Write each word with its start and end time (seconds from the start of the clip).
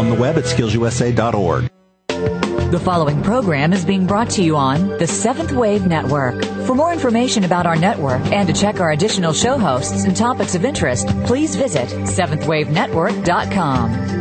on 0.00 0.08
the 0.08 0.16
web 0.16 0.36
at 0.38 0.44
skillsusa.org. 0.44 1.68
The 2.70 2.78
following 2.78 3.20
program 3.22 3.72
is 3.72 3.84
being 3.84 4.06
brought 4.06 4.30
to 4.30 4.44
you 4.44 4.56
on 4.56 4.88
the 4.98 5.06
Seventh 5.06 5.52
Wave 5.52 5.86
Network. 5.86 6.44
For 6.66 6.74
more 6.74 6.92
information 6.92 7.44
about 7.44 7.66
our 7.66 7.76
network 7.76 8.20
and 8.26 8.48
to 8.48 8.54
check 8.54 8.80
our 8.80 8.90
additional 8.92 9.32
show 9.32 9.58
hosts 9.58 10.04
and 10.04 10.16
topics 10.16 10.54
of 10.54 10.64
interest, 10.64 11.08
please 11.26 11.56
visit 11.56 11.88
seventhwavenetwork.com. 11.88 14.19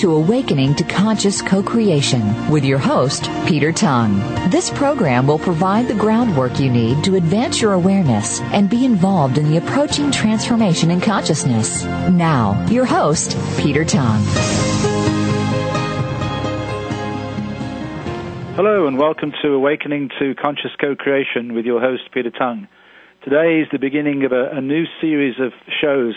To 0.00 0.14
Awakening 0.14 0.74
to 0.76 0.84
Conscious 0.84 1.42
Co-Creation 1.42 2.50
with 2.50 2.64
your 2.64 2.78
host, 2.78 3.24
Peter 3.46 3.70
Tongue. 3.70 4.18
This 4.48 4.70
program 4.70 5.26
will 5.26 5.38
provide 5.38 5.88
the 5.88 5.94
groundwork 5.94 6.58
you 6.58 6.70
need 6.70 7.04
to 7.04 7.16
advance 7.16 7.60
your 7.60 7.74
awareness 7.74 8.40
and 8.40 8.70
be 8.70 8.86
involved 8.86 9.36
in 9.36 9.50
the 9.50 9.58
approaching 9.58 10.10
transformation 10.10 10.90
in 10.90 11.02
consciousness. 11.02 11.84
Now, 11.84 12.66
your 12.70 12.86
host, 12.86 13.36
Peter 13.58 13.84
Tongue. 13.84 14.22
Hello 18.56 18.86
and 18.86 18.96
welcome 18.96 19.34
to 19.42 19.48
Awakening 19.48 20.08
to 20.18 20.34
Conscious 20.34 20.70
Co-Creation 20.80 21.52
with 21.52 21.66
your 21.66 21.78
host, 21.78 22.04
Peter 22.10 22.30
Tongue. 22.30 22.68
Today 23.22 23.60
is 23.60 23.68
the 23.70 23.78
beginning 23.78 24.24
of 24.24 24.32
a, 24.32 24.48
a 24.52 24.62
new 24.62 24.84
series 25.02 25.34
of 25.38 25.52
shows 25.82 26.14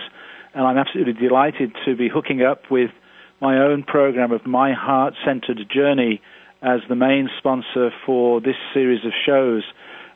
and 0.54 0.66
I'm 0.66 0.78
absolutely 0.78 1.14
delighted 1.14 1.74
to 1.86 1.98
be 1.98 2.08
hooking 2.08 2.44
up 2.44 2.72
with 2.72 2.92
my 3.44 3.58
own 3.58 3.84
program 3.84 4.32
of 4.32 4.46
My 4.46 4.72
Heart 4.72 5.16
Centered 5.26 5.60
Journey 5.70 6.22
as 6.62 6.80
the 6.88 6.96
main 6.96 7.28
sponsor 7.40 7.90
for 8.06 8.40
this 8.40 8.56
series 8.74 9.04
of 9.04 9.12
shows 9.26 9.64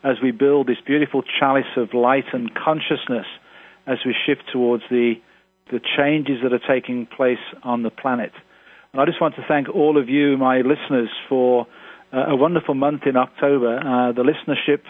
as 0.01 0.15
we 0.23 0.31
build 0.31 0.67
this 0.67 0.77
beautiful 0.85 1.23
chalice 1.37 1.75
of 1.75 1.93
light 1.93 2.23
and 2.31 2.55
consciousness 2.55 3.25
as 3.85 3.97
we 4.05 4.15
shift 4.25 4.43
towards 4.49 4.83
the, 4.89 5.15
the 5.69 5.81
changes 5.97 6.37
that 6.41 6.53
are 6.53 6.73
taking 6.73 7.05
place 7.05 7.43
on 7.63 7.83
the 7.83 7.89
planet. 7.89 8.31
And 8.93 9.01
I 9.01 9.05
just 9.05 9.19
want 9.19 9.35
to 9.35 9.43
thank 9.45 9.67
all 9.67 9.99
of 10.01 10.07
you, 10.07 10.37
my 10.37 10.59
listeners, 10.59 11.09
for 11.27 11.67
uh, 12.13 12.27
a 12.29 12.35
wonderful 12.37 12.75
month 12.75 13.01
in 13.07 13.17
October. 13.17 13.75
Uh, 13.75 14.13
the 14.13 14.23
listenership 14.23 14.83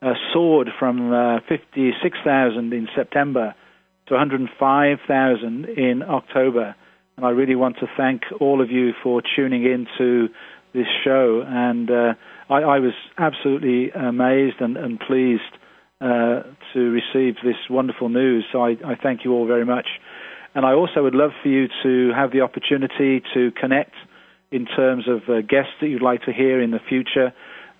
uh, 0.00 0.14
soared 0.32 0.70
from 0.78 1.12
uh, 1.12 1.40
56,000 1.50 2.72
in 2.72 2.88
September 2.96 3.54
to 4.06 4.14
105,000 4.14 5.66
in 5.66 6.02
October. 6.02 6.74
And 7.16 7.24
I 7.24 7.30
really 7.30 7.54
want 7.54 7.76
to 7.78 7.86
thank 7.96 8.22
all 8.40 8.60
of 8.60 8.70
you 8.70 8.92
for 9.02 9.22
tuning 9.36 9.64
in 9.64 9.86
to 9.98 10.28
this 10.72 10.86
show. 11.04 11.44
And 11.46 11.90
uh, 11.90 12.14
I, 12.50 12.62
I, 12.62 12.78
was 12.80 12.92
absolutely 13.16 13.90
amazed 13.90 14.56
and, 14.60 14.76
and 14.76 14.98
pleased 14.98 15.42
uh, 16.00 16.42
to 16.74 16.80
receive 16.90 17.36
this 17.44 17.56
wonderful 17.70 18.08
news. 18.08 18.44
So 18.52 18.62
I, 18.62 18.70
I, 18.84 18.94
thank 19.00 19.24
you 19.24 19.32
all 19.32 19.46
very 19.46 19.64
much. 19.64 19.86
And 20.54 20.66
I 20.66 20.72
also 20.72 21.02
would 21.02 21.14
love 21.14 21.30
for 21.42 21.48
you 21.48 21.66
to 21.84 22.12
have 22.14 22.32
the 22.32 22.40
opportunity 22.40 23.22
to 23.34 23.50
connect 23.60 23.94
in 24.50 24.66
terms 24.66 25.04
of 25.08 25.22
uh, 25.28 25.40
guests 25.40 25.72
that 25.80 25.88
you'd 25.88 26.02
like 26.02 26.22
to 26.22 26.32
hear 26.32 26.60
in 26.60 26.70
the 26.70 26.78
future, 26.88 27.32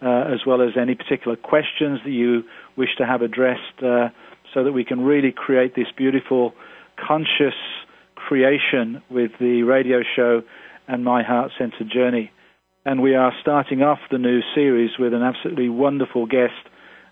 uh, 0.02 0.32
as 0.32 0.40
well 0.46 0.62
as 0.62 0.70
any 0.80 0.94
particular 0.94 1.36
questions 1.36 2.00
that 2.04 2.10
you 2.10 2.42
wish 2.76 2.90
to 2.98 3.06
have 3.06 3.22
addressed, 3.22 3.82
uh, 3.82 4.08
so 4.52 4.64
that 4.64 4.72
we 4.72 4.84
can 4.84 5.00
really 5.00 5.32
create 5.32 5.74
this 5.74 5.86
beautiful, 5.96 6.52
conscious, 6.96 7.54
creation 8.26 9.02
with 9.10 9.32
the 9.38 9.62
radio 9.62 10.00
show 10.16 10.42
and 10.88 11.04
My 11.04 11.22
Heart 11.22 11.52
Centered 11.58 11.90
Journey. 11.92 12.30
And 12.84 13.02
we 13.02 13.14
are 13.14 13.32
starting 13.40 13.82
off 13.82 13.98
the 14.10 14.18
new 14.18 14.40
series 14.54 14.90
with 14.98 15.12
an 15.12 15.22
absolutely 15.22 15.68
wonderful 15.68 16.26
guest. 16.26 16.52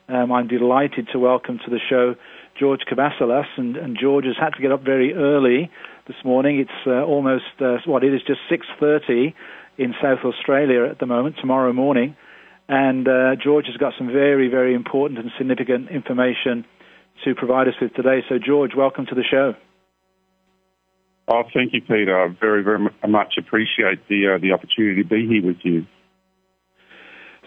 Um, 0.09 0.33
I'm 0.33 0.49
delighted 0.49 1.09
to 1.13 1.19
welcome 1.19 1.59
to 1.65 1.71
the 1.71 1.81
show 1.89 2.15
George 2.59 2.81
Kavassilas, 2.91 3.47
and, 3.57 3.77
and, 3.77 3.97
George 3.99 4.27
has 4.27 4.37
had 4.39 4.51
to 4.51 4.61
get 4.61 4.73
up 4.73 4.83
very 4.83 5.15
early 5.15 5.71
this 6.07 6.17
morning. 6.23 6.61
It's 6.61 6.87
uh, 6.87 7.03
almost 7.03 7.45
uh, 7.61 7.77
what 7.87 8.05
it 8.05 8.13
is, 8.13 8.21
just 8.27 8.41
6:30 8.51 9.33
in 9.79 9.95
South 10.03 10.19
Australia 10.25 10.85
at 10.85 10.99
the 10.99 11.07
moment. 11.07 11.37
Tomorrow 11.41 11.73
morning, 11.73 12.15
and 12.69 13.09
uh, 13.09 13.37
George 13.43 13.67
has 13.67 13.77
got 13.79 13.95
some 13.97 14.09
very, 14.09 14.49
very 14.49 14.75
important 14.75 15.19
and 15.19 15.31
significant 15.39 15.89
information 15.91 16.67
to 17.25 17.35
provide 17.35 17.69
us 17.69 17.75
with 17.81 17.95
today. 17.95 18.21
So, 18.29 18.39
George, 18.39 18.73
welcome 18.77 19.07
to 19.07 19.15
the 19.15 19.25
show. 19.25 19.55
Oh, 21.33 21.45
thank 21.55 21.73
you, 21.73 21.81
Peter. 21.81 22.15
I 22.15 22.29
very, 22.29 22.63
very 22.63 22.79
much 23.09 23.35
appreciate 23.39 24.07
the 24.07 24.35
uh, 24.35 24.39
the 24.39 24.53
opportunity 24.53 25.03
to 25.03 25.09
be 25.09 25.27
here 25.27 25.43
with 25.43 25.57
you. 25.63 25.87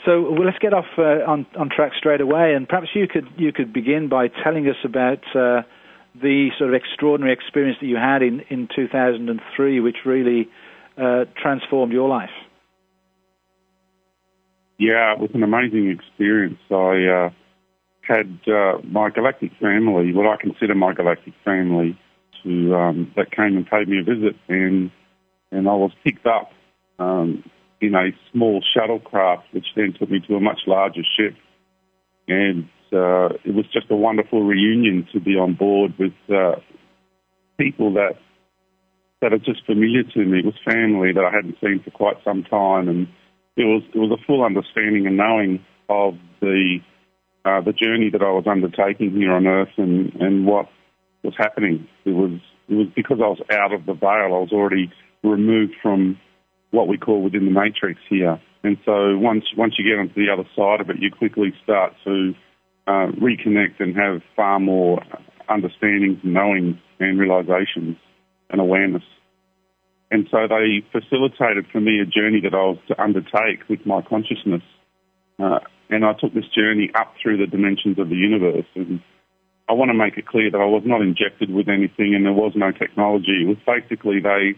So 0.06 0.31
well, 0.31 0.46
let's 0.46 0.57
get 0.57 0.73
off 0.73 0.85
uh, 0.97 1.29
on 1.29 1.46
on 1.56 1.69
track 1.69 1.91
straight 1.96 2.19
away, 2.19 2.56
and 2.56 2.68
perhaps 2.68 2.88
you 2.96 3.07
could 3.07 3.28
you 3.38 3.53
could 3.53 3.73
begin 3.73 4.09
by 4.09 4.29
telling 4.44 4.66
us 4.68 4.75
about 4.84 5.19
uh, 5.35 5.62
the 6.19 6.50
sort 6.57 6.72
of 6.72 6.75
extraordinary 6.75 7.31
experience 7.31 7.78
that 7.79 7.85
you 7.85 7.96
had 7.96 8.23
in 8.23 8.41
in 8.50 8.68
2003, 8.75 9.79
which 9.81 9.97
really 10.03 10.50
uh, 10.97 11.25
transformed 11.40 11.94
your 11.94 12.09
life. 12.09 12.34
Yeah, 14.79 15.13
it 15.13 15.19
was 15.19 15.29
an 15.35 15.44
amazing 15.44 15.91
experience. 15.91 16.57
I 16.72 17.06
uh, 17.06 17.29
had 18.02 18.40
uh, 18.47 18.79
my 18.84 19.12
galactic 19.12 19.52
family, 19.62 20.12
what 20.12 20.25
I 20.25 20.41
consider 20.41 20.73
my 20.73 20.94
galactic 20.94 21.35
family, 21.46 22.00
to 22.45 22.75
um, 22.75 23.11
that 23.16 23.31
came 23.31 23.57
and 23.57 23.67
paid 23.67 23.89
me 23.89 24.00
a 24.00 24.03
visit, 24.03 24.35
and 24.47 24.91
and 25.51 25.67
I 25.67 25.73
was 25.73 25.91
picked 26.03 26.25
up 26.25 26.51
um, 27.00 27.44
in 27.81 27.95
a 27.95 28.11
small 28.31 28.63
shuttlecraft, 28.75 29.44
which 29.51 29.66
then 29.75 29.94
took 30.00 30.09
me 30.09 30.19
to 30.28 30.35
a 30.35 30.39
much 30.39 30.61
larger 30.67 31.01
ship, 31.17 31.35
and 32.28 32.69
uh, 32.94 33.35
it 33.44 33.53
was 33.53 33.66
just 33.73 33.88
a 33.89 33.95
wonderful 33.95 34.44
reunion 34.44 35.07
to 35.13 35.19
be 35.19 35.31
on 35.31 35.55
board 35.55 35.94
with 36.00 36.13
uh, 36.29 36.55
people 37.57 37.94
that 37.94 38.16
that 39.22 39.34
are 39.34 39.39
just 39.39 39.66
familiar 39.66 40.03
to 40.03 40.19
me. 40.23 40.39
It 40.39 40.45
was 40.45 40.55
family 40.63 41.11
that 41.13 41.23
I 41.23 41.31
hadn't 41.35 41.57
seen 41.59 41.81
for 41.84 41.91
quite 41.91 42.17
some 42.23 42.44
time, 42.44 42.88
and 42.88 43.07
it 43.57 43.66
was 43.66 43.84
it 43.94 43.97
was 43.97 44.11
a 44.11 44.25
full 44.25 44.44
understanding 44.44 45.07
and 45.07 45.17
knowing 45.17 45.66
of 45.89 46.13
the 46.41 46.79
uh, 47.45 47.61
the 47.61 47.73
journey 47.73 48.09
that 48.11 48.22
I 48.22 48.31
was 48.31 48.45
undertaking 48.50 49.11
here 49.11 49.31
on 49.31 49.45
Earth 49.45 49.73
and, 49.78 50.13
and 50.16 50.45
what 50.45 50.67
was 51.25 51.36
happening. 51.38 51.88
It 52.06 52.12
was 52.12 52.40
it 52.68 52.75
was 52.75 52.88
because 52.96 53.18
I 53.22 53.28
was 53.28 53.41
out 53.52 53.74
of 53.74 53.86
the 53.86 53.94
veil. 53.94 54.34
I 54.34 54.40
was 54.40 54.52
already 54.52 54.91
removed 55.24 55.74
from 55.81 56.19
what 56.72 56.88
we 56.88 56.97
call 56.97 57.22
within 57.22 57.46
the 57.46 57.52
matrix 57.52 58.00
here. 58.09 58.40
And 58.63 58.78
so 58.86 59.18
once 59.18 59.46
once 59.58 59.75
you 59.78 59.85
get 59.85 60.00
onto 60.00 60.16
the 60.16 60.31
other 60.31 60.47
side 60.56 60.81
of 60.81 60.90
it, 60.90 60.97
you 61.00 61.12
quickly 61.12 61.53
start 61.64 61.94
to 62.03 62.34
uh, 62.88 63.08
reconnect 63.22 63.80
and 63.80 63.96
have 63.96 64.22
far 64.35 64.59
more 64.59 65.02
understandings, 65.50 66.19
knowing, 66.24 66.80
and 67.00 67.19
realizations 67.19 67.97
and 68.50 68.62
awareness. 68.62 69.03
And 70.12 70.28
so 70.31 70.47
they 70.47 70.85
facilitated 70.91 71.66
for 71.72 71.81
me 71.81 72.00
a 72.00 72.06
journey 72.06 72.41
that 72.41 72.53
I 72.53 72.64
was 72.64 72.78
to 72.88 73.02
undertake 73.02 73.68
with 73.69 73.85
my 73.85 74.02
consciousness. 74.02 74.62
Uh, 75.40 75.59
and 75.90 76.06
I 76.06 76.14
took 76.14 76.34
this 76.34 76.47
journey 76.56 76.90
up 76.96 77.14
through 77.22 77.38
the 77.38 77.47
dimensions 77.47 78.00
of 78.00 78.09
the 78.09 78.16
universe. 78.16 78.66
And 78.76 79.02
I 79.67 79.73
want 79.73 79.90
to 79.90 79.97
make 79.97 80.17
it 80.17 80.28
clear 80.28 80.52
that 80.52 80.62
I 80.62 80.66
was 80.66 80.84
not 80.85 81.02
injected 81.02 81.52
with 81.52 81.67
anything 81.67 82.14
and 82.14 82.26
there 82.26 82.34
was 82.34 82.53
no 82.56 82.72
technology. 82.72 83.44
It 83.44 83.47
was 83.47 83.58
basically 83.66 84.20
they 84.20 84.53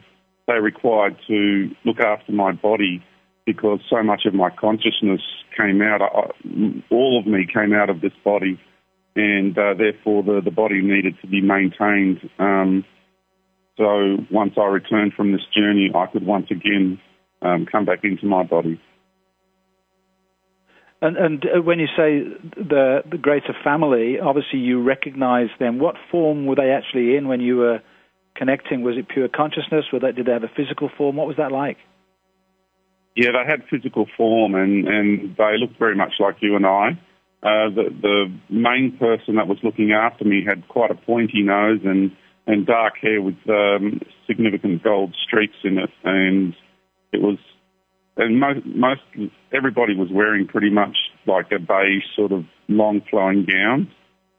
they 0.47 0.59
required 0.59 1.17
to 1.27 1.69
look 1.85 1.99
after 1.99 2.31
my 2.31 2.51
body 2.51 3.03
because 3.45 3.79
so 3.89 4.03
much 4.03 4.25
of 4.25 4.33
my 4.33 4.49
consciousness 4.49 5.21
came 5.57 5.81
out. 5.81 6.01
I, 6.01 6.31
all 6.91 7.19
of 7.19 7.25
me 7.25 7.47
came 7.51 7.73
out 7.73 7.89
of 7.89 8.01
this 8.01 8.11
body, 8.23 8.59
and 9.15 9.57
uh, 9.57 9.73
therefore 9.77 10.23
the 10.23 10.41
the 10.43 10.51
body 10.51 10.81
needed 10.81 11.15
to 11.21 11.27
be 11.27 11.41
maintained. 11.41 12.29
Um, 12.39 12.85
so 13.77 14.17
once 14.31 14.53
I 14.57 14.65
returned 14.65 15.13
from 15.13 15.31
this 15.31 15.45
journey, 15.55 15.91
I 15.95 16.07
could 16.07 16.25
once 16.25 16.47
again 16.51 16.99
um, 17.41 17.65
come 17.71 17.85
back 17.85 17.99
into 18.03 18.25
my 18.25 18.43
body. 18.43 18.81
And, 20.99 21.15
and 21.15 21.45
uh, 21.45 21.61
when 21.61 21.79
you 21.79 21.87
say 21.87 22.23
the, 22.55 23.03
the 23.09 23.17
greater 23.17 23.53
family, 23.63 24.19
obviously 24.19 24.59
you 24.59 24.81
recognize 24.83 25.49
them. 25.59 25.77
What 25.77 25.95
form 26.09 26.45
were 26.47 26.55
they 26.55 26.71
actually 26.71 27.15
in 27.15 27.27
when 27.27 27.39
you 27.39 27.57
were 27.57 27.79
connecting? 28.35 28.81
Was 28.81 28.97
it 28.97 29.07
pure 29.07 29.27
consciousness? 29.27 29.85
They, 29.91 30.11
did 30.11 30.25
they 30.25 30.31
have 30.31 30.43
a 30.43 30.51
physical 30.55 30.89
form? 30.97 31.17
What 31.17 31.27
was 31.27 31.37
that 31.37 31.51
like? 31.51 31.77
Yeah, 33.15 33.29
they 33.31 33.49
had 33.49 33.61
physical 33.69 34.07
form 34.17 34.55
and, 34.55 34.87
and 34.87 35.35
they 35.37 35.57
looked 35.57 35.77
very 35.77 35.95
much 35.95 36.13
like 36.19 36.37
you 36.41 36.55
and 36.55 36.65
I. 36.65 36.97
uh, 37.43 37.69
the, 37.69 37.85
the 38.01 38.25
main 38.49 38.97
person 38.97 39.35
that 39.35 39.47
was 39.47 39.59
looking 39.63 39.91
after 39.91 40.25
me 40.25 40.43
had 40.45 40.67
quite 40.67 40.89
a 40.89 40.95
pointy 40.95 41.43
nose 41.43 41.79
and, 41.85 42.11
and 42.47 42.65
dark 42.65 42.93
hair 42.99 43.21
with 43.21 43.37
um, 43.47 44.01
significant 44.25 44.83
gold 44.83 45.15
streaks 45.25 45.55
in 45.63 45.77
it. 45.77 45.91
And 46.03 46.55
it 47.13 47.21
was, 47.21 47.37
and 48.17 48.39
most, 48.39 48.65
most, 48.65 49.01
everybody 49.53 49.95
was 49.95 50.09
wearing 50.11 50.47
pretty 50.47 50.69
much 50.69 50.97
like 51.25 51.47
a 51.51 51.59
beige 51.59 52.03
sort 52.15 52.31
of 52.31 52.45
long 52.67 53.01
flowing 53.09 53.45
gown 53.45 53.89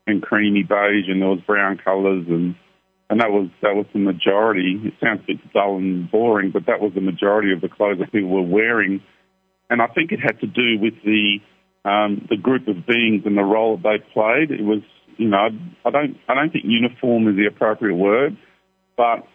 and 0.05 0.21
creamy 0.21 0.63
beige 0.63 1.07
and 1.07 1.21
there 1.21 1.29
was 1.29 1.39
brown 1.45 1.79
colours 1.83 2.25
and, 2.27 2.55
and 3.09 3.21
that 3.21 3.31
was, 3.31 3.49
that 3.61 3.75
was 3.75 3.85
the 3.93 3.99
majority. 3.99 4.79
It 4.83 4.93
sounds 5.01 5.21
a 5.23 5.33
bit 5.33 5.53
dull 5.53 5.77
and 5.77 6.11
boring, 6.11 6.51
but 6.51 6.65
that 6.67 6.79
was 6.79 6.91
the 6.93 7.01
majority 7.01 7.53
of 7.53 7.61
the 7.61 7.69
clothes 7.69 7.99
that 7.99 8.11
people 8.11 8.29
were 8.29 8.41
wearing. 8.41 9.01
And 9.69 9.81
I 9.81 9.87
think 9.87 10.11
it 10.11 10.19
had 10.19 10.39
to 10.41 10.47
do 10.47 10.77
with 10.79 10.93
the, 11.03 11.39
um, 11.85 12.27
the 12.29 12.37
group 12.37 12.67
of 12.67 12.85
beings 12.85 13.23
and 13.25 13.37
the 13.37 13.43
role 13.43 13.77
that 13.77 13.83
they 13.83 14.13
played. 14.13 14.51
It 14.51 14.63
was, 14.63 14.81
you 15.17 15.29
know, 15.29 15.49
I 15.85 15.89
don't, 15.89 16.17
I 16.27 16.35
don't 16.35 16.51
think 16.51 16.65
uniform 16.67 17.27
is 17.27 17.35
the 17.35 17.47
appropriate 17.47 17.95
word, 17.95 18.37
but 18.97 19.25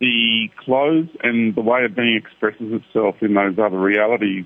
the 0.00 0.48
clothes 0.64 1.08
and 1.22 1.54
the 1.54 1.60
way 1.60 1.84
of 1.84 1.96
being 1.96 2.16
expresses 2.16 2.72
itself 2.72 3.16
in 3.20 3.34
those 3.34 3.58
other 3.58 3.78
realities 3.78 4.44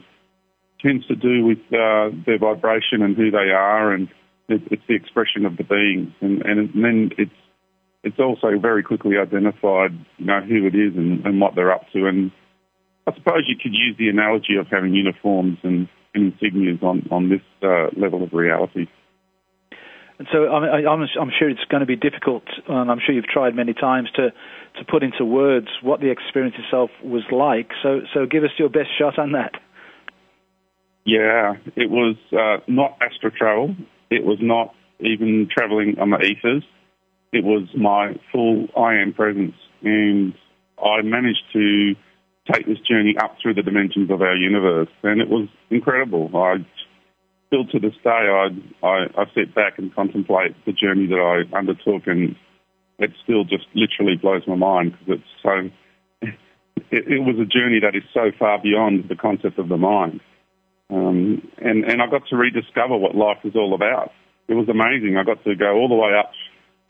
tends 0.80 1.06
to 1.06 1.14
do 1.14 1.44
with 1.44 1.58
uh, 1.72 2.10
their 2.26 2.38
vibration 2.38 3.02
and 3.02 3.16
who 3.16 3.30
they 3.30 3.50
are, 3.54 3.92
and 3.92 4.08
it, 4.48 4.62
it's 4.70 4.82
the 4.88 4.94
expression 4.94 5.46
of 5.46 5.56
the 5.56 5.64
beings, 5.64 6.12
and, 6.20 6.42
and 6.42 6.70
then 6.74 7.10
it's 7.18 7.30
it's 8.04 8.18
also 8.18 8.58
very 8.60 8.82
quickly 8.82 9.16
identified, 9.16 9.92
you 10.18 10.26
know, 10.26 10.40
who 10.40 10.66
it 10.66 10.74
is 10.74 10.92
and, 10.96 11.24
and 11.24 11.40
what 11.40 11.54
they're 11.54 11.70
up 11.70 11.86
to, 11.92 12.06
and 12.06 12.32
I 13.06 13.14
suppose 13.14 13.44
you 13.46 13.56
could 13.56 13.74
use 13.74 13.96
the 13.98 14.08
analogy 14.08 14.56
of 14.58 14.66
having 14.68 14.94
uniforms 14.94 15.58
and 15.62 15.88
insignias 16.16 16.82
on, 16.82 17.06
on 17.10 17.28
this 17.28 17.42
uh, 17.62 17.88
level 17.96 18.22
of 18.22 18.32
reality. 18.32 18.86
And 20.22 20.28
so 20.30 20.46
I'm, 20.46 20.86
I'm, 20.86 21.08
I'm, 21.20 21.30
sure 21.36 21.50
it's 21.50 21.64
going 21.68 21.80
to 21.80 21.86
be 21.86 21.96
difficult, 21.96 22.44
and 22.68 22.88
I'm 22.92 23.00
sure 23.04 23.12
you've 23.12 23.24
tried 23.24 23.56
many 23.56 23.74
times 23.74 24.08
to, 24.14 24.30
to 24.30 24.84
put 24.88 25.02
into 25.02 25.24
words 25.24 25.66
what 25.82 25.98
the 25.98 26.12
experience 26.12 26.54
itself 26.64 26.90
was 27.02 27.24
like. 27.32 27.70
So, 27.82 28.02
so 28.14 28.24
give 28.24 28.44
us 28.44 28.50
your 28.56 28.68
best 28.68 28.90
shot 28.96 29.18
on 29.18 29.32
that. 29.32 29.50
Yeah, 31.04 31.54
it 31.74 31.90
was 31.90 32.14
uh, 32.30 32.62
not 32.68 32.98
astral 33.02 33.32
travel. 33.36 33.74
It 34.12 34.24
was 34.24 34.38
not 34.40 34.72
even 35.00 35.48
traveling 35.50 35.96
on 36.00 36.10
the 36.10 36.18
ethers. 36.18 36.62
It 37.32 37.42
was 37.42 37.66
my 37.76 38.14
full 38.30 38.68
I 38.78 39.02
am 39.02 39.14
presence, 39.14 39.56
and 39.82 40.34
I 40.78 41.02
managed 41.02 41.42
to 41.54 41.94
take 42.48 42.64
this 42.66 42.78
journey 42.88 43.16
up 43.20 43.38
through 43.42 43.54
the 43.54 43.62
dimensions 43.62 44.08
of 44.08 44.22
our 44.22 44.36
universe, 44.36 44.88
and 45.02 45.20
it 45.20 45.28
was 45.28 45.48
incredible. 45.68 46.30
I 46.32 46.64
still 47.52 47.66
to 47.66 47.78
this 47.78 47.96
day, 48.02 48.08
I, 48.08 48.48
I, 48.82 48.96
I 49.14 49.24
sit 49.34 49.54
back 49.54 49.74
and 49.76 49.94
contemplate 49.94 50.56
the 50.64 50.72
journey 50.72 51.06
that 51.06 51.20
I 51.20 51.56
undertook, 51.56 52.06
and 52.06 52.34
it 52.98 53.10
still 53.22 53.44
just 53.44 53.66
literally 53.74 54.16
blows 54.16 54.42
my 54.46 54.56
mind 54.56 54.92
because 54.92 55.20
it's 55.20 55.32
so. 55.42 56.26
It, 56.90 57.04
it, 57.08 57.20
was 57.20 57.36
a 57.36 57.48
journey 57.48 57.80
that 57.80 57.96
is 57.96 58.02
so 58.12 58.32
far 58.38 58.60
beyond 58.60 59.08
the 59.08 59.16
concept 59.16 59.58
of 59.58 59.68
the 59.68 59.76
mind, 59.76 60.20
um, 60.90 61.40
and 61.58 61.84
and 61.84 62.02
I 62.02 62.06
got 62.08 62.26
to 62.28 62.36
rediscover 62.36 62.96
what 62.96 63.14
life 63.14 63.38
is 63.44 63.52
all 63.54 63.74
about. 63.74 64.10
It 64.48 64.54
was 64.54 64.68
amazing. 64.68 65.16
I 65.16 65.24
got 65.24 65.44
to 65.44 65.54
go 65.54 65.76
all 65.76 65.88
the 65.88 65.94
way 65.94 66.12
up 66.18 66.32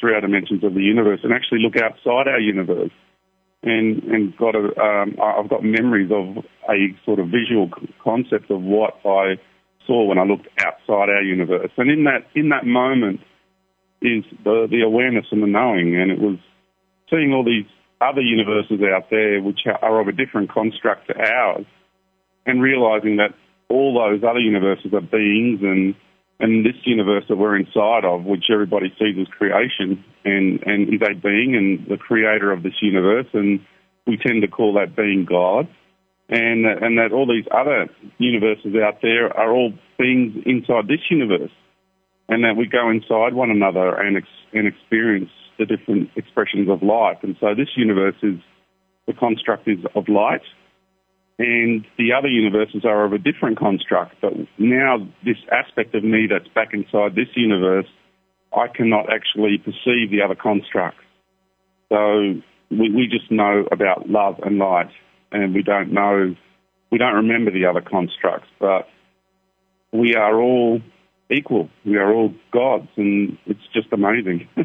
through 0.01 0.15
our 0.15 0.21
dimensions 0.21 0.65
of 0.65 0.75
the 0.75 0.83
universe 0.83 1.21
and 1.23 1.33
actually 1.33 1.61
look 1.63 1.77
outside 1.77 2.27
our 2.27 2.41
universe 2.41 2.91
and 3.63 4.03
and 4.05 4.37
got 4.37 4.55
a 4.55 4.71
um, 4.81 5.17
I've 5.23 5.51
got 5.51 5.63
memories 5.63 6.11
of 6.11 6.45
a 6.71 6.95
sort 7.05 7.19
of 7.19 7.27
visual 7.29 7.71
concept 8.03 8.51
of 8.51 8.63
what 8.63 8.99
I 9.05 9.39
saw 9.87 10.05
when 10.05 10.19
I 10.19 10.25
looked 10.25 10.49
outside 10.65 11.09
our 11.09 11.23
universe, 11.23 11.71
and 11.77 11.91
in 11.91 12.05
that 12.05 12.27
in 12.35 12.51
that 12.51 12.67
moment 12.67 13.21
is 14.01 14.25
the 14.45 14.67
the 14.71 14.83
awareness 14.83 15.27
and 15.31 15.43
the 15.43 15.47
knowing, 15.47 15.97
and 15.97 16.11
it 16.11 16.19
was 16.19 16.39
seeing 17.11 17.33
all 17.33 17.45
these 17.45 17.67
other 18.01 18.21
universes 18.21 18.81
out 18.83 19.11
there 19.11 19.41
which 19.41 19.61
are 19.67 20.01
of 20.01 20.09
a 20.09 20.13
different 20.13 20.51
construct 20.51 21.09
to 21.09 21.15
ours, 21.15 21.67
and 22.47 22.63
realizing 22.63 23.17
that 23.17 23.35
all 23.69 23.95
those 23.95 24.23
other 24.29 24.41
universes 24.41 24.93
are 24.93 25.01
beings 25.01 25.61
and 25.63 25.95
and 26.41 26.67
this 26.67 26.75
universe 26.85 27.25
that 27.29 27.37
we're 27.37 27.57
inside 27.57 28.05
of, 28.05 28.25
which 28.25 28.47
everybody 28.53 28.93
sees 28.99 29.17
as 29.21 29.29
creation, 29.29 30.05
and, 30.25 30.61
and 30.67 30.93
is 30.93 31.01
a 31.01 31.15
being 31.15 31.55
and 31.55 31.87
the 31.89 31.97
creator 31.97 32.51
of 32.51 32.65
this 32.65 32.75
universe, 32.83 33.27
and 33.33 33.61
we 34.09 34.17
tend 34.17 34.43
to 34.43 34.49
call 34.49 34.75
that 34.75 34.97
being 34.97 35.25
God, 35.25 35.69
and 36.33 36.65
and 36.65 36.97
that 36.97 37.13
all 37.13 37.27
these 37.27 37.45
other 37.53 37.89
universes 38.17 38.75
out 38.83 39.03
there 39.03 39.29
are 39.37 39.53
all 39.53 39.73
beings 39.99 40.33
inside 40.47 40.89
this 40.89 41.05
universe, 41.11 41.53
and 42.29 42.43
that 42.43 42.57
we 42.57 42.67
go 42.67 42.89
inside 42.89 43.35
one 43.35 43.51
another 43.51 43.95
and 43.95 44.17
ex, 44.17 44.27
and 44.55 44.67
experience 44.67 45.31
the 45.59 45.67
different 45.67 46.09
expressions 46.17 46.71
of 46.71 46.83
life, 46.83 47.19
and 47.23 47.37
so 47.39 47.55
this 47.55 47.69
universe 47.77 48.17
is 48.23 48.41
the 49.07 49.13
construct 49.13 49.69
is 49.69 49.79
of 49.95 50.09
light, 50.09 50.41
and 51.39 51.85
the 51.99 52.13
other 52.17 52.29
universes 52.29 52.83
are 52.85 53.05
of 53.05 53.13
a 53.13 53.19
different 53.19 53.59
construct. 53.59 54.15
But 54.23 54.33
now, 54.59 55.07
this 55.25 55.37
aspect 55.53 55.95
of 55.95 56.03
me 56.03 56.29
that's 56.31 56.49
back 56.55 56.73
inside 56.73 57.15
this 57.15 57.29
universe, 57.37 57.87
I 58.57 58.69
cannot 58.69 59.13
actually 59.13 59.59
perceive 59.59 60.11
the 60.11 60.23
other 60.25 60.35
constructs. 60.35 61.05
So 61.91 62.41
we, 62.71 62.91
we 62.91 63.07
just 63.11 63.31
know 63.31 63.69
about 63.71 64.09
love 64.09 64.37
and 64.43 64.59
light, 64.59 64.91
and 65.33 65.55
we 65.55 65.63
don't 65.63 65.93
know, 65.93 66.35
we 66.91 66.99
don't 66.99 67.15
remember 67.15 67.51
the 67.51 67.67
other 67.67 67.81
constructs, 67.81 68.49
but 68.61 68.89
we 69.93 70.15
are 70.15 70.41
all 70.41 70.81
equal. 71.31 71.69
We 71.85 71.97
are 71.97 72.13
all 72.13 72.35
gods, 72.53 72.89
and 72.97 73.39
it's 73.47 73.67
just 73.73 73.89
amazing. 73.93 74.49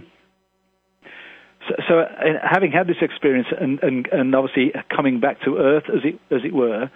So, 1.67 1.75
so 1.87 1.99
uh, 1.99 2.39
having 2.49 2.71
had 2.71 2.87
this 2.87 2.97
experience 3.01 3.47
and, 3.59 3.79
and, 3.83 4.07
and 4.07 4.33
obviously 4.35 4.71
coming 4.95 5.19
back 5.19 5.41
to 5.41 5.57
Earth, 5.57 5.83
as 5.89 5.99
it, 6.03 6.19
as 6.33 6.41
it 6.45 6.53
were, 6.53 6.89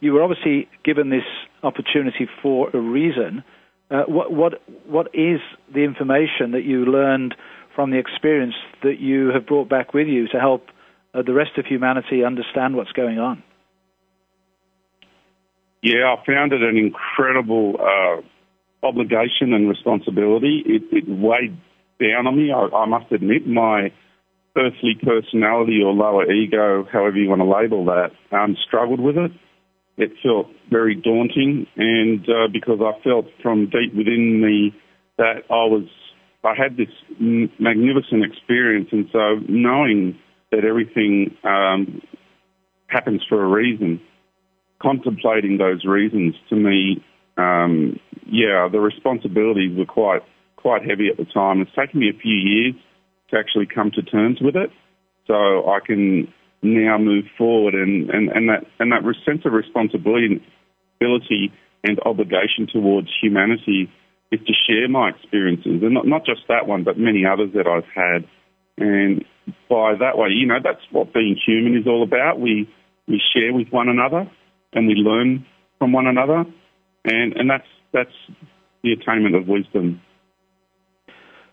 you 0.00 0.12
were 0.12 0.22
obviously 0.22 0.68
given 0.84 1.10
this 1.10 1.24
opportunity 1.62 2.28
for 2.42 2.70
a 2.70 2.78
reason. 2.78 3.42
Uh, 3.90 4.02
what, 4.06 4.32
what, 4.32 4.62
what 4.86 5.06
is 5.14 5.40
the 5.72 5.80
information 5.80 6.52
that 6.52 6.64
you 6.64 6.84
learned 6.84 7.34
from 7.74 7.90
the 7.90 7.98
experience 7.98 8.54
that 8.82 8.98
you 9.00 9.28
have 9.28 9.46
brought 9.46 9.68
back 9.68 9.94
with 9.94 10.06
you 10.06 10.28
to 10.28 10.38
help 10.38 10.66
uh, 11.14 11.22
the 11.22 11.32
rest 11.32 11.52
of 11.56 11.66
humanity 11.66 12.24
understand 12.24 12.76
what's 12.76 12.92
going 12.92 13.18
on? 13.18 13.42
Yeah, 15.82 16.14
I 16.14 16.26
found 16.26 16.52
it 16.52 16.62
an 16.62 16.76
incredible 16.76 17.76
uh, 17.78 18.86
obligation 18.86 19.52
and 19.52 19.68
responsibility. 19.68 20.62
It, 20.66 20.82
it, 20.90 21.04
weighed 21.08 21.56
down 22.00 22.26
on 22.26 22.36
me. 22.36 22.52
I, 22.52 22.68
I 22.76 22.86
must 22.86 23.12
admit, 23.12 23.46
my 23.46 23.92
earthly 24.56 24.98
personality 25.02 25.80
or 25.84 25.92
lower 25.92 26.30
ego, 26.30 26.84
however 26.90 27.16
you 27.16 27.28
want 27.28 27.40
to 27.40 27.48
label 27.48 27.84
that, 27.86 28.10
um, 28.36 28.56
struggled 28.66 29.00
with 29.00 29.16
it. 29.16 29.30
It 29.96 30.12
felt 30.22 30.46
very 30.70 30.94
daunting, 30.94 31.66
and 31.76 32.20
uh, 32.28 32.48
because 32.52 32.78
I 32.80 33.00
felt 33.02 33.26
from 33.42 33.66
deep 33.66 33.94
within 33.96 34.40
me 34.40 34.74
that 35.16 35.42
I 35.50 35.66
was, 35.66 35.88
I 36.44 36.54
had 36.54 36.76
this 36.76 36.88
magnificent 37.18 38.24
experience, 38.24 38.88
and 38.92 39.08
so 39.12 39.40
knowing 39.48 40.18
that 40.50 40.64
everything 40.64 41.36
um, 41.44 42.00
happens 42.86 43.22
for 43.28 43.42
a 43.42 43.48
reason, 43.48 44.00
contemplating 44.80 45.58
those 45.58 45.84
reasons 45.84 46.34
to 46.48 46.56
me, 46.56 47.04
um, 47.36 48.00
yeah, 48.26 48.68
the 48.70 48.80
responsibilities 48.80 49.76
were 49.76 49.86
quite 49.86 50.22
quite 50.56 50.82
heavy 50.82 51.08
at 51.08 51.16
the 51.16 51.24
time. 51.32 51.60
It's 51.60 51.70
taken 51.78 52.00
me 52.00 52.10
a 52.10 52.18
few 52.18 52.34
years 52.34 52.74
to 53.30 53.38
actually 53.38 53.66
come 53.72 53.90
to 53.94 54.02
terms 54.02 54.38
with 54.40 54.56
it. 54.56 54.70
So 55.26 55.34
I 55.70 55.78
can 55.84 56.32
now 56.62 56.98
move 56.98 57.24
forward 57.36 57.74
and, 57.74 58.10
and, 58.10 58.28
and 58.30 58.48
that 58.48 58.66
and 58.80 58.90
that 58.90 59.04
sense 59.24 59.42
of 59.44 59.52
responsibility 59.52 60.42
and 61.84 62.00
obligation 62.04 62.66
towards 62.72 63.08
humanity 63.22 63.88
is 64.32 64.40
to 64.40 64.52
share 64.68 64.88
my 64.88 65.10
experiences 65.10 65.80
and 65.82 65.94
not, 65.94 66.06
not 66.06 66.26
just 66.26 66.40
that 66.48 66.66
one 66.66 66.82
but 66.82 66.98
many 66.98 67.24
others 67.24 67.50
that 67.54 67.68
I've 67.68 67.86
had 67.94 68.28
and 68.78 69.24
by 69.68 69.94
that 69.98 70.16
way 70.16 70.28
you 70.30 70.46
know 70.46 70.58
that's 70.62 70.82
what 70.90 71.12
being 71.12 71.36
human 71.46 71.76
is 71.76 71.86
all 71.86 72.02
about 72.02 72.40
we 72.40 72.68
we 73.06 73.20
share 73.34 73.52
with 73.52 73.68
one 73.70 73.88
another 73.88 74.30
and 74.72 74.86
we 74.86 74.94
learn 74.94 75.46
from 75.78 75.92
one 75.92 76.06
another 76.06 76.44
and 77.04 77.36
and 77.36 77.50
that's 77.50 77.68
that's 77.92 78.14
the 78.82 78.92
attainment 78.92 79.34
of 79.34 79.46
wisdom 79.48 80.00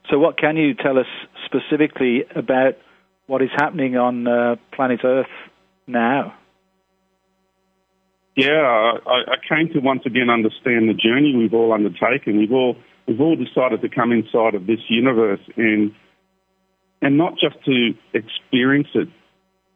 so, 0.09 0.19
what 0.19 0.37
can 0.37 0.55
you 0.55 0.73
tell 0.75 0.99
us 0.99 1.07
specifically 1.45 2.25
about 2.35 2.77
what 3.27 3.41
is 3.41 3.49
happening 3.55 3.97
on 3.97 4.27
uh, 4.27 4.55
planet 4.71 4.99
Earth 5.03 5.25
now? 5.87 6.35
Yeah, 8.35 8.99
I, 9.05 9.33
I 9.33 9.35
came 9.49 9.73
to 9.73 9.79
once 9.79 10.01
again 10.05 10.29
understand 10.29 10.89
the 10.89 10.93
journey 10.93 11.33
we've 11.35 11.53
all 11.53 11.73
undertaken. 11.73 12.37
We've 12.37 12.51
all 12.51 12.75
we've 13.07 13.21
all 13.21 13.35
decided 13.35 13.81
to 13.81 13.89
come 13.89 14.11
inside 14.11 14.53
of 14.53 14.67
this 14.67 14.79
universe 14.89 15.39
and 15.57 15.93
and 17.05 17.19
not 17.19 17.33
just 17.33 17.63
to 17.65 17.91
experience 18.15 18.87
it, 18.95 19.07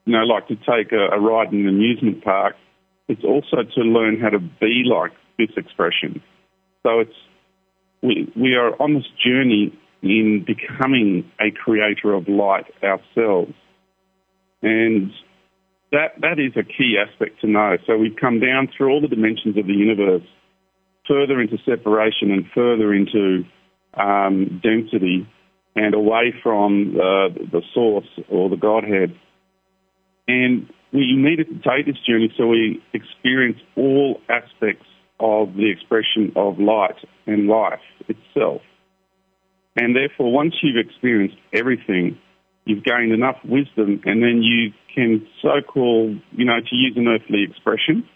you 0.05 0.13
know, 0.13 0.23
like 0.23 0.47
to 0.47 0.55
take 0.55 0.91
a, 0.91 1.15
a 1.15 1.19
ride 1.21 1.53
in 1.53 1.59
an 1.59 1.67
amusement 1.67 2.23
park. 2.23 2.55
It's 3.07 3.23
also 3.23 3.57
to 3.75 3.81
learn 3.81 4.19
how 4.19 4.29
to 4.29 4.39
be 4.39 4.81
like 4.83 5.11
this 5.37 5.51
expression. 5.55 6.23
So 6.81 7.01
it's 7.01 7.13
we, 8.01 8.33
we 8.35 8.55
are 8.55 8.71
on 8.81 8.95
this 8.95 9.05
journey 9.23 9.77
in 10.01 10.43
becoming 10.43 11.31
a 11.39 11.51
creator 11.51 12.15
of 12.15 12.27
light 12.27 12.65
ourselves. 12.81 13.53
And 14.63 15.11
that, 15.91 16.19
that 16.21 16.39
is 16.39 16.53
a 16.57 16.63
key 16.63 16.97
aspect 16.97 17.41
to 17.41 17.47
know. 17.47 17.77
So 17.85 17.95
we've 17.95 18.15
come 18.19 18.39
down 18.39 18.69
through 18.75 18.89
all 18.89 19.01
the 19.01 19.07
dimensions 19.07 19.55
of 19.55 19.67
the 19.67 19.73
universe, 19.73 20.27
further 21.07 21.39
into 21.39 21.57
separation 21.63 22.31
and 22.31 22.45
further 22.55 22.91
into 22.91 23.43
um, 23.93 24.59
density 24.63 25.27
and 25.75 25.93
away 25.93 26.33
from 26.43 26.95
uh, 26.95 27.29
the 27.51 27.61
source 27.73 28.07
or 28.29 28.49
the 28.49 28.57
Godhead. 28.57 29.15
And 30.27 30.69
we 30.91 31.15
needed 31.15 31.47
to 31.47 31.55
take 31.55 31.85
this 31.85 31.97
journey 32.07 32.33
so 32.37 32.47
we 32.47 32.81
experience 32.93 33.59
all 33.75 34.19
aspects 34.29 34.85
of 35.19 35.53
the 35.55 35.69
expression 35.69 36.31
of 36.35 36.59
light 36.59 36.95
and 37.27 37.47
life 37.47 37.79
itself. 38.07 38.61
And 39.75 39.95
therefore, 39.95 40.31
once 40.31 40.55
you've 40.61 40.83
experienced 40.83 41.37
everything, 41.53 42.17
you've 42.65 42.83
gained 42.83 43.11
enough 43.11 43.37
wisdom, 43.43 44.01
and 44.05 44.21
then 44.21 44.41
you 44.41 44.73
can 44.93 45.27
so-called, 45.41 46.19
you 46.31 46.45
know, 46.45 46.59
to 46.59 46.75
use 46.75 46.93
an 46.97 47.07
earthly 47.07 47.43
expression, 47.43 48.07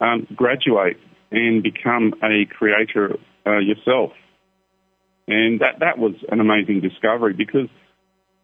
um, 0.00 0.26
graduate 0.34 0.96
and 1.30 1.62
become 1.62 2.12
a 2.22 2.44
creator 2.46 3.16
uh, 3.46 3.58
yourself. 3.58 4.12
And 5.28 5.60
that, 5.60 5.80
that 5.80 5.98
was 5.98 6.14
an 6.30 6.40
amazing 6.40 6.80
discovery 6.80 7.32
because 7.32 7.68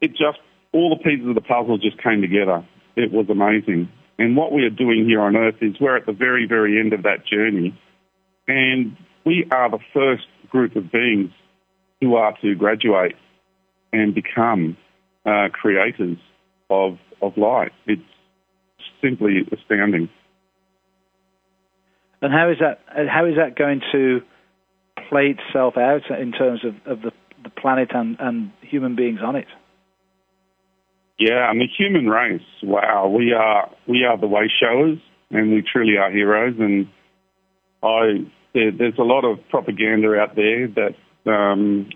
it 0.00 0.10
just, 0.10 0.38
all 0.72 0.90
the 0.90 1.02
pieces 1.02 1.28
of 1.28 1.34
the 1.34 1.40
puzzle 1.40 1.78
just 1.78 2.02
came 2.02 2.20
together. 2.20 2.66
It 2.96 3.12
was 3.12 3.26
amazing. 3.30 3.90
And 4.18 4.36
what 4.36 4.52
we 4.52 4.64
are 4.64 4.70
doing 4.70 5.04
here 5.06 5.20
on 5.20 5.36
Earth 5.36 5.56
is 5.60 5.74
we're 5.80 5.96
at 5.96 6.06
the 6.06 6.12
very, 6.12 6.46
very 6.48 6.78
end 6.80 6.92
of 6.92 7.04
that 7.04 7.26
journey. 7.26 7.78
And 8.46 8.96
we 9.24 9.46
are 9.50 9.70
the 9.70 9.78
first 9.92 10.26
group 10.50 10.76
of 10.76 10.90
beings 10.90 11.30
who 12.00 12.14
are 12.16 12.36
to 12.42 12.54
graduate 12.54 13.16
and 13.92 14.14
become 14.14 14.76
uh, 15.26 15.48
creators 15.52 16.18
of, 16.70 16.98
of 17.22 17.36
light. 17.36 17.72
It's 17.86 18.02
simply 19.02 19.46
astounding. 19.52 20.08
And 22.20 22.32
how 22.32 22.50
is 22.50 22.56
that? 22.60 22.80
How 23.08 23.26
is 23.26 23.36
that 23.36 23.56
going 23.56 23.80
to 23.92 24.20
play 25.08 25.36
itself 25.38 25.76
out 25.76 26.02
in 26.10 26.32
terms 26.32 26.60
of, 26.64 26.74
of 26.90 27.02
the, 27.02 27.12
the 27.42 27.50
planet 27.50 27.90
and, 27.94 28.16
and 28.20 28.52
human 28.60 28.96
beings 28.96 29.20
on 29.24 29.36
it? 29.36 29.46
Yeah, 31.18 31.48
I 31.50 31.52
mean, 31.52 31.68
human 31.76 32.06
race. 32.06 32.42
Wow, 32.62 33.08
we 33.08 33.32
are 33.32 33.68
we 33.88 34.04
are 34.04 34.16
the 34.16 34.28
way 34.28 34.50
showers, 34.60 34.98
and 35.30 35.50
we 35.50 35.62
truly 35.62 35.96
are 35.96 36.12
heroes. 36.12 36.54
And 36.58 36.86
I 37.82 38.30
there, 38.54 38.70
there's 38.70 38.98
a 38.98 39.02
lot 39.02 39.24
of 39.24 39.38
propaganda 39.50 40.14
out 40.14 40.36
there 40.36 40.68
that 40.68 41.30
um, 41.30 41.88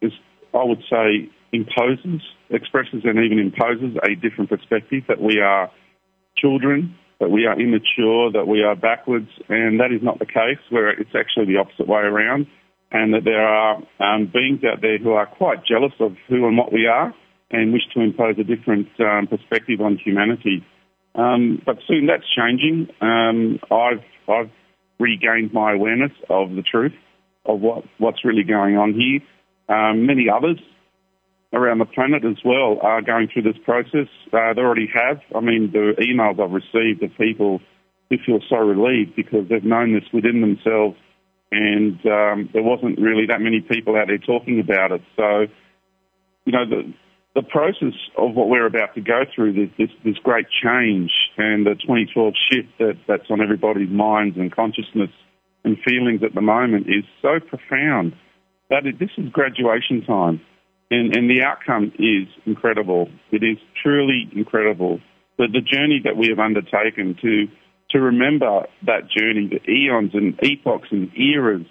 is, 0.00 0.12
I 0.54 0.64
would 0.64 0.82
say, 0.88 1.30
imposes, 1.52 2.22
expresses, 2.50 3.02
and 3.04 3.18
even 3.18 3.38
imposes 3.38 3.96
a 4.04 4.14
different 4.14 4.50
perspective 4.50 5.02
that 5.08 5.20
we 5.20 5.40
are 5.40 5.70
children, 6.36 6.94
that 7.20 7.30
we 7.30 7.46
are 7.46 7.58
immature, 7.60 8.32
that 8.32 8.48
we 8.48 8.62
are 8.62 8.74
backwards, 8.74 9.28
and 9.48 9.78
that 9.78 9.92
is 9.92 10.02
not 10.02 10.18
the 10.18 10.26
case. 10.26 10.58
Where 10.70 10.90
it's 10.90 11.14
actually 11.14 11.46
the 11.46 11.58
opposite 11.58 11.86
way 11.86 12.00
around, 12.00 12.46
and 12.90 13.14
that 13.14 13.24
there 13.24 13.46
are 13.46 13.76
um, 14.00 14.30
beings 14.32 14.60
out 14.64 14.80
there 14.80 14.98
who 14.98 15.12
are 15.12 15.26
quite 15.26 15.64
jealous 15.64 15.92
of 16.00 16.16
who 16.28 16.46
and 16.48 16.56
what 16.56 16.72
we 16.72 16.86
are 16.86 17.14
and 17.50 17.72
wish 17.72 17.82
to 17.94 18.00
impose 18.00 18.36
a 18.38 18.44
different 18.44 18.88
um, 19.00 19.26
perspective 19.26 19.80
on 19.80 19.98
humanity. 20.02 20.64
Um, 21.14 21.60
but 21.66 21.76
soon 21.88 22.06
that's 22.06 22.24
changing. 22.34 22.88
Um, 23.00 23.58
I've, 23.70 24.04
I've 24.28 24.50
regained 24.98 25.52
my 25.52 25.72
awareness 25.72 26.12
of 26.28 26.50
the 26.50 26.62
truth 26.62 26.92
of 27.44 27.60
what, 27.60 27.84
what's 27.98 28.24
really 28.24 28.44
going 28.44 28.76
on 28.76 28.94
here. 28.94 29.20
Um, 29.74 30.06
many 30.06 30.26
others 30.32 30.58
around 31.52 31.78
the 31.78 31.84
planet 31.84 32.24
as 32.24 32.38
well 32.44 32.78
are 32.82 33.02
going 33.02 33.28
through 33.32 33.42
this 33.42 33.58
process. 33.64 34.08
Uh, 34.32 34.54
they 34.54 34.60
already 34.60 34.88
have. 34.94 35.20
I 35.34 35.40
mean, 35.40 35.70
the 35.72 35.94
emails 36.00 36.40
I've 36.40 36.52
received 36.52 37.02
of 37.02 37.10
people 37.18 37.60
who 38.08 38.16
feel 38.24 38.40
so 38.48 38.56
relieved 38.56 39.16
because 39.16 39.48
they've 39.48 39.64
known 39.64 39.94
this 39.94 40.04
within 40.12 40.40
themselves 40.40 40.96
and 41.52 41.98
um, 42.06 42.48
there 42.52 42.62
wasn't 42.62 42.98
really 43.00 43.26
that 43.26 43.40
many 43.40 43.60
people 43.60 43.96
out 43.96 44.06
there 44.06 44.18
talking 44.18 44.60
about 44.60 44.92
it. 44.92 45.02
So, 45.16 45.46
you 46.44 46.52
know, 46.52 46.64
the, 46.68 46.94
the 47.34 47.42
process 47.42 47.94
of 48.16 48.34
what 48.34 48.48
we're 48.48 48.66
about 48.66 48.94
to 48.94 49.00
go 49.00 49.22
through, 49.34 49.54
this, 49.54 49.70
this, 49.76 49.90
this 50.04 50.16
great 50.22 50.46
change 50.62 51.10
and 51.36 51.66
the 51.66 51.74
2012 51.74 52.34
shift 52.50 52.68
that, 52.78 52.98
that's 53.08 53.30
on 53.30 53.40
everybody's 53.40 53.90
minds 53.90 54.36
and 54.36 54.54
consciousness 54.54 55.10
and 55.64 55.76
feelings 55.84 56.22
at 56.22 56.34
the 56.34 56.40
moment 56.40 56.86
is 56.86 57.04
so 57.20 57.40
profound 57.40 58.14
that 58.70 58.86
it, 58.86 58.98
this 58.98 59.10
is 59.18 59.28
graduation 59.30 60.04
time. 60.06 60.40
And, 60.90 61.14
and 61.16 61.30
the 61.30 61.42
outcome 61.42 61.92
is 61.98 62.26
incredible. 62.46 63.08
It 63.30 63.44
is 63.44 63.58
truly 63.82 64.28
incredible. 64.34 65.00
But 65.38 65.52
the 65.52 65.60
journey 65.60 66.00
that 66.04 66.16
we 66.16 66.28
have 66.28 66.38
undertaken 66.38 67.16
to, 67.22 67.46
to 67.90 68.00
remember 68.00 68.66
that 68.86 69.08
journey, 69.08 69.48
the 69.48 69.70
eons 69.70 70.10
and 70.14 70.38
epochs 70.42 70.88
and 70.90 71.10
eras 71.16 71.66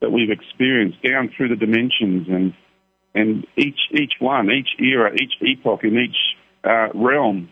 that 0.00 0.10
we've 0.10 0.30
experienced 0.30 1.02
down 1.02 1.30
through 1.36 1.48
the 1.48 1.56
dimensions 1.56 2.26
and 2.28 2.52
and 3.16 3.46
each 3.56 3.78
each 3.92 4.14
one, 4.18 4.50
each 4.50 4.70
era, 4.80 5.12
each 5.14 5.34
epoch, 5.40 5.84
in 5.84 5.96
each 5.96 6.16
uh, 6.64 6.88
realm, 6.94 7.48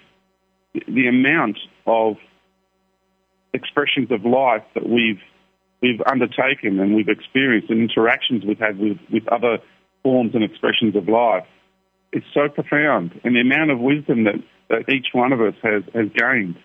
the 0.75 1.07
amount 1.07 1.57
of 1.87 2.17
expressions 3.55 4.11
of 4.11 4.25
life 4.25 4.65
that 4.75 4.89
we've 4.89 5.21
we've 5.81 6.01
undertaken 6.07 6.81
and 6.81 6.95
we've 6.95 7.09
experienced 7.09 7.71
and 7.71 7.81
interactions 7.91 8.45
we've 8.45 8.59
had 8.59 8.79
with, 8.79 8.99
with 9.13 9.27
other 9.29 9.59
forms 10.03 10.35
and 10.35 10.43
expressions 10.45 10.97
of 10.97 11.09
life, 11.09 11.47
it's 12.13 12.27
so 12.35 12.49
profound. 12.49 13.21
And 13.25 13.35
the 13.35 13.41
amount 13.41 13.71
of 13.71 13.79
wisdom 13.79 14.25
that, 14.25 14.43
that 14.69 14.93
each 14.93 15.09
one 15.13 15.33
of 15.33 15.41
us 15.41 15.55
has, 15.63 15.83
has 15.95 16.09
gained 16.15 16.57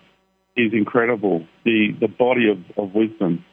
is 0.56 0.72
incredible. 0.72 1.46
The 1.64 1.96
the 1.98 2.08
body 2.08 2.50
of, 2.50 2.58
of 2.76 2.94
wisdom. 2.94 3.44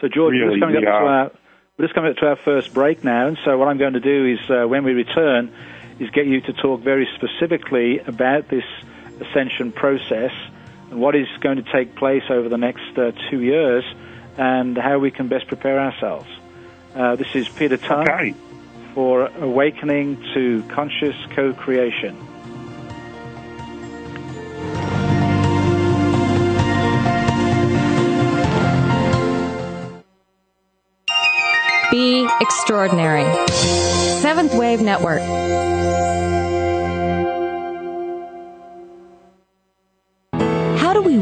So 0.00 0.08
George, 0.08 0.34
really, 0.34 0.60
coming 0.60 0.76
up 0.76 0.82
to 0.82 0.88
our 0.88 1.30
we're 1.78 1.86
just 1.86 1.94
coming 1.94 2.10
up 2.12 2.16
to 2.18 2.26
our 2.28 2.36
first 2.36 2.72
break 2.72 3.04
now, 3.04 3.26
and 3.28 3.38
so 3.44 3.58
what 3.58 3.68
I'm 3.68 3.78
going 3.78 3.94
to 3.94 4.00
do 4.00 4.26
is, 4.26 4.50
uh, 4.50 4.66
when 4.66 4.84
we 4.84 4.92
return, 4.92 5.52
is 5.98 6.10
get 6.10 6.26
you 6.26 6.40
to 6.42 6.52
talk 6.52 6.80
very 6.80 7.08
specifically 7.14 7.98
about 7.98 8.48
this 8.48 8.64
ascension 9.20 9.72
process 9.72 10.32
and 10.90 11.00
what 11.00 11.14
is 11.14 11.26
going 11.40 11.62
to 11.62 11.72
take 11.72 11.94
place 11.94 12.24
over 12.30 12.48
the 12.48 12.58
next 12.58 12.96
uh, 12.96 13.12
two 13.30 13.40
years 13.40 13.84
and 14.38 14.76
how 14.76 14.98
we 14.98 15.10
can 15.10 15.28
best 15.28 15.48
prepare 15.48 15.80
ourselves. 15.80 16.28
Uh, 16.94 17.16
this 17.16 17.34
is 17.34 17.48
Peter 17.48 17.76
Tongue 17.76 18.08
okay. 18.08 18.34
For 18.96 19.26
Awakening 19.26 20.16
to 20.32 20.62
Conscious 20.70 21.14
Co-Creation. 21.34 22.16
Be 31.90 32.26
extraordinary. 32.40 33.26
Seventh 34.22 34.54
Wave 34.54 34.80
Network. 34.80 35.20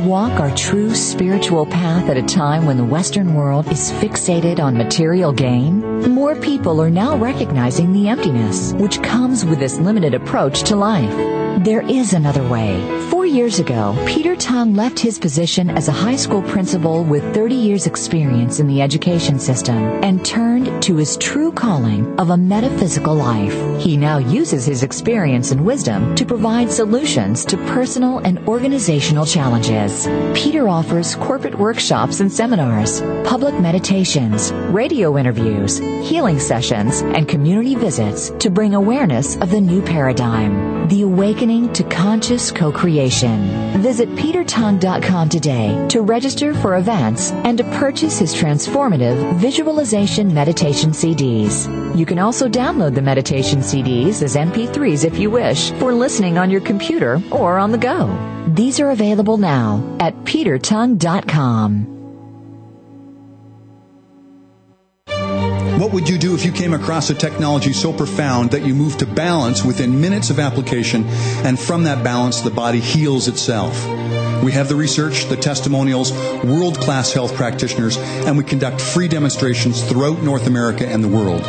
Walk 0.05 0.39
our 0.39 0.55
true 0.55 0.95
spiritual 0.95 1.65
path 1.65 2.11
at 2.11 2.19
a 2.19 2.23
time 2.23 2.67
when 2.67 2.77
the 2.77 2.85
Western 2.85 3.35
world 3.35 3.67
is 3.69 3.91
fixated 3.93 4.59
on 4.61 4.77
material 4.77 5.33
gain? 5.33 5.81
More 6.11 6.37
people 6.37 6.81
are 6.81 6.91
now 6.91 7.17
recognizing 7.17 7.93
the 7.93 8.09
emptiness 8.09 8.75
which 8.75 9.03
comes 9.03 9.47
with 9.47 9.59
this 9.59 9.79
limited 9.79 10.13
approach 10.13 10.63
to 10.65 10.77
life. 10.77 11.65
There 11.65 11.81
is 11.83 12.13
another 12.13 12.47
way 12.47 12.83
years 13.35 13.59
ago, 13.59 13.97
Peter 14.07 14.37
Tongue 14.37 14.75
left 14.75 14.99
his 14.99 15.19
position 15.19 15.69
as 15.69 15.89
a 15.89 15.93
high 15.93 16.15
school 16.15 16.41
principal 16.43 17.03
with 17.03 17.35
30 17.35 17.55
years 17.55 17.87
experience 17.87 18.61
in 18.61 18.69
the 18.69 18.81
education 18.81 19.39
system 19.41 19.77
and 20.05 20.25
turned 20.25 20.83
to 20.85 20.97
his 20.97 21.17
true 21.17 21.51
calling 21.51 22.19
of 22.21 22.31
a 22.31 22.37
metaphysical 22.37 23.15
life. 23.15 23.55
He 23.81 23.97
now 23.97 24.19
uses 24.19 24.65
his 24.65 24.85
experience 24.85 25.51
and 25.51 25.65
wisdom 25.65 26.15
to 26.15 26.25
provide 26.25 26.71
solutions 26.71 27.45
to 27.47 27.57
personal 27.75 28.19
and 28.19 28.39
organizational 28.47 29.27
challenges. 29.27 30.07
Peter 30.35 30.69
offers 30.69 31.17
corporate 31.17 31.59
workshops 31.59 32.21
and 32.21 32.33
seminars, 32.33 33.01
public 33.29 33.59
meditations, 33.59 34.53
radio 34.71 35.19
interviews, 35.19 35.79
healing 35.79 36.39
sessions, 36.39 37.01
and 37.01 37.29
community 37.29 37.75
visits 37.75 38.31
to 38.39 38.49
bring 38.49 38.75
awareness 38.75 39.37
of 39.37 39.51
the 39.51 39.61
new 39.61 39.83
paradigm, 39.83 40.74
the 40.89 41.03
awakening 41.03 41.73
to 41.73 41.85
conscious 41.85 42.51
co-creation 42.51 43.65
Visit 43.81 44.09
petertongue.com 44.11 45.29
today 45.29 45.87
to 45.89 46.01
register 46.01 46.55
for 46.55 46.77
events 46.77 47.33
and 47.33 47.59
to 47.59 47.65
purchase 47.65 48.19
his 48.19 48.35
transformative 48.35 49.35
visualization 49.35 50.33
meditation 50.33 50.91
CDs. 50.91 51.67
You 51.97 52.07
can 52.07 52.19
also 52.19 52.49
download 52.49 52.95
the 52.95 53.03
meditation 53.03 53.61
CDs 53.61 54.23
as 54.23 54.37
MP3s 54.37 55.05
if 55.05 55.19
you 55.19 55.31
wish 55.31 55.71
for 55.73 55.93
listening 55.93 56.39
on 56.39 56.51
your 56.51 56.61
computer 56.61 57.21
or 57.31 57.59
on 57.59 57.73
the 57.73 57.79
go. 57.79 58.09
These 58.49 58.81
are 58.81 58.91
available 58.91 59.37
now 59.39 59.97
at 60.01 60.15
petertongue.com. 60.25 61.94
what 65.85 65.93
would 65.93 66.09
you 66.09 66.17
do 66.17 66.35
if 66.35 66.47
you 66.47 66.51
came 66.51 66.73
across 66.73 67.11
a 67.11 67.15
technology 67.15 67.75
so 67.75 67.93
profound 67.93 68.53
that 68.53 68.65
you 68.65 68.75
move 68.75 68.97
to 68.97 69.05
balance 69.05 69.63
within 69.63 70.01
minutes 70.01 70.31
of 70.31 70.39
application, 70.39 71.05
and 71.45 71.61
from 71.61 71.85
that 71.85 72.03
balance, 72.03 72.41
the 72.41 72.51
body 72.51 72.81
heals 72.81 73.29
itself? 73.29 73.75
We 74.43 74.53
have 74.53 74.71
the 74.71 74.77
research, 74.77 75.27
the 75.27 75.37
testimonials, 75.37 76.11
world 76.43 76.79
class 76.79 77.13
health 77.13 77.35
practitioners, 77.35 77.99
and 77.99 78.39
we 78.39 78.45
conduct 78.45 78.81
free 78.81 79.09
demonstrations 79.09 79.83
throughout 79.83 80.23
North 80.23 80.47
America 80.47 80.89
and 80.89 81.05
the 81.05 81.09
world. 81.09 81.45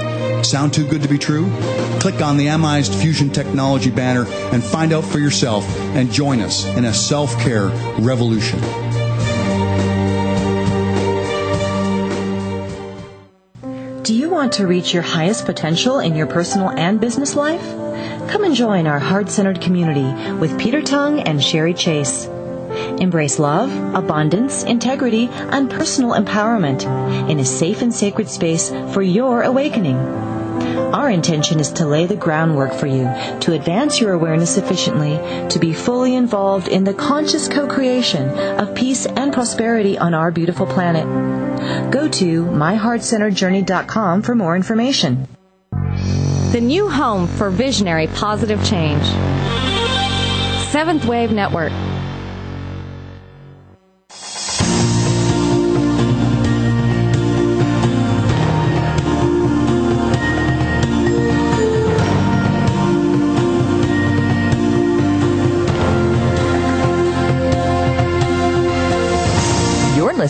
Sound 0.45 0.73
too 0.73 0.85
good 0.85 1.01
to 1.03 1.07
be 1.07 1.17
true? 1.17 1.49
Click 2.01 2.21
on 2.21 2.35
the 2.35 2.47
Amized 2.47 2.93
Fusion 2.93 3.29
Technology 3.29 3.89
banner 3.89 4.25
and 4.51 4.61
find 4.61 4.91
out 4.91 5.05
for 5.05 5.19
yourself 5.19 5.65
and 5.95 6.11
join 6.11 6.41
us 6.41 6.65
in 6.75 6.83
a 6.83 6.93
self 6.93 7.39
care 7.39 7.67
revolution. 7.99 8.59
Do 14.05 14.13
you 14.13 14.29
want 14.29 14.53
to 14.53 14.67
reach 14.67 14.93
your 14.93 15.01
highest 15.01 15.47
potential 15.47 15.97
in 15.97 16.13
your 16.13 16.27
personal 16.27 16.69
and 16.69 17.01
business 17.01 17.35
life? 17.35 17.67
Come 18.29 18.43
and 18.43 18.53
join 18.53 18.85
our 18.85 18.99
heart 18.99 19.31
centered 19.31 19.61
community 19.61 20.05
with 20.33 20.59
Peter 20.59 20.83
Tongue 20.83 21.21
and 21.21 21.43
Sherry 21.43 21.73
Chase. 21.73 22.27
Embrace 22.99 23.39
love, 23.39 23.71
abundance, 23.95 24.61
integrity, 24.61 25.27
and 25.31 25.71
personal 25.71 26.11
empowerment 26.11 26.85
in 27.31 27.39
a 27.39 27.45
safe 27.45 27.81
and 27.81 27.91
sacred 27.91 28.29
space 28.29 28.69
for 28.93 29.01
your 29.01 29.41
awakening. 29.41 30.34
Our 30.77 31.09
intention 31.09 31.59
is 31.59 31.71
to 31.73 31.85
lay 31.85 32.05
the 32.05 32.15
groundwork 32.15 32.73
for 32.73 32.87
you 32.87 33.03
to 33.41 33.53
advance 33.53 33.99
your 34.01 34.13
awareness 34.13 34.57
efficiently, 34.57 35.17
to 35.49 35.59
be 35.59 35.73
fully 35.73 36.15
involved 36.15 36.67
in 36.67 36.83
the 36.83 36.93
conscious 36.93 37.47
co 37.47 37.67
creation 37.67 38.29
of 38.59 38.75
peace 38.75 39.05
and 39.05 39.33
prosperity 39.33 39.97
on 39.97 40.13
our 40.13 40.31
beautiful 40.31 40.65
planet. 40.65 41.05
Go 41.91 42.07
to 42.09 42.45
myheartcenteredjourney.com 42.45 44.21
for 44.21 44.35
more 44.35 44.55
information. 44.55 45.27
The 46.51 46.61
new 46.61 46.89
home 46.89 47.27
for 47.27 47.49
visionary 47.49 48.07
positive 48.07 48.63
change. 48.65 49.03
Seventh 50.71 51.05
Wave 51.05 51.31
Network. 51.31 51.71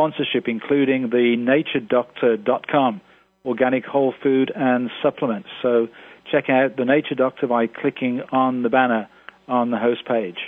sponsorship, 0.00 0.48
including 0.48 1.10
the 1.10 1.36
naturedoctor.com, 1.36 3.02
organic 3.44 3.84
whole 3.84 4.14
food 4.22 4.50
and 4.56 4.88
supplements. 5.02 5.48
So 5.60 5.88
check 6.32 6.48
out 6.48 6.78
the 6.78 6.86
Nature 6.86 7.14
Doctor 7.14 7.46
by 7.46 7.66
clicking 7.66 8.22
on 8.32 8.62
the 8.62 8.70
banner 8.70 9.10
on 9.46 9.70
the 9.70 9.76
host 9.76 10.06
page. 10.06 10.38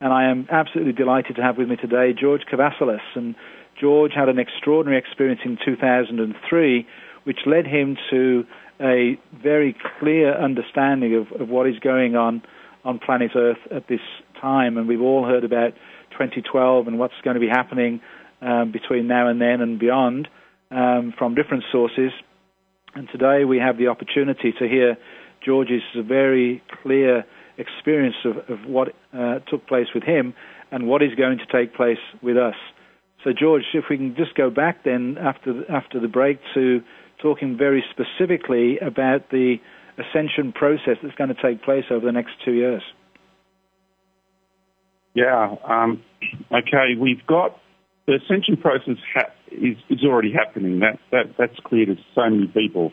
And 0.00 0.12
I 0.12 0.28
am 0.28 0.48
absolutely 0.50 0.94
delighted 0.94 1.36
to 1.36 1.42
have 1.42 1.58
with 1.58 1.68
me 1.68 1.76
today 1.76 2.12
George 2.12 2.42
Kavassilas. 2.52 2.98
And 3.14 3.36
George 3.80 4.12
had 4.16 4.28
an 4.28 4.40
extraordinary 4.40 4.98
experience 4.98 5.42
in 5.44 5.58
2003, 5.64 6.86
which 7.22 7.38
led 7.46 7.66
him 7.66 7.96
to 8.10 8.44
a 8.80 9.16
very 9.32 9.76
clear 10.00 10.36
understanding 10.36 11.14
of, 11.14 11.40
of 11.40 11.48
what 11.48 11.68
is 11.68 11.78
going 11.78 12.16
on 12.16 12.42
on 12.84 12.98
planet 12.98 13.30
Earth 13.36 13.58
at 13.70 13.86
this 13.86 14.00
time. 14.40 14.76
And 14.76 14.88
we've 14.88 15.02
all 15.02 15.24
heard 15.24 15.44
about 15.44 15.74
2012 16.12 16.88
and 16.88 16.98
what's 16.98 17.14
going 17.22 17.34
to 17.34 17.40
be 17.40 17.48
happening 17.48 18.00
um, 18.40 18.72
between 18.72 19.06
now 19.06 19.28
and 19.28 19.40
then 19.40 19.60
and 19.60 19.78
beyond 19.78 20.28
um, 20.70 21.14
from 21.18 21.34
different 21.34 21.64
sources. 21.72 22.12
And 22.94 23.08
today 23.10 23.44
we 23.44 23.58
have 23.58 23.78
the 23.78 23.88
opportunity 23.88 24.52
to 24.58 24.68
hear 24.68 24.96
George's 25.44 25.82
very 25.94 26.62
clear 26.82 27.24
experience 27.58 28.16
of, 28.24 28.36
of 28.48 28.66
what 28.66 28.88
uh, 29.12 29.40
took 29.50 29.66
place 29.66 29.86
with 29.94 30.04
him 30.04 30.34
and 30.70 30.86
what 30.86 31.02
is 31.02 31.14
going 31.16 31.38
to 31.38 31.46
take 31.46 31.74
place 31.74 31.98
with 32.22 32.36
us. 32.36 32.54
So, 33.24 33.30
George, 33.38 33.62
if 33.74 33.84
we 33.90 33.96
can 33.96 34.14
just 34.16 34.34
go 34.36 34.48
back 34.50 34.84
then 34.84 35.16
after 35.18 35.52
the, 35.52 35.62
after 35.70 36.00
the 36.00 36.08
break 36.08 36.38
to 36.54 36.80
talking 37.20 37.56
very 37.58 37.84
specifically 37.90 38.78
about 38.78 39.30
the 39.30 39.56
ascension 39.98 40.52
process 40.52 40.96
that's 41.02 41.14
going 41.16 41.34
to 41.34 41.42
take 41.42 41.62
place 41.64 41.84
over 41.90 42.06
the 42.06 42.12
next 42.12 42.30
two 42.44 42.52
years. 42.52 42.82
Yeah. 45.14 45.56
Um, 45.68 46.02
okay. 46.52 46.94
We've 46.98 47.26
got 47.26 47.58
the 48.08 48.16
ascension 48.24 48.56
process 48.56 48.96
ha- 49.14 49.30
is, 49.52 49.76
is 49.90 50.00
already 50.02 50.32
happening. 50.32 50.80
That, 50.80 50.96
that, 51.12 51.36
that's 51.36 51.60
clear 51.62 51.84
to 51.84 51.94
so 52.14 52.24
many 52.30 52.46
people. 52.46 52.90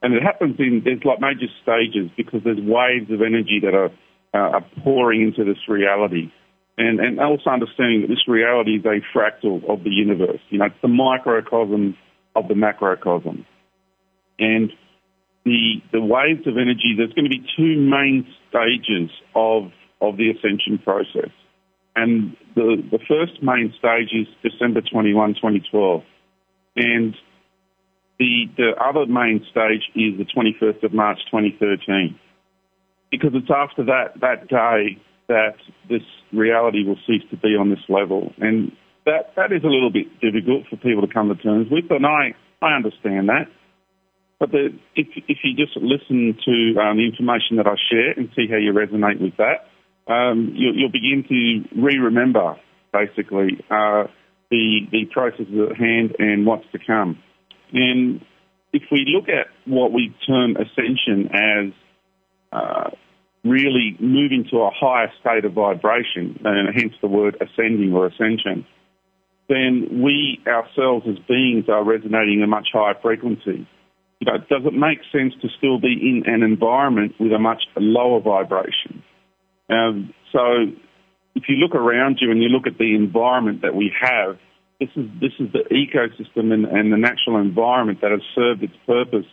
And 0.00 0.14
it 0.14 0.22
happens 0.22 0.54
in, 0.60 0.82
there's 0.84 1.02
like 1.04 1.18
major 1.20 1.50
stages 1.62 2.10
because 2.16 2.40
there's 2.44 2.62
waves 2.62 3.10
of 3.10 3.22
energy 3.26 3.58
that 3.62 3.74
are, 3.74 3.90
uh, 4.32 4.62
are 4.62 4.66
pouring 4.84 5.22
into 5.22 5.44
this 5.44 5.58
reality. 5.68 6.30
And, 6.78 7.00
and 7.00 7.18
also 7.18 7.50
understanding 7.50 8.02
that 8.02 8.08
this 8.08 8.26
reality 8.28 8.78
is 8.78 8.84
a 8.86 9.02
fractal 9.10 9.68
of 9.68 9.82
the 9.82 9.90
universe. 9.90 10.40
You 10.50 10.58
know, 10.58 10.66
it's 10.66 10.80
the 10.80 10.88
microcosm 10.88 11.96
of 12.36 12.46
the 12.46 12.54
macrocosm. 12.54 13.44
And 14.38 14.70
the, 15.44 15.82
the 15.92 16.00
waves 16.00 16.46
of 16.46 16.54
energy, 16.54 16.94
there's 16.96 17.12
going 17.14 17.26
to 17.26 17.34
be 17.34 17.44
two 17.58 17.82
main 17.82 18.26
stages 18.48 19.10
of, 19.34 19.70
of 20.00 20.16
the 20.16 20.30
ascension 20.30 20.78
process. 20.78 21.34
And 21.94 22.36
the, 22.54 22.82
the 22.90 22.98
first 23.08 23.42
main 23.42 23.72
stage 23.78 24.10
is 24.12 24.26
December 24.42 24.80
21, 24.80 25.34
2012. 25.34 26.02
And 26.76 27.14
the, 28.18 28.44
the 28.56 28.72
other 28.80 29.06
main 29.06 29.44
stage 29.50 29.82
is 29.94 30.16
the 30.16 30.24
21st 30.24 30.84
of 30.84 30.92
March 30.92 31.18
2013. 31.30 32.18
Because 33.10 33.30
it's 33.34 33.50
after 33.54 33.84
that, 33.84 34.20
that 34.20 34.48
day 34.48 34.96
that 35.28 35.56
this 35.88 36.02
reality 36.32 36.84
will 36.86 36.98
cease 37.06 37.22
to 37.30 37.36
be 37.36 37.56
on 37.56 37.68
this 37.70 37.84
level. 37.88 38.32
And 38.38 38.72
that, 39.04 39.34
that 39.36 39.52
is 39.52 39.64
a 39.64 39.68
little 39.68 39.90
bit 39.90 40.08
difficult 40.20 40.66
for 40.70 40.76
people 40.76 41.06
to 41.06 41.12
come 41.12 41.28
to 41.28 41.34
terms 41.34 41.68
with, 41.70 41.90
and 41.90 42.06
I, 42.06 42.34
I 42.62 42.76
understand 42.76 43.28
that. 43.28 43.50
But 44.38 44.50
the, 44.50 44.68
if, 44.96 45.08
if 45.28 45.38
you 45.44 45.54
just 45.54 45.76
listen 45.76 46.36
to 46.44 46.80
um, 46.80 46.96
the 46.96 47.06
information 47.06 47.56
that 47.58 47.66
I 47.66 47.76
share 47.90 48.12
and 48.16 48.28
see 48.34 48.46
how 48.50 48.56
you 48.56 48.72
resonate 48.72 49.20
with 49.20 49.36
that, 49.36 49.70
um, 50.06 50.52
you, 50.54 50.82
will 50.82 50.90
begin 50.90 51.24
to 51.28 51.80
re-remember 51.80 52.56
basically 52.92 53.64
uh, 53.70 54.04
the 54.50 54.80
the 54.90 55.04
processes 55.12 55.70
at 55.70 55.76
hand 55.76 56.16
and 56.18 56.46
what's 56.46 56.66
to 56.72 56.78
come. 56.84 57.18
And 57.72 58.24
if 58.72 58.82
we 58.90 59.06
look 59.06 59.28
at 59.28 59.46
what 59.64 59.92
we 59.92 60.14
term 60.26 60.56
ascension 60.56 61.28
as 61.32 61.72
uh, 62.52 62.90
really 63.44 63.96
moving 63.98 64.46
to 64.50 64.58
a 64.58 64.70
higher 64.70 65.10
state 65.20 65.44
of 65.44 65.52
vibration, 65.52 66.40
and 66.44 66.74
hence 66.74 66.92
the 67.00 67.08
word 67.08 67.36
ascending 67.40 67.92
or 67.92 68.06
ascension, 68.06 68.66
then 69.48 70.02
we 70.02 70.40
ourselves 70.46 71.06
as 71.08 71.18
beings 71.28 71.64
are 71.68 71.84
resonating 71.84 72.42
a 72.42 72.46
much 72.46 72.68
higher 72.72 72.94
frequency. 73.00 73.66
You 74.20 74.26
know, 74.26 74.38
does 74.38 74.62
it 74.64 74.74
make 74.74 74.98
sense 75.10 75.34
to 75.42 75.48
still 75.58 75.80
be 75.80 75.92
in 75.92 76.22
an 76.26 76.42
environment 76.42 77.14
with 77.18 77.32
a 77.32 77.38
much 77.38 77.62
lower 77.76 78.20
vibration? 78.20 79.02
Um, 79.68 80.14
so 80.32 80.40
if 81.34 81.44
you 81.48 81.56
look 81.56 81.74
around 81.74 82.18
you 82.20 82.30
and 82.30 82.42
you 82.42 82.48
look 82.48 82.66
at 82.66 82.78
the 82.78 82.94
environment 82.94 83.62
that 83.62 83.74
we 83.74 83.92
have, 84.00 84.38
this 84.80 84.90
is 84.96 85.06
this 85.20 85.32
is 85.38 85.52
the 85.52 85.64
ecosystem 85.70 86.52
and, 86.52 86.64
and 86.66 86.92
the 86.92 86.96
natural 86.96 87.40
environment 87.40 88.00
that 88.02 88.10
has 88.10 88.20
served 88.34 88.62
its 88.62 88.74
purpose 88.86 89.26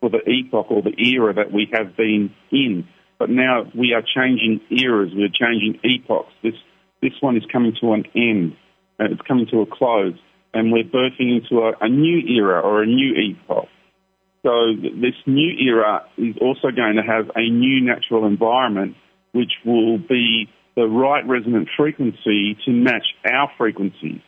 for 0.00 0.10
the 0.10 0.18
epoch 0.28 0.66
or 0.70 0.82
the 0.82 0.94
era 0.98 1.32
that 1.34 1.52
we 1.52 1.68
have 1.72 1.96
been 1.96 2.34
in. 2.50 2.88
But 3.18 3.30
now 3.30 3.70
we 3.74 3.94
are 3.94 4.02
changing 4.02 4.60
eras, 4.70 5.12
we 5.14 5.24
are 5.24 5.32
changing 5.32 5.80
epochs. 5.84 6.32
This 6.42 6.54
this 7.00 7.12
one 7.20 7.36
is 7.36 7.44
coming 7.52 7.74
to 7.80 7.92
an 7.92 8.04
end, 8.14 8.56
and 8.98 9.12
it's 9.12 9.22
coming 9.22 9.46
to 9.52 9.60
a 9.60 9.66
close, 9.66 10.18
and 10.52 10.72
we're 10.72 10.84
birthing 10.84 11.40
into 11.40 11.62
a, 11.62 11.72
a 11.80 11.88
new 11.88 12.18
era 12.36 12.60
or 12.60 12.82
a 12.82 12.86
new 12.86 13.14
epoch. 13.14 13.68
So 14.42 14.74
this 14.76 15.14
new 15.26 15.52
era 15.58 16.04
is 16.18 16.36
also 16.40 16.70
going 16.70 16.96
to 16.96 17.02
have 17.02 17.30
a 17.34 17.48
new 17.48 17.80
natural 17.80 18.26
environment 18.26 18.96
which 19.36 19.52
will 19.64 19.98
be 19.98 20.48
the 20.76 20.86
right 20.86 21.26
resonant 21.26 21.68
frequency 21.76 22.56
to 22.64 22.70
match 22.70 23.06
our 23.30 23.50
frequencies. 23.56 24.20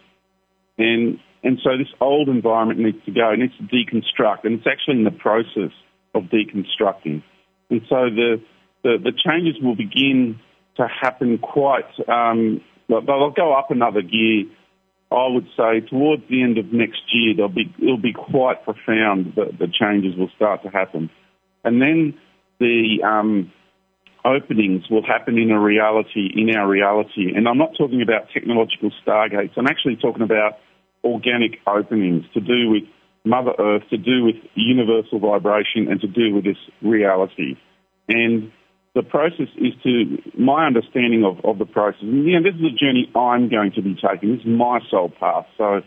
And, 0.79 1.19
and 1.43 1.59
so 1.65 1.77
this 1.77 1.93
old 2.01 2.29
environment 2.29 2.81
needs 2.81 3.05
to 3.07 3.11
go, 3.11 3.33
it 3.33 3.39
needs 3.39 3.57
to 3.59 3.65
deconstruct, 3.65 4.45
and 4.45 4.55
it's 4.59 4.67
actually 4.67 4.99
in 4.99 5.05
the 5.05 5.11
process 5.11 5.73
of 6.15 6.25
deconstructing. 6.25 7.23
And 7.71 7.81
so 7.89 8.09
the, 8.11 8.41
the, 8.83 8.97
the 9.03 9.13
changes 9.13 9.61
will 9.63 9.77
begin 9.77 10.41
to 10.77 10.87
happen 10.87 11.39
quite, 11.39 11.91
um, 12.09 12.61
they'll 12.89 13.31
go 13.31 13.53
up 13.53 13.71
another 13.71 14.03
gear. 14.03 14.45
I 15.11 15.27
would 15.27 15.49
say 15.57 15.81
towards 15.81 16.23
the 16.29 16.43
end 16.43 16.59
of 16.59 16.73
next 16.73 17.01
year, 17.13 17.35
they'll 17.37 17.49
be, 17.49 17.75
it'll 17.83 17.97
be 17.99 18.13
quite 18.13 18.65
profound. 18.65 19.33
The, 19.37 19.47
the 19.59 19.67
changes 19.69 20.17
will 20.17 20.31
start 20.37 20.63
to 20.63 20.69
happen. 20.69 21.11
And 21.65 21.81
then 21.81 22.15
the, 22.61 23.03
um, 23.05 23.53
openings 24.25 24.85
will 24.91 25.07
happen 25.07 25.39
in 25.39 25.51
a 25.51 25.61
reality, 25.61 26.31
in 26.35 26.55
our 26.57 26.69
reality. 26.69 27.33
And 27.35 27.49
I'm 27.49 27.59
not 27.59 27.71
talking 27.79 28.03
about 28.03 28.29
technological 28.33 28.91
stargates. 29.05 29.53
I'm 29.57 29.67
actually 29.67 29.97
talking 29.97 30.23
about 30.23 30.59
organic 31.05 31.59
openings 31.67 32.25
to 32.35 32.41
do 32.41 32.71
with 32.71 32.83
Mother 33.25 33.53
Earth, 33.59 33.83
to 33.91 33.97
do 33.97 34.25
with 34.25 34.37
universal 34.55 35.19
vibration, 35.19 35.89
and 35.91 36.01
to 36.01 36.09
do 36.09 36.35
with 36.35 36.45
this 36.45 36.57
reality. 36.83 37.57
And 38.09 38.53
the 38.95 39.03
process 39.03 39.49
is 39.57 39.75
to 39.85 40.19
my 40.39 40.67
understanding 40.67 41.25
of, 41.25 41.45
of 41.45 41.59
the 41.59 41.67
process. 41.67 42.03
And, 42.03 42.25
you 42.27 42.41
know, 42.41 42.43
this 42.43 42.59
is 42.59 42.67
a 42.67 42.77
journey 42.77 43.11
I'm 43.15 43.49
going 43.49 43.73
to 43.77 43.83
be 43.83 43.95
taking. 43.95 44.33
This 44.33 44.41
is 44.41 44.47
my 44.47 44.81
soul 44.91 45.13
path. 45.21 45.47
So, 45.57 45.83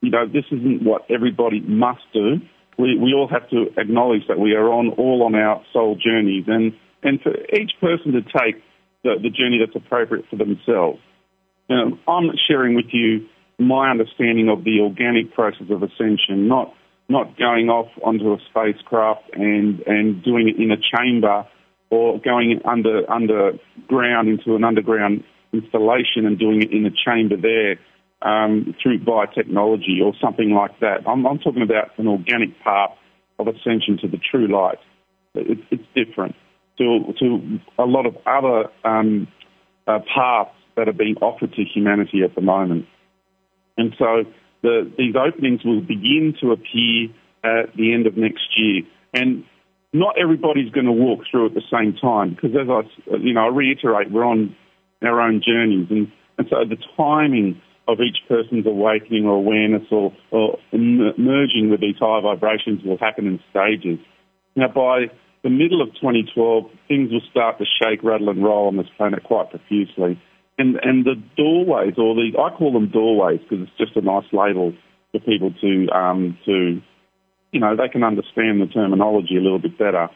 you 0.00 0.10
know, 0.10 0.26
this 0.26 0.44
isn't 0.50 0.82
what 0.82 1.02
everybody 1.08 1.60
must 1.60 2.02
do. 2.12 2.36
We, 2.78 2.98
we 2.98 3.14
all 3.14 3.28
have 3.28 3.48
to 3.50 3.66
acknowledge 3.76 4.22
that 4.28 4.38
we 4.38 4.52
are 4.52 4.68
on 4.68 4.90
all 4.98 5.22
on 5.24 5.34
our 5.34 5.62
soul 5.72 5.96
journeys. 5.96 6.44
And 6.48 6.72
and 7.02 7.20
for 7.20 7.32
each 7.54 7.72
person 7.80 8.12
to 8.12 8.22
take 8.22 8.62
the, 9.02 9.16
the 9.22 9.30
journey 9.30 9.58
that's 9.64 9.76
appropriate 9.76 10.26
for 10.28 10.36
themselves. 10.36 11.00
Now, 11.68 11.98
I'm 12.08 12.30
sharing 12.48 12.74
with 12.74 12.92
you 12.92 13.26
my 13.58 13.90
understanding 13.90 14.48
of 14.48 14.64
the 14.64 14.80
organic 14.80 15.32
process 15.34 15.66
of 15.70 15.82
ascension, 15.82 16.48
not 16.48 16.74
not 17.08 17.36
going 17.36 17.68
off 17.68 17.88
onto 18.04 18.32
a 18.32 18.38
spacecraft 18.50 19.22
and, 19.32 19.80
and 19.80 20.22
doing 20.22 20.48
it 20.48 20.62
in 20.62 20.70
a 20.70 20.76
chamber 20.76 21.44
or 21.90 22.20
going 22.20 22.60
under 22.64 23.10
underground 23.10 24.28
into 24.28 24.54
an 24.54 24.62
underground 24.62 25.24
installation 25.52 26.24
and 26.24 26.38
doing 26.38 26.62
it 26.62 26.70
in 26.70 26.86
a 26.86 26.90
chamber 26.90 27.36
there 27.36 27.80
um, 28.22 28.76
through 28.80 29.00
biotechnology 29.00 30.00
or 30.04 30.12
something 30.22 30.50
like 30.50 30.78
that. 30.78 30.98
I'm, 31.04 31.26
I'm, 31.26 31.38
talking 31.38 31.62
about 31.62 31.98
an 31.98 32.06
organic 32.06 32.60
path 32.62 32.92
of 33.40 33.48
ascension 33.48 33.98
to 34.02 34.08
the 34.08 34.18
true 34.18 34.46
light. 34.46 34.78
It, 35.34 35.58
it's 35.72 35.82
different 35.96 36.36
to, 36.78 37.12
to 37.18 37.58
a 37.78 37.84
lot 37.84 38.06
of 38.06 38.16
other 38.26 38.70
um, 38.84 39.28
uh, 39.86 39.98
paths 40.14 40.50
that 40.76 40.88
are 40.88 40.94
being 40.94 41.16
offered 41.20 41.52
to 41.54 41.62
humanity 41.64 42.22
at 42.24 42.34
the 42.34 42.40
moment. 42.40 42.86
And 43.76 43.94
so 43.98 44.24
the, 44.62 44.90
these 44.96 45.14
openings 45.16 45.64
will 45.64 45.80
begin 45.80 46.34
to 46.40 46.52
appear 46.52 47.08
at 47.44 47.74
the 47.76 47.92
end 47.92 48.06
of 48.06 48.16
next 48.16 48.44
year. 48.56 48.82
And 49.12 49.44
not 49.92 50.16
everybody's 50.22 50.70
going 50.70 50.86
to 50.86 50.92
walk 50.92 51.20
through 51.30 51.46
at 51.46 51.54
the 51.54 51.62
same 51.70 51.96
time 52.00 52.30
because, 52.34 52.50
as 52.50 52.68
I, 52.68 53.16
you 53.18 53.34
know, 53.34 53.46
I 53.46 53.48
reiterate, 53.48 54.10
we're 54.10 54.24
on 54.24 54.54
our 55.02 55.20
own 55.20 55.42
journeys, 55.44 55.88
and, 55.90 56.12
and 56.38 56.46
so 56.50 56.56
the 56.68 56.76
timing 56.96 57.60
of 57.88 57.98
each 58.00 58.18
person's 58.28 58.66
awakening 58.66 59.26
or 59.26 59.34
awareness 59.34 59.82
or, 59.90 60.12
or 60.30 60.58
merging 60.72 61.70
with 61.70 61.80
these 61.80 61.96
higher 61.98 62.20
vibrations 62.20 62.84
will 62.84 62.98
happen 62.98 63.26
in 63.26 63.40
stages. 63.50 63.98
Now, 64.54 64.68
by 64.68 65.06
the 65.42 65.50
middle 65.50 65.80
of 65.80 65.88
2012, 65.94 66.64
things 66.88 67.10
will 67.10 67.22
start 67.30 67.58
to 67.58 67.64
shake, 67.64 68.02
rattle, 68.02 68.28
and 68.28 68.44
roll 68.44 68.68
on 68.68 68.76
this 68.76 68.88
planet 68.96 69.22
quite 69.24 69.50
profusely. 69.50 70.20
And, 70.58 70.76
and 70.82 71.04
the 71.04 71.14
doorways, 71.36 71.94
or 71.96 72.14
the, 72.14 72.32
I 72.38 72.54
call 72.54 72.72
them 72.72 72.90
doorways 72.90 73.40
because 73.40 73.66
it's 73.66 73.78
just 73.78 73.96
a 73.96 74.02
nice 74.02 74.28
label 74.32 74.74
for 75.12 75.20
people 75.20 75.52
to, 75.60 75.88
um, 75.96 76.38
to, 76.44 76.82
you 77.52 77.60
know, 77.60 77.74
they 77.76 77.88
can 77.88 78.04
understand 78.04 78.60
the 78.60 78.66
terminology 78.66 79.36
a 79.36 79.40
little 79.40 79.58
bit 79.58 79.78
better. 79.78 80.08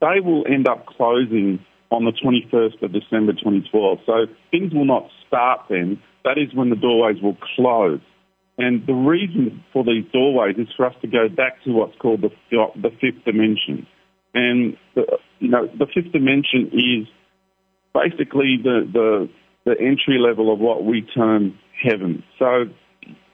They 0.00 0.20
will 0.24 0.44
end 0.46 0.66
up 0.66 0.86
closing 0.86 1.64
on 1.90 2.04
the 2.04 2.12
21st 2.12 2.82
of 2.82 2.92
December 2.92 3.32
2012. 3.32 3.98
So 4.06 4.26
things 4.50 4.72
will 4.72 4.86
not 4.86 5.08
start 5.26 5.66
then. 5.68 6.00
That 6.24 6.38
is 6.38 6.54
when 6.54 6.70
the 6.70 6.76
doorways 6.76 7.22
will 7.22 7.36
close. 7.54 8.00
And 8.56 8.86
the 8.86 8.94
reason 8.94 9.62
for 9.72 9.84
these 9.84 10.04
doorways 10.12 10.56
is 10.58 10.68
for 10.76 10.86
us 10.86 10.94
to 11.02 11.08
go 11.08 11.28
back 11.28 11.62
to 11.64 11.72
what's 11.72 11.96
called 11.98 12.22
the, 12.22 12.30
the 12.50 12.90
fifth 13.00 13.24
dimension. 13.24 13.86
And 14.34 14.76
the, 14.94 15.18
you 15.38 15.48
know, 15.48 15.66
the 15.66 15.86
fifth 15.86 16.12
dimension 16.12 16.70
is 16.72 17.08
basically 17.94 18.58
the, 18.62 18.88
the, 18.92 19.28
the 19.64 19.72
entry 19.80 20.18
level 20.18 20.52
of 20.52 20.58
what 20.58 20.84
we 20.84 21.02
term 21.02 21.58
heaven. 21.82 22.24
So 22.38 22.64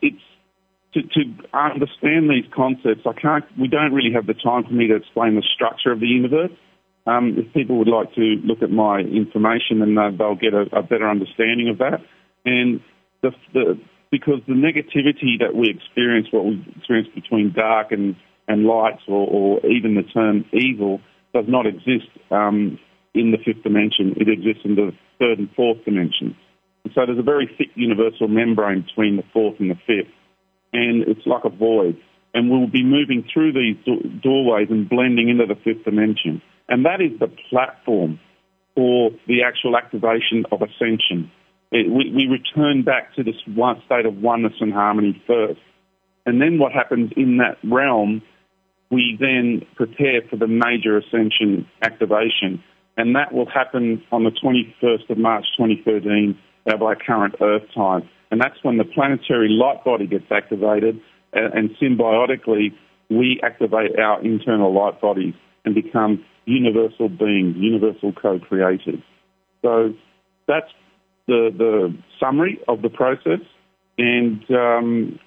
it's 0.02 0.20
to, 0.94 1.02
to 1.02 1.20
understand 1.54 2.28
these 2.28 2.50
concepts. 2.54 3.06
I 3.06 3.12
can't. 3.12 3.44
We 3.58 3.68
don't 3.68 3.92
really 3.92 4.12
have 4.14 4.26
the 4.26 4.34
time 4.34 4.64
for 4.64 4.72
me 4.72 4.88
to 4.88 4.96
explain 4.96 5.36
the 5.36 5.46
structure 5.54 5.92
of 5.92 6.00
the 6.00 6.06
universe. 6.06 6.50
Um, 7.06 7.36
if 7.38 7.52
people 7.54 7.78
would 7.78 7.88
like 7.88 8.12
to 8.14 8.36
look 8.44 8.62
at 8.62 8.70
my 8.70 9.00
information, 9.00 9.80
then 9.80 9.96
uh, 9.96 10.10
they'll 10.16 10.34
get 10.34 10.52
a, 10.52 10.66
a, 10.76 10.82
better 10.82 11.08
understanding 11.08 11.68
of 11.70 11.78
that. 11.78 12.00
And 12.44 12.80
the, 13.22 13.30
the, 13.54 13.80
because 14.10 14.40
the 14.46 14.54
negativity 14.54 15.38
that 15.40 15.54
we 15.54 15.70
experience, 15.70 16.28
what 16.30 16.44
we 16.44 16.62
experience 16.76 17.08
between 17.14 17.52
dark 17.56 17.92
and 17.92 18.16
and 18.50 18.64
lights 18.64 19.02
or, 19.06 19.26
or 19.28 19.66
even 19.66 19.94
the 19.94 20.02
term 20.02 20.44
evil 20.52 21.00
does 21.32 21.44
not 21.46 21.66
exist 21.66 22.10
um, 22.32 22.78
in 23.14 23.30
the 23.30 23.38
fifth 23.38 23.62
dimension. 23.62 24.14
It 24.16 24.28
exists 24.28 24.62
in 24.64 24.74
the 24.74 24.90
third 25.20 25.38
and 25.38 25.48
fourth 25.54 25.84
dimension. 25.84 26.36
And 26.84 26.92
so 26.94 27.06
there's 27.06 27.18
a 27.18 27.22
very 27.22 27.48
thick 27.56 27.68
universal 27.76 28.26
membrane 28.26 28.82
between 28.82 29.16
the 29.16 29.22
fourth 29.32 29.60
and 29.60 29.70
the 29.70 29.78
fifth, 29.86 30.12
and 30.72 31.02
it's 31.06 31.26
like 31.26 31.44
a 31.44 31.50
void. 31.50 31.96
And 32.34 32.50
we'll 32.50 32.70
be 32.70 32.84
moving 32.84 33.24
through 33.32 33.52
these 33.52 33.76
do- 33.84 34.08
doorways 34.22 34.68
and 34.70 34.88
blending 34.88 35.28
into 35.28 35.46
the 35.46 35.58
fifth 35.62 35.84
dimension. 35.84 36.42
And 36.68 36.86
that 36.86 37.00
is 37.00 37.18
the 37.18 37.30
platform 37.50 38.18
for 38.74 39.10
the 39.26 39.42
actual 39.42 39.76
activation 39.76 40.44
of 40.50 40.62
ascension. 40.62 41.30
It, 41.72 41.90
we, 41.90 42.12
we 42.14 42.26
return 42.26 42.82
back 42.82 43.14
to 43.16 43.22
this 43.22 43.34
one 43.46 43.82
state 43.86 44.06
of 44.06 44.16
oneness 44.16 44.54
and 44.60 44.72
harmony 44.72 45.22
first. 45.26 45.60
And 46.26 46.40
then 46.40 46.58
what 46.58 46.72
happens 46.72 47.10
in 47.16 47.38
that 47.38 47.58
realm 47.68 48.22
we 48.90 49.16
then 49.18 49.62
prepare 49.76 50.22
for 50.28 50.36
the 50.36 50.46
major 50.46 50.98
ascension 50.98 51.66
activation, 51.82 52.62
and 52.96 53.14
that 53.14 53.32
will 53.32 53.48
happen 53.48 54.02
on 54.10 54.24
the 54.24 54.30
21st 54.30 55.08
of 55.10 55.18
March 55.18 55.46
2013 55.56 56.36
by 56.78 56.94
current 56.94 57.34
Earth 57.40 57.62
time. 57.74 58.08
And 58.30 58.40
that's 58.40 58.62
when 58.62 58.76
the 58.76 58.84
planetary 58.84 59.48
light 59.48 59.84
body 59.84 60.06
gets 60.06 60.30
activated, 60.30 61.00
and 61.32 61.70
symbiotically, 61.80 62.72
we 63.08 63.40
activate 63.42 63.98
our 63.98 64.22
internal 64.24 64.72
light 64.72 65.00
bodies 65.00 65.34
and 65.64 65.74
become 65.74 66.24
universal 66.46 67.08
beings, 67.08 67.56
universal 67.56 68.12
co-creators. 68.12 69.02
So 69.62 69.94
that's 70.46 70.70
the, 71.26 71.50
the 71.56 71.96
summary 72.18 72.58
of 72.68 72.82
the 72.82 72.88
process. 72.88 73.40
And 73.98 74.42
um, 74.50 75.18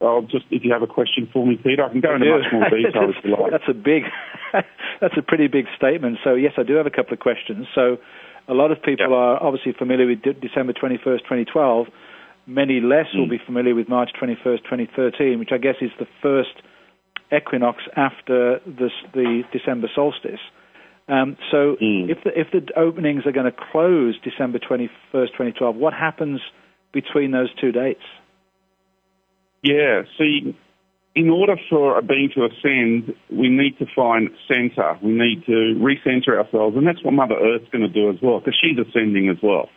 I'll 0.00 0.22
just, 0.22 0.46
if 0.50 0.64
you 0.64 0.72
have 0.72 0.82
a 0.82 0.86
question 0.86 1.28
for 1.32 1.46
me, 1.46 1.56
Peter, 1.56 1.84
I 1.84 1.90
can 1.90 2.00
go 2.00 2.14
into 2.14 2.26
much 2.26 2.48
more 2.52 2.68
detail 2.70 3.12
if 3.12 3.22
you 3.22 3.36
like. 3.36 3.52
That's 3.52 3.68
a 3.68 3.74
big, 3.74 4.04
that's 5.00 5.16
a 5.16 5.22
pretty 5.22 5.46
big 5.46 5.66
statement. 5.76 6.18
So 6.24 6.34
yes, 6.34 6.52
I 6.56 6.62
do 6.62 6.74
have 6.74 6.86
a 6.86 6.90
couple 6.90 7.12
of 7.12 7.20
questions. 7.20 7.66
So 7.74 7.98
a 8.48 8.54
lot 8.54 8.72
of 8.72 8.82
people 8.82 9.14
are 9.14 9.42
obviously 9.42 9.72
familiar 9.78 10.06
with 10.06 10.22
de- 10.22 10.34
December 10.34 10.72
21st, 10.72 11.28
2012. 11.28 11.86
Many 12.46 12.80
less 12.80 13.06
mm. 13.14 13.20
will 13.20 13.28
be 13.28 13.40
familiar 13.44 13.74
with 13.74 13.88
March 13.88 14.10
21st, 14.20 14.64
2013, 14.64 15.38
which 15.38 15.50
I 15.52 15.58
guess 15.58 15.76
is 15.80 15.90
the 15.98 16.06
first 16.22 16.56
equinox 17.30 17.82
after 17.94 18.58
this, 18.66 18.92
the 19.12 19.42
December 19.52 19.88
solstice. 19.94 20.40
Um, 21.08 21.36
so 21.50 21.76
mm. 21.80 22.08
if, 22.08 22.18
the, 22.24 22.30
if 22.34 22.48
the 22.52 22.66
openings 22.78 23.26
are 23.26 23.32
going 23.32 23.50
to 23.50 23.56
close 23.72 24.18
December 24.22 24.58
21st, 24.58 25.36
2012, 25.36 25.76
what 25.76 25.92
happens 25.92 26.40
between 26.92 27.32
those 27.32 27.50
two 27.60 27.72
dates? 27.72 28.02
Yeah, 29.62 30.02
see, 30.18 30.56
in 31.14 31.28
order 31.28 31.56
for 31.68 31.98
a 31.98 32.02
being 32.02 32.30
to 32.34 32.46
ascend, 32.46 33.14
we 33.30 33.48
need 33.48 33.78
to 33.78 33.86
find 33.94 34.30
center. 34.48 34.98
We 35.02 35.12
need 35.12 35.44
to 35.46 35.76
recenter 35.76 36.38
ourselves, 36.38 36.76
and 36.76 36.86
that's 36.86 37.02
what 37.04 37.14
Mother 37.14 37.34
Earth's 37.34 37.68
going 37.70 37.82
to 37.82 37.92
do 37.92 38.10
as 38.10 38.16
well, 38.22 38.38
because 38.38 38.56
she's 38.60 38.78
ascending 38.78 39.28
as 39.28 39.36
well. 39.42 39.68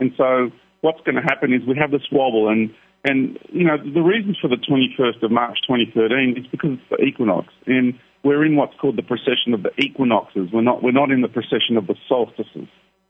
And 0.00 0.12
so, 0.16 0.50
what's 0.80 1.00
going 1.02 1.16
to 1.16 1.22
happen 1.22 1.52
is 1.52 1.62
we 1.66 1.76
have 1.78 1.90
this 1.90 2.06
wobble, 2.10 2.48
and 2.48 2.74
and 3.04 3.38
you 3.50 3.64
know 3.64 3.76
the 3.78 4.00
reasons 4.00 4.38
for 4.40 4.48
the 4.48 4.56
21st 4.56 5.22
of 5.22 5.30
March 5.30 5.58
2013 5.66 6.36
is 6.38 6.46
because 6.50 6.78
it's 6.78 6.90
the 6.90 7.04
equinox, 7.04 7.48
and 7.66 7.94
we're 8.24 8.44
in 8.44 8.56
what's 8.56 8.74
called 8.80 8.96
the 8.96 9.02
precession 9.02 9.54
of 9.54 9.62
the 9.62 9.70
equinoxes. 9.78 10.48
We're 10.52 10.62
not 10.62 10.82
we're 10.82 10.92
not 10.92 11.10
in 11.10 11.20
the 11.20 11.28
precession 11.28 11.76
of 11.76 11.86
the 11.86 11.96
solstices. 12.08 12.68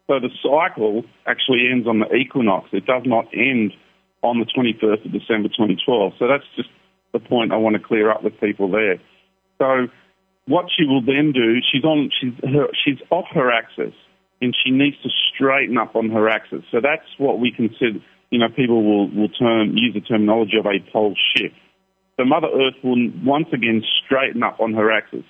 So 0.08 0.18
the 0.18 0.30
cycle 0.42 1.04
actually 1.26 1.68
ends 1.70 1.86
on 1.86 2.00
the 2.00 2.12
equinox. 2.14 2.68
It 2.72 2.86
does 2.86 3.02
not 3.06 3.26
end 3.32 3.72
on 4.22 4.38
the 4.38 4.46
21st 4.46 5.04
of 5.06 5.12
December 5.12 5.48
2012. 5.48 6.12
So 6.18 6.28
that's 6.28 6.44
just 6.56 6.68
the 7.12 7.20
point 7.20 7.52
I 7.52 7.56
want 7.56 7.76
to 7.76 7.82
clear 7.82 8.10
up 8.10 8.22
with 8.22 8.38
people 8.40 8.70
there. 8.70 8.98
So 9.58 9.88
what 10.46 10.66
she 10.76 10.84
will 10.84 11.02
then 11.02 11.32
do, 11.32 11.58
she's 11.70 11.84
on, 11.84 12.10
she's 12.20 12.34
her, 12.42 12.66
she's 12.84 12.98
off 13.10 13.26
her 13.34 13.52
axis, 13.52 13.94
and 14.40 14.56
she 14.64 14.70
needs 14.70 14.96
to 15.02 15.10
straighten 15.34 15.78
up 15.78 15.94
on 15.94 16.10
her 16.10 16.28
axis. 16.28 16.64
So 16.70 16.78
that's 16.82 17.06
what 17.18 17.38
we 17.38 17.52
consider. 17.54 18.00
You 18.30 18.38
know, 18.38 18.48
people 18.48 18.82
will 18.82 19.10
will 19.10 19.28
term 19.28 19.76
use 19.76 19.94
the 19.94 20.00
terminology 20.00 20.56
of 20.58 20.66
a 20.66 20.80
pole 20.90 21.14
shift. 21.36 21.54
So 22.16 22.24
Mother 22.24 22.48
Earth 22.48 22.74
will 22.82 23.10
once 23.24 23.48
again 23.52 23.82
straighten 24.04 24.42
up 24.42 24.60
on 24.60 24.74
her 24.74 24.92
axis, 24.92 25.24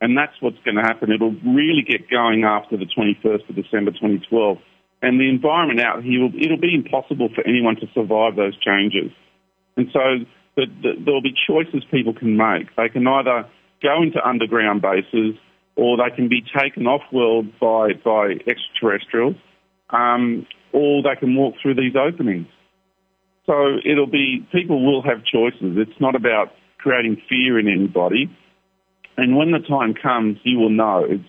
And 0.00 0.16
that's 0.16 0.34
what's 0.40 0.58
going 0.64 0.76
to 0.76 0.82
happen. 0.82 1.10
It'll 1.10 1.36
really 1.44 1.82
get 1.86 2.10
going 2.10 2.44
after 2.44 2.76
the 2.76 2.86
21st 2.86 3.48
of 3.48 3.56
December 3.56 3.92
2012. 3.92 4.58
And 5.02 5.20
the 5.20 5.28
environment 5.28 5.80
out 5.80 6.02
here, 6.02 6.22
will, 6.22 6.32
it'll 6.34 6.60
be 6.60 6.74
impossible 6.74 7.28
for 7.34 7.46
anyone 7.46 7.76
to 7.76 7.86
survive 7.94 8.36
those 8.36 8.56
changes. 8.58 9.12
And 9.76 9.88
so 9.92 10.24
the, 10.56 10.66
the, 10.82 10.92
there'll 11.04 11.22
be 11.22 11.34
choices 11.46 11.84
people 11.90 12.14
can 12.14 12.36
make. 12.36 12.74
They 12.76 12.88
can 12.88 13.06
either 13.06 13.48
go 13.82 14.02
into 14.02 14.26
underground 14.26 14.82
bases 14.82 15.36
or 15.76 15.98
they 15.98 16.14
can 16.16 16.28
be 16.28 16.42
taken 16.58 16.86
off 16.86 17.02
world 17.12 17.46
by, 17.60 17.92
by 18.02 18.40
extraterrestrials, 18.48 19.36
um, 19.90 20.46
or 20.72 21.02
they 21.02 21.18
can 21.20 21.36
walk 21.36 21.54
through 21.60 21.74
these 21.74 21.94
openings. 21.94 22.48
So 23.44 23.76
it'll 23.84 24.10
be, 24.10 24.46
people 24.50 24.84
will 24.84 25.02
have 25.02 25.24
choices. 25.24 25.76
It's 25.76 26.00
not 26.00 26.16
about 26.16 26.52
creating 26.78 27.20
fear 27.28 27.58
in 27.58 27.68
anybody. 27.68 28.34
And 29.16 29.36
when 29.36 29.52
the 29.52 29.60
time 29.60 29.94
comes, 29.94 30.38
you 30.42 30.58
will 30.58 30.70
know. 30.70 31.04
It's, 31.08 31.28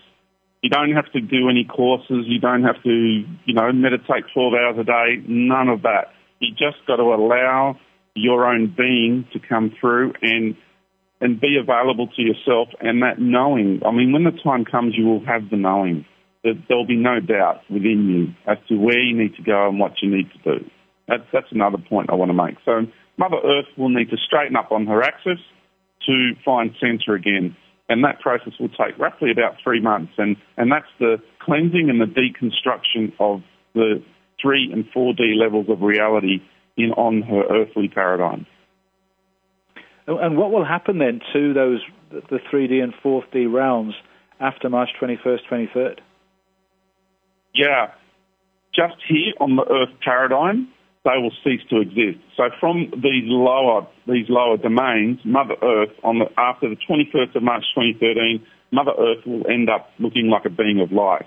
you 0.62 0.70
don't 0.70 0.92
have 0.92 1.10
to 1.12 1.20
do 1.20 1.48
any 1.48 1.64
courses. 1.64 2.24
You 2.26 2.40
don't 2.40 2.64
have 2.64 2.82
to, 2.82 2.90
you 2.90 3.54
know, 3.54 3.72
meditate 3.72 4.24
12 4.34 4.52
hours 4.54 4.76
a 4.78 4.84
day. 4.84 5.22
None 5.26 5.68
of 5.68 5.82
that. 5.82 6.12
You 6.40 6.50
just 6.50 6.84
got 6.86 6.96
to 6.96 7.02
allow 7.02 7.78
your 8.14 8.46
own 8.46 8.74
being 8.76 9.26
to 9.32 9.38
come 9.38 9.72
through 9.80 10.14
and 10.22 10.56
and 11.20 11.40
be 11.40 11.58
available 11.60 12.06
to 12.06 12.22
yourself 12.22 12.68
and 12.80 13.02
that 13.02 13.18
knowing. 13.18 13.80
I 13.84 13.90
mean, 13.90 14.12
when 14.12 14.22
the 14.22 14.38
time 14.44 14.64
comes, 14.64 14.94
you 14.96 15.04
will 15.04 15.24
have 15.26 15.50
the 15.50 15.56
knowing. 15.56 16.06
There'll 16.44 16.86
be 16.86 16.96
no 16.96 17.18
doubt 17.18 17.62
within 17.68 18.06
you 18.08 18.50
as 18.50 18.58
to 18.68 18.76
where 18.76 19.00
you 19.00 19.18
need 19.18 19.34
to 19.34 19.42
go 19.42 19.68
and 19.68 19.80
what 19.80 19.94
you 20.00 20.14
need 20.14 20.30
to 20.30 20.58
do. 20.58 20.64
That's 21.08 21.24
that's 21.32 21.50
another 21.50 21.78
point 21.78 22.10
I 22.10 22.14
want 22.14 22.30
to 22.30 22.34
make. 22.34 22.56
So 22.64 22.86
Mother 23.16 23.38
Earth 23.44 23.66
will 23.76 23.88
need 23.88 24.10
to 24.10 24.16
straighten 24.16 24.56
up 24.56 24.70
on 24.70 24.86
her 24.86 25.02
axis 25.02 25.40
to 26.06 26.32
find 26.44 26.70
centre 26.80 27.14
again. 27.14 27.56
And 27.88 28.04
that 28.04 28.20
process 28.20 28.52
will 28.60 28.68
take 28.68 28.98
roughly 28.98 29.30
about 29.30 29.54
three 29.62 29.80
months. 29.80 30.12
And, 30.18 30.36
and 30.56 30.70
that's 30.70 30.86
the 30.98 31.16
cleansing 31.40 31.88
and 31.88 32.00
the 32.00 32.06
deconstruction 32.06 33.12
of 33.18 33.42
the 33.74 34.02
3 34.42 34.70
and 34.72 34.84
4D 34.94 35.36
levels 35.36 35.66
of 35.68 35.80
reality 35.80 36.40
in 36.76 36.92
on 36.92 37.22
her 37.22 37.42
earthly 37.50 37.88
paradigm. 37.88 38.46
And 40.06 40.38
what 40.38 40.52
will 40.52 40.64
happen 40.64 40.98
then 40.98 41.20
to 41.32 41.52
those 41.52 41.80
the 42.10 42.38
3D 42.50 42.82
and 42.82 42.94
4D 43.04 43.52
realms 43.52 43.94
after 44.40 44.70
March 44.70 44.88
21st, 45.00 45.40
23rd? 45.50 45.98
Yeah, 47.54 47.88
just 48.74 48.94
here 49.08 49.34
on 49.40 49.56
the 49.56 49.64
Earth 49.64 50.00
paradigm, 50.02 50.68
they 51.08 51.16
will 51.20 51.32
cease 51.42 51.64
to 51.70 51.80
exist. 51.80 52.20
So 52.36 52.50
from 52.60 52.92
these 52.92 53.24
lower 53.24 53.86
these 54.06 54.26
lower 54.28 54.58
domains, 54.58 55.20
Mother 55.24 55.56
Earth 55.62 55.96
on 56.04 56.18
the, 56.18 56.26
after 56.36 56.68
the 56.68 56.76
21st 56.76 57.34
of 57.36 57.42
March 57.42 57.64
2013, 57.74 58.44
Mother 58.72 58.92
Earth 58.98 59.24
will 59.24 59.48
end 59.48 59.70
up 59.70 59.88
looking 59.98 60.28
like 60.28 60.44
a 60.44 60.50
being 60.50 60.80
of 60.80 60.92
light. 60.92 61.26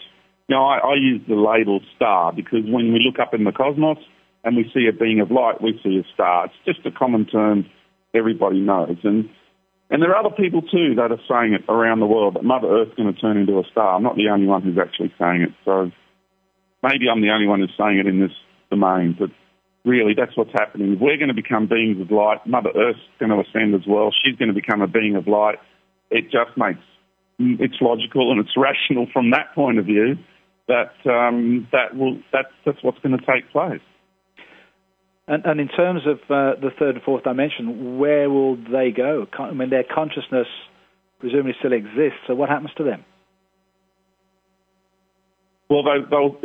Now 0.50 0.67
I, 0.67 0.78
I 0.78 0.94
use 0.96 1.22
the 1.28 1.36
label 1.36 1.80
star 1.96 2.32
because 2.32 2.62
when 2.65 2.94
we 2.94 3.02
look 3.02 3.17
up 3.17 3.34
in 3.34 3.44
the 3.44 3.52
cosmos 3.52 3.98
and 4.44 4.56
we 4.56 4.70
see 4.74 4.86
a 4.88 4.94
being 4.94 5.20
of 5.20 5.32
light, 5.32 5.62
we 5.62 5.80
see 5.84 5.98
a 5.98 6.06
star. 6.13 6.46
It's 6.46 6.62
just 6.65 6.86
a 6.86 6.91
common 6.91 7.26
term 7.26 7.65
everybody 8.13 8.60
knows. 8.60 8.98
And 9.04 9.30
and 9.89 10.02
there 10.02 10.13
are 10.13 10.26
other 10.26 10.36
people 10.36 10.62
too 10.62 10.96
that 10.96 11.12
are 11.12 11.26
saying 11.28 11.54
it 11.54 11.65
around 11.67 12.00
the 12.00 12.08
world 12.08 12.36
that 12.36 12.44
Mother 12.44 12.67
Earth's 12.67 12.96
going 12.96 13.12
to 13.13 13.20
turn 13.20 13.38
into 13.38 13.58
a 13.58 13.63
star. 13.72 13.96
I'm 13.96 14.04
not 14.04 14.15
the 14.15 14.30
only 14.30 14.48
one 14.48 14.62
who's 14.62 14.78
actually 14.78 15.12
saying 15.20 15.41
it. 15.41 15.54
So 15.65 15.91
maybe 16.84 17.10
I'm 17.12 17.22
the 17.22 17.32
only 17.34 17.48
one 17.48 17.60
who's 17.60 17.74
saying 17.78 17.98
it 17.98 18.08
in 18.08 18.22
this 18.22 18.32
domain, 18.70 19.17
but 19.20 19.32
really 19.86 20.13
that's 20.15 20.36
what's 20.38 20.52
happening. 20.54 20.98
We're 21.00 21.17
going 21.17 21.30
to 21.30 21.34
become 21.34 21.67
beings 21.67 22.00
of 22.02 22.12
light. 22.12 22.46
Mother 22.46 22.70
Earth's 22.76 23.00
going 23.20 23.32
to 23.32 23.39
ascend 23.39 23.76
as 23.76 23.88
well. 23.88 24.12
She's 24.24 24.36
going 24.38 24.50
to 24.50 24.56
become 24.56 24.82
a 24.82 24.88
being 24.88 25.15
of 25.15 25.28
light. 25.28 25.56
It 26.10 26.26
just 26.26 26.58
makes 26.58 26.80
it's 27.39 27.78
logical 27.82 28.32
and 28.32 28.39
it's 28.39 28.54
rational 28.58 29.08
from 29.12 29.32
that 29.32 29.54
point 29.56 29.80
of 29.80 29.86
view 29.86 30.15
that 30.67 30.94
um, 31.10 31.67
that 31.72 31.96
will 31.96 32.20
that's 32.32 32.54
that's 32.65 32.78
what's 32.84 33.00
going 33.00 33.17
to 33.17 33.26
take 33.26 33.52
place. 33.52 33.82
And, 35.28 35.46
and 35.46 35.62
in 35.62 35.67
terms 35.70 36.02
of 36.06 36.17
uh, 36.30 36.60
the 36.60 36.72
third 36.78 36.96
and 36.96 37.04
fourth 37.04 37.24
dimension, 37.24 37.98
where 37.98 38.30
will 38.30 38.56
they 38.56 38.91
go? 38.91 39.28
I 39.39 39.52
mean, 39.52 39.70
their 39.70 39.84
consciousness 39.84 40.48
presumably 41.20 41.54
still 41.60 41.74
exists. 41.74 42.20
So 42.28 42.36
what 42.36 42.50
happens 42.50 42.72
to 42.78 42.84
them? 42.84 43.06
Well, 45.72 45.84
those, 45.84 46.36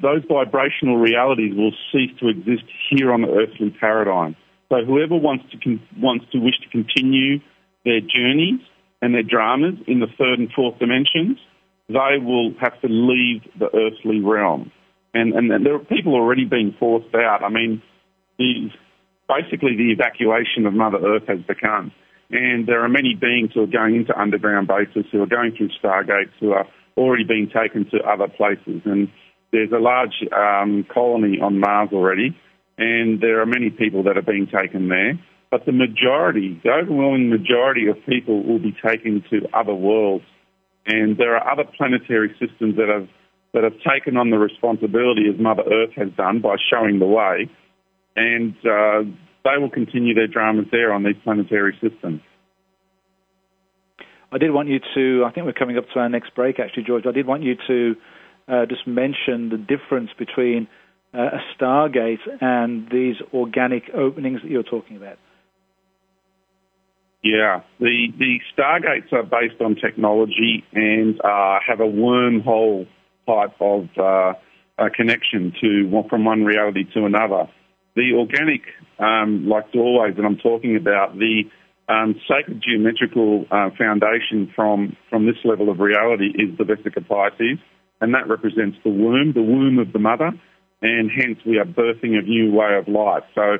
those 0.00 0.22
vibrational 0.28 0.98
realities 0.98 1.52
will 1.56 1.72
cease 1.90 2.16
to 2.20 2.28
exist 2.28 2.62
here 2.88 3.12
on 3.12 3.22
the 3.22 3.28
earthly 3.28 3.74
paradigm. 3.80 4.36
So 4.68 4.84
whoever 4.84 5.16
wants 5.16 5.46
to 5.50 5.78
wants 5.96 6.26
to 6.30 6.38
wish 6.38 6.54
to 6.62 6.68
continue 6.70 7.40
their 7.84 7.98
journeys 7.98 8.60
and 9.02 9.14
their 9.14 9.24
dramas 9.24 9.74
in 9.88 9.98
the 9.98 10.06
third 10.16 10.38
and 10.38 10.48
fourth 10.54 10.78
dimensions, 10.78 11.38
they 11.88 12.22
will 12.22 12.54
have 12.60 12.80
to 12.82 12.88
leave 12.88 13.42
the 13.58 13.66
earthly 13.74 14.20
realm. 14.20 14.70
And, 15.12 15.32
and, 15.32 15.50
and 15.50 15.66
there 15.66 15.74
are 15.74 15.80
people 15.80 16.14
already 16.14 16.44
being 16.44 16.76
forced 16.78 17.12
out. 17.16 17.42
I 17.42 17.48
mean, 17.48 17.82
the, 18.38 18.70
basically 19.26 19.74
the 19.76 19.90
evacuation 19.90 20.66
of 20.66 20.72
Mother 20.72 20.98
Earth 20.98 21.26
has 21.26 21.40
begun. 21.40 21.90
And 22.30 22.68
there 22.68 22.84
are 22.84 22.88
many 22.88 23.16
beings 23.20 23.50
who 23.54 23.62
are 23.62 23.66
going 23.66 23.96
into 23.96 24.16
underground 24.16 24.68
bases, 24.68 25.06
who 25.10 25.20
are 25.22 25.26
going 25.26 25.56
through 25.56 25.70
stargates, 25.82 26.30
who 26.38 26.52
are 26.52 26.66
already 26.98 27.24
being 27.24 27.48
taken 27.48 27.88
to 27.90 27.98
other 28.04 28.28
places. 28.28 28.82
And 28.84 29.08
there's 29.52 29.72
a 29.72 29.78
large 29.78 30.16
um, 30.32 30.84
colony 30.92 31.38
on 31.40 31.60
Mars 31.60 31.90
already, 31.92 32.36
and 32.76 33.20
there 33.20 33.40
are 33.40 33.46
many 33.46 33.70
people 33.70 34.02
that 34.04 34.18
are 34.18 34.22
being 34.22 34.46
taken 34.46 34.88
there. 34.88 35.18
But 35.50 35.64
the 35.64 35.72
majority, 35.72 36.60
the 36.62 36.70
overwhelming 36.70 37.30
majority 37.30 37.88
of 37.88 37.96
people 38.06 38.42
will 38.42 38.58
be 38.58 38.76
taken 38.84 39.24
to 39.30 39.48
other 39.54 39.74
worlds. 39.74 40.24
And 40.84 41.16
there 41.16 41.36
are 41.36 41.52
other 41.52 41.64
planetary 41.64 42.30
systems 42.38 42.76
that 42.76 42.88
have, 42.88 43.08
that 43.54 43.64
have 43.64 43.78
taken 43.80 44.16
on 44.16 44.30
the 44.30 44.38
responsibility, 44.38 45.24
as 45.32 45.40
Mother 45.40 45.62
Earth 45.62 45.92
has 45.96 46.08
done, 46.16 46.40
by 46.40 46.56
showing 46.70 46.98
the 46.98 47.06
way. 47.06 47.48
And 48.16 48.54
uh, 48.58 49.08
they 49.44 49.58
will 49.58 49.70
continue 49.70 50.14
their 50.14 50.26
dramas 50.26 50.66
there 50.70 50.92
on 50.92 51.04
these 51.04 51.16
planetary 51.24 51.78
systems. 51.80 52.20
I 54.30 54.38
did 54.38 54.50
want 54.50 54.68
you 54.68 54.80
to, 54.94 55.24
I 55.24 55.32
think 55.32 55.46
we're 55.46 55.52
coming 55.52 55.78
up 55.78 55.84
to 55.94 56.00
our 56.00 56.08
next 56.08 56.34
break 56.34 56.58
actually, 56.60 56.84
George. 56.84 57.04
I 57.06 57.12
did 57.12 57.26
want 57.26 57.42
you 57.42 57.56
to 57.66 57.94
uh, 58.46 58.66
just 58.66 58.86
mention 58.86 59.48
the 59.48 59.56
difference 59.56 60.10
between 60.18 60.68
uh, 61.14 61.38
a 61.38 61.40
stargate 61.56 62.20
and 62.40 62.88
these 62.90 63.16
organic 63.32 63.84
openings 63.94 64.42
that 64.42 64.50
you're 64.50 64.62
talking 64.62 64.96
about. 64.96 65.18
Yeah, 67.22 67.62
the, 67.80 68.08
the 68.18 68.38
stargates 68.56 69.12
are 69.12 69.24
based 69.24 69.60
on 69.60 69.74
technology 69.74 70.64
and 70.72 71.20
uh, 71.20 71.58
have 71.66 71.80
a 71.80 71.84
wormhole 71.84 72.86
type 73.26 73.54
of 73.60 73.88
uh, 73.98 74.34
connection 74.94 75.52
to 75.60 76.04
from 76.08 76.24
one 76.24 76.44
reality 76.44 76.84
to 76.94 77.06
another. 77.06 77.48
The 77.96 78.12
organic, 78.14 78.62
um, 79.00 79.48
like 79.48 79.72
doorways 79.72 80.14
that 80.16 80.24
I'm 80.24 80.36
talking 80.36 80.76
about, 80.76 81.18
the 81.18 81.42
um, 81.88 82.14
sacred 82.28 82.62
geometrical 82.62 83.46
uh, 83.50 83.70
foundation 83.76 84.52
from, 84.54 84.96
from 85.08 85.26
this 85.26 85.36
level 85.44 85.70
of 85.70 85.80
reality 85.80 86.28
is 86.34 86.56
the 86.58 86.64
Vesica 86.64 87.04
Piscis, 87.04 87.58
and 88.00 88.14
that 88.14 88.28
represents 88.28 88.76
the 88.84 88.90
womb, 88.90 89.32
the 89.34 89.42
womb 89.42 89.78
of 89.78 89.92
the 89.92 89.98
mother, 89.98 90.30
and 90.82 91.10
hence 91.10 91.38
we 91.46 91.58
are 91.58 91.64
birthing 91.64 92.16
a 92.18 92.22
new 92.22 92.52
way 92.52 92.76
of 92.76 92.86
life. 92.88 93.24
So, 93.34 93.58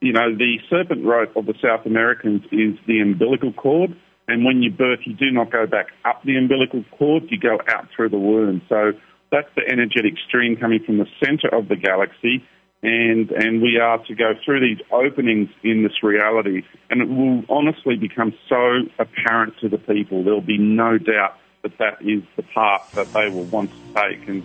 you 0.00 0.12
know, 0.12 0.34
the 0.34 0.58
serpent 0.70 1.04
rope 1.04 1.36
of 1.36 1.46
the 1.46 1.54
South 1.60 1.84
Americans 1.84 2.42
is 2.52 2.78
the 2.86 3.00
umbilical 3.00 3.52
cord, 3.52 3.90
and 4.28 4.44
when 4.44 4.62
you 4.62 4.70
birth, 4.70 5.00
you 5.04 5.14
do 5.14 5.30
not 5.30 5.50
go 5.50 5.66
back 5.66 5.88
up 6.04 6.22
the 6.24 6.36
umbilical 6.36 6.84
cord, 6.96 7.24
you 7.28 7.38
go 7.38 7.58
out 7.68 7.88
through 7.94 8.08
the 8.08 8.18
womb. 8.18 8.62
So 8.68 8.92
that's 9.30 9.48
the 9.56 9.62
energetic 9.70 10.14
stream 10.26 10.56
coming 10.56 10.80
from 10.86 10.98
the 10.98 11.06
center 11.22 11.48
of 11.52 11.68
the 11.68 11.76
galaxy 11.76 12.44
and 12.84 13.30
and 13.30 13.62
we 13.62 13.78
are 13.78 13.98
to 14.04 14.14
go 14.14 14.34
through 14.44 14.60
these 14.60 14.84
openings 14.92 15.48
in 15.62 15.82
this 15.82 16.02
reality, 16.02 16.62
and 16.90 17.00
it 17.00 17.08
will 17.08 17.42
honestly 17.48 17.96
become 17.96 18.34
so 18.46 18.82
apparent 18.98 19.54
to 19.60 19.70
the 19.70 19.78
people. 19.78 20.22
There'll 20.22 20.42
be 20.42 20.58
no 20.58 20.98
doubt 20.98 21.38
that 21.62 21.78
that 21.78 22.02
is 22.02 22.22
the 22.36 22.42
path 22.42 22.92
that 22.92 23.10
they 23.14 23.30
will 23.30 23.44
want 23.44 23.70
to 23.70 23.94
take, 23.94 24.28
and 24.28 24.42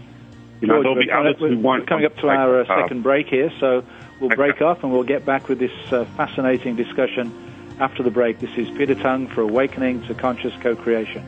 you 0.62 0.68
know 0.70 0.82
George, 0.82 0.84
there'll 0.84 0.96
be 0.96 1.12
others 1.12 1.36
who 1.38 1.60
won't. 1.60 1.86
Coming 1.88 2.06
up 2.06 2.16
to 2.18 2.30
our 2.30 2.62
uh, 2.62 2.66
second 2.66 3.04
break 3.04 3.28
here, 3.28 3.52
so 3.60 3.84
we'll 4.22 4.28
okay. 4.28 4.36
break 4.36 4.62
off 4.62 4.84
and 4.84 4.92
we'll 4.94 5.04
get 5.04 5.26
back 5.26 5.50
with 5.50 5.60
this 5.60 5.74
uh, 5.92 6.06
fascinating 6.16 6.78
discussion 6.78 7.76
after 7.82 8.04
the 8.04 8.12
break. 8.12 8.40
This 8.40 8.58
is 8.58 8.70
Peter 8.78 8.96
Tongue 8.96 9.28
for 9.28 9.42
Awakening 9.42 10.08
to 10.08 10.14
Conscious 10.14 10.54
Co-Creation. 10.62 11.26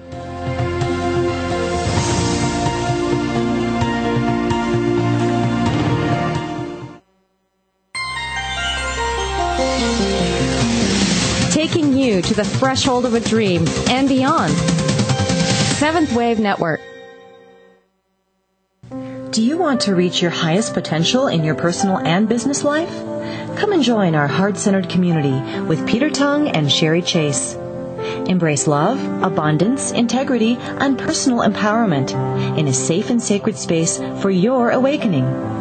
To 12.21 12.33
the 12.33 12.45
threshold 12.45 13.05
of 13.05 13.13
a 13.13 13.19
dream 13.19 13.65
and 13.89 14.07
beyond. 14.07 14.53
Seventh 15.77 16.13
Wave 16.13 16.39
Network. 16.39 16.79
Do 19.31 19.41
you 19.41 19.57
want 19.57 19.81
to 19.81 19.95
reach 19.95 20.21
your 20.21 20.31
highest 20.31 20.73
potential 20.73 21.27
in 21.27 21.43
your 21.43 21.55
personal 21.55 21.97
and 21.97 22.27
business 22.27 22.63
life? 22.63 22.91
Come 23.57 23.71
and 23.71 23.81
join 23.81 24.13
our 24.13 24.27
heart 24.27 24.57
centered 24.57 24.89
community 24.89 25.61
with 25.61 25.87
Peter 25.87 26.09
Tongue 26.09 26.49
and 26.49 26.71
Sherry 26.71 27.01
Chase. 27.01 27.55
Embrace 28.27 28.67
love, 28.67 28.99
abundance, 29.23 29.91
integrity, 29.91 30.57
and 30.57 30.97
personal 30.97 31.39
empowerment 31.39 32.11
in 32.57 32.67
a 32.67 32.73
safe 32.73 33.09
and 33.09 33.21
sacred 33.21 33.55
space 33.55 33.99
for 34.21 34.29
your 34.29 34.71
awakening. 34.71 35.60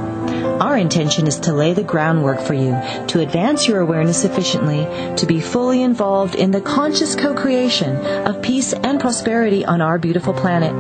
Our 0.61 0.77
intention 0.77 1.27
is 1.27 1.41
to 1.41 1.55
lay 1.55 1.73
the 1.73 1.83
groundwork 1.83 2.41
for 2.41 2.53
you 2.53 2.79
to 3.09 3.21
advance 3.21 3.67
your 3.67 3.81
awareness 3.81 4.21
sufficiently 4.21 4.85
to 5.17 5.25
be 5.27 5.41
fully 5.41 5.83
involved 5.83 6.35
in 6.35 6.51
the 6.51 6.61
conscious 6.61 7.15
co 7.15 7.35
creation 7.35 7.97
of 8.27 8.43
peace 8.43 8.75
and 8.75 9.01
prosperity 9.01 9.65
on 9.65 9.81
our 9.81 9.99
beautiful 9.99 10.35
planet. 10.35 10.73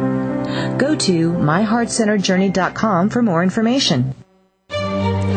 Go 0.78 0.94
to 0.96 1.32
myheartcenteredjourney.com 1.32 3.08
for 3.08 3.22
more 3.22 3.42
information. 3.42 4.14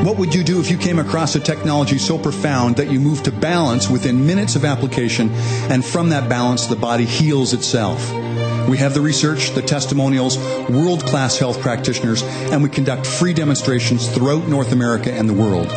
What 0.04 0.18
would 0.18 0.36
you 0.36 0.44
do 0.44 0.60
if 0.60 0.70
you 0.70 0.78
came 0.78 1.00
across 1.00 1.34
a 1.36 1.40
technology 1.40 1.98
so 1.98 2.18
profound 2.18 2.76
that 2.76 2.92
you 2.92 3.00
move 3.00 3.24
to 3.24 3.32
balance 3.32 3.90
within 3.90 4.28
minutes 4.28 4.58
of 4.58 4.66
application, 4.66 5.30
and 5.72 5.84
from 5.84 6.10
that 6.10 6.28
balance, 6.28 6.68
the 6.68 6.76
body 6.76 7.06
heals 7.06 7.54
itself? 7.54 8.12
We 8.68 8.78
have 8.80 8.94
the 8.94 9.00
research, 9.00 9.52
the 9.52 9.62
testimonials, 9.62 10.38
world 10.70 11.06
class 11.06 11.38
health 11.38 11.62
practitioners, 11.62 12.22
and 12.52 12.62
we 12.62 12.68
conduct 12.68 13.08
free 13.08 13.34
demonstrations 13.34 14.10
throughout 14.10 14.46
North 14.50 14.74
America 14.74 15.10
and 15.10 15.30
the 15.30 15.34
world. 15.34 15.70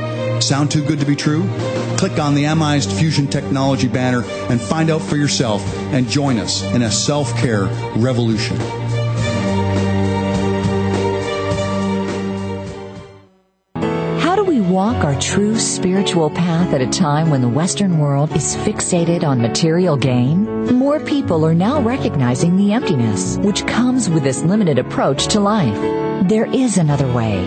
Sound 0.43 0.73
too 0.73 0.85
good 0.85 0.99
to 0.99 1.07
be 1.07 1.15
true? 1.15 1.49
Click 1.97 2.19
on 2.19 2.35
the 2.35 2.47
Amized 2.47 2.91
Fusion 2.91 3.29
Technology 3.29 3.87
banner 3.87 4.25
and 4.51 4.61
find 4.61 4.91
out 4.91 5.03
for 5.03 5.17
yourself 5.17 5.63
and 5.93 6.09
join 6.09 6.39
us 6.39 6.65
in 6.75 6.83
a 6.83 6.91
self 6.91 7.33
care 7.37 7.67
revolution. 7.95 8.57
Walk 14.67 15.05
our 15.05 15.19
true 15.21 15.59
spiritual 15.59 16.29
path 16.29 16.73
at 16.73 16.81
a 16.81 16.87
time 16.89 17.31
when 17.31 17.41
the 17.41 17.49
Western 17.49 17.99
world 17.99 18.35
is 18.35 18.57
fixated 18.57 19.23
on 19.23 19.41
material 19.41 19.97
gain? 19.97 20.45
More 20.75 20.99
people 20.99 21.45
are 21.47 21.55
now 21.55 21.81
recognizing 21.81 22.57
the 22.57 22.73
emptiness 22.73 23.37
which 23.39 23.67
comes 23.67 24.11
with 24.11 24.25
this 24.25 24.43
limited 24.43 24.79
approach 24.79 25.29
to 25.29 25.41
life. 25.41 25.79
There 26.29 26.47
is 26.47 26.79
another 26.79 27.11
way 27.13 27.45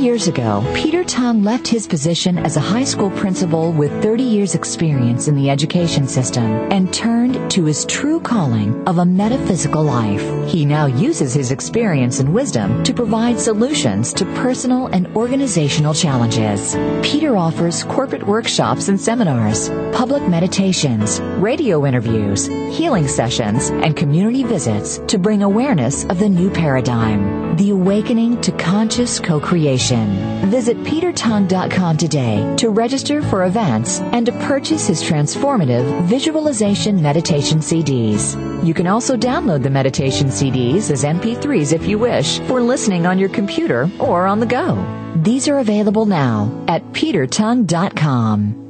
years 0.00 0.28
ago, 0.28 0.64
Peter 0.74 1.04
Tongue 1.04 1.42
left 1.42 1.68
his 1.68 1.86
position 1.86 2.38
as 2.38 2.56
a 2.56 2.60
high 2.60 2.84
school 2.84 3.10
principal 3.10 3.72
with 3.72 3.90
30 4.02 4.22
years 4.22 4.54
experience 4.54 5.28
in 5.28 5.36
the 5.36 5.50
education 5.50 6.08
system 6.08 6.44
and 6.72 6.92
turned 6.92 7.50
to 7.50 7.64
his 7.64 7.84
true 7.84 8.18
calling 8.20 8.82
of 8.88 8.98
a 8.98 9.04
metaphysical 9.04 9.82
life. 9.82 10.22
He 10.48 10.64
now 10.64 10.86
uses 10.86 11.34
his 11.34 11.50
experience 11.52 12.18
and 12.18 12.32
wisdom 12.32 12.82
to 12.84 12.94
provide 12.94 13.38
solutions 13.38 14.12
to 14.14 14.24
personal 14.36 14.86
and 14.86 15.06
organizational 15.16 15.92
challenges. 15.92 16.74
Peter 17.02 17.36
offers 17.36 17.84
corporate 17.84 18.26
workshops 18.26 18.88
and 18.88 18.98
seminars, 18.98 19.68
public 19.92 20.26
meditations, 20.28 21.20
radio 21.40 21.86
interviews, 21.86 22.46
healing 22.46 23.08
sessions, 23.08 23.70
and 23.70 23.96
community 23.96 24.44
visits 24.44 24.98
to 25.08 25.18
bring 25.18 25.42
awareness 25.42 26.04
of 26.04 26.18
the 26.18 26.28
new 26.28 26.50
paradigm, 26.50 27.56
the 27.56 27.70
awakening 27.70 28.40
to 28.42 28.52
conscious 28.52 29.18
co-creation 29.18 30.30
Visit 30.50 30.76
petertongue.com 30.78 31.96
today 31.96 32.54
to 32.58 32.70
register 32.70 33.22
for 33.22 33.44
events 33.44 34.00
and 34.00 34.26
to 34.26 34.32
purchase 34.32 34.88
his 34.88 35.02
transformative 35.02 36.02
visualization 36.02 37.00
meditation 37.00 37.58
CDs. 37.58 38.34
You 38.66 38.74
can 38.74 38.86
also 38.86 39.16
download 39.16 39.62
the 39.62 39.70
meditation 39.70 40.28
CDs 40.28 40.90
as 40.90 41.04
MP3s 41.04 41.72
if 41.72 41.86
you 41.86 41.98
wish 41.98 42.40
for 42.40 42.60
listening 42.60 43.06
on 43.06 43.18
your 43.18 43.28
computer 43.28 43.88
or 44.00 44.26
on 44.26 44.40
the 44.40 44.46
go. 44.46 44.74
These 45.16 45.46
are 45.48 45.58
available 45.58 46.06
now 46.06 46.64
at 46.66 46.82
petertongue.com. 46.92 48.69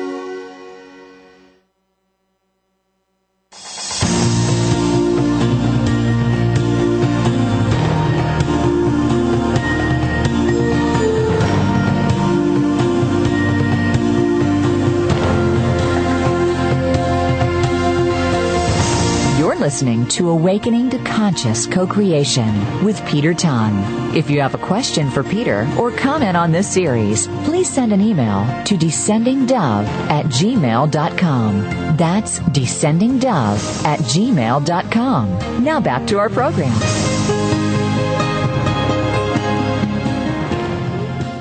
Listening 19.71 20.05
to 20.07 20.29
Awakening 20.31 20.89
to 20.89 20.99
Conscious 21.05 21.65
Co-Creation 21.65 22.83
with 22.83 23.03
Peter 23.05 23.33
Tongue. 23.33 24.13
If 24.13 24.29
you 24.29 24.41
have 24.41 24.53
a 24.53 24.57
question 24.57 25.09
for 25.09 25.23
Peter 25.23 25.65
or 25.79 25.91
comment 25.91 26.35
on 26.35 26.51
this 26.51 26.69
series, 26.69 27.27
please 27.45 27.69
send 27.69 27.93
an 27.93 28.01
email 28.01 28.45
to 28.65 28.75
descendingdove 28.75 29.85
at 30.09 30.25
gmail.com. 30.25 31.95
That's 31.95 32.39
descendingdove 32.39 33.85
at 33.85 33.99
gmail.com. 34.01 35.63
Now 35.63 35.79
back 35.79 36.05
to 36.07 36.19
our 36.19 36.29
program. 36.29 36.77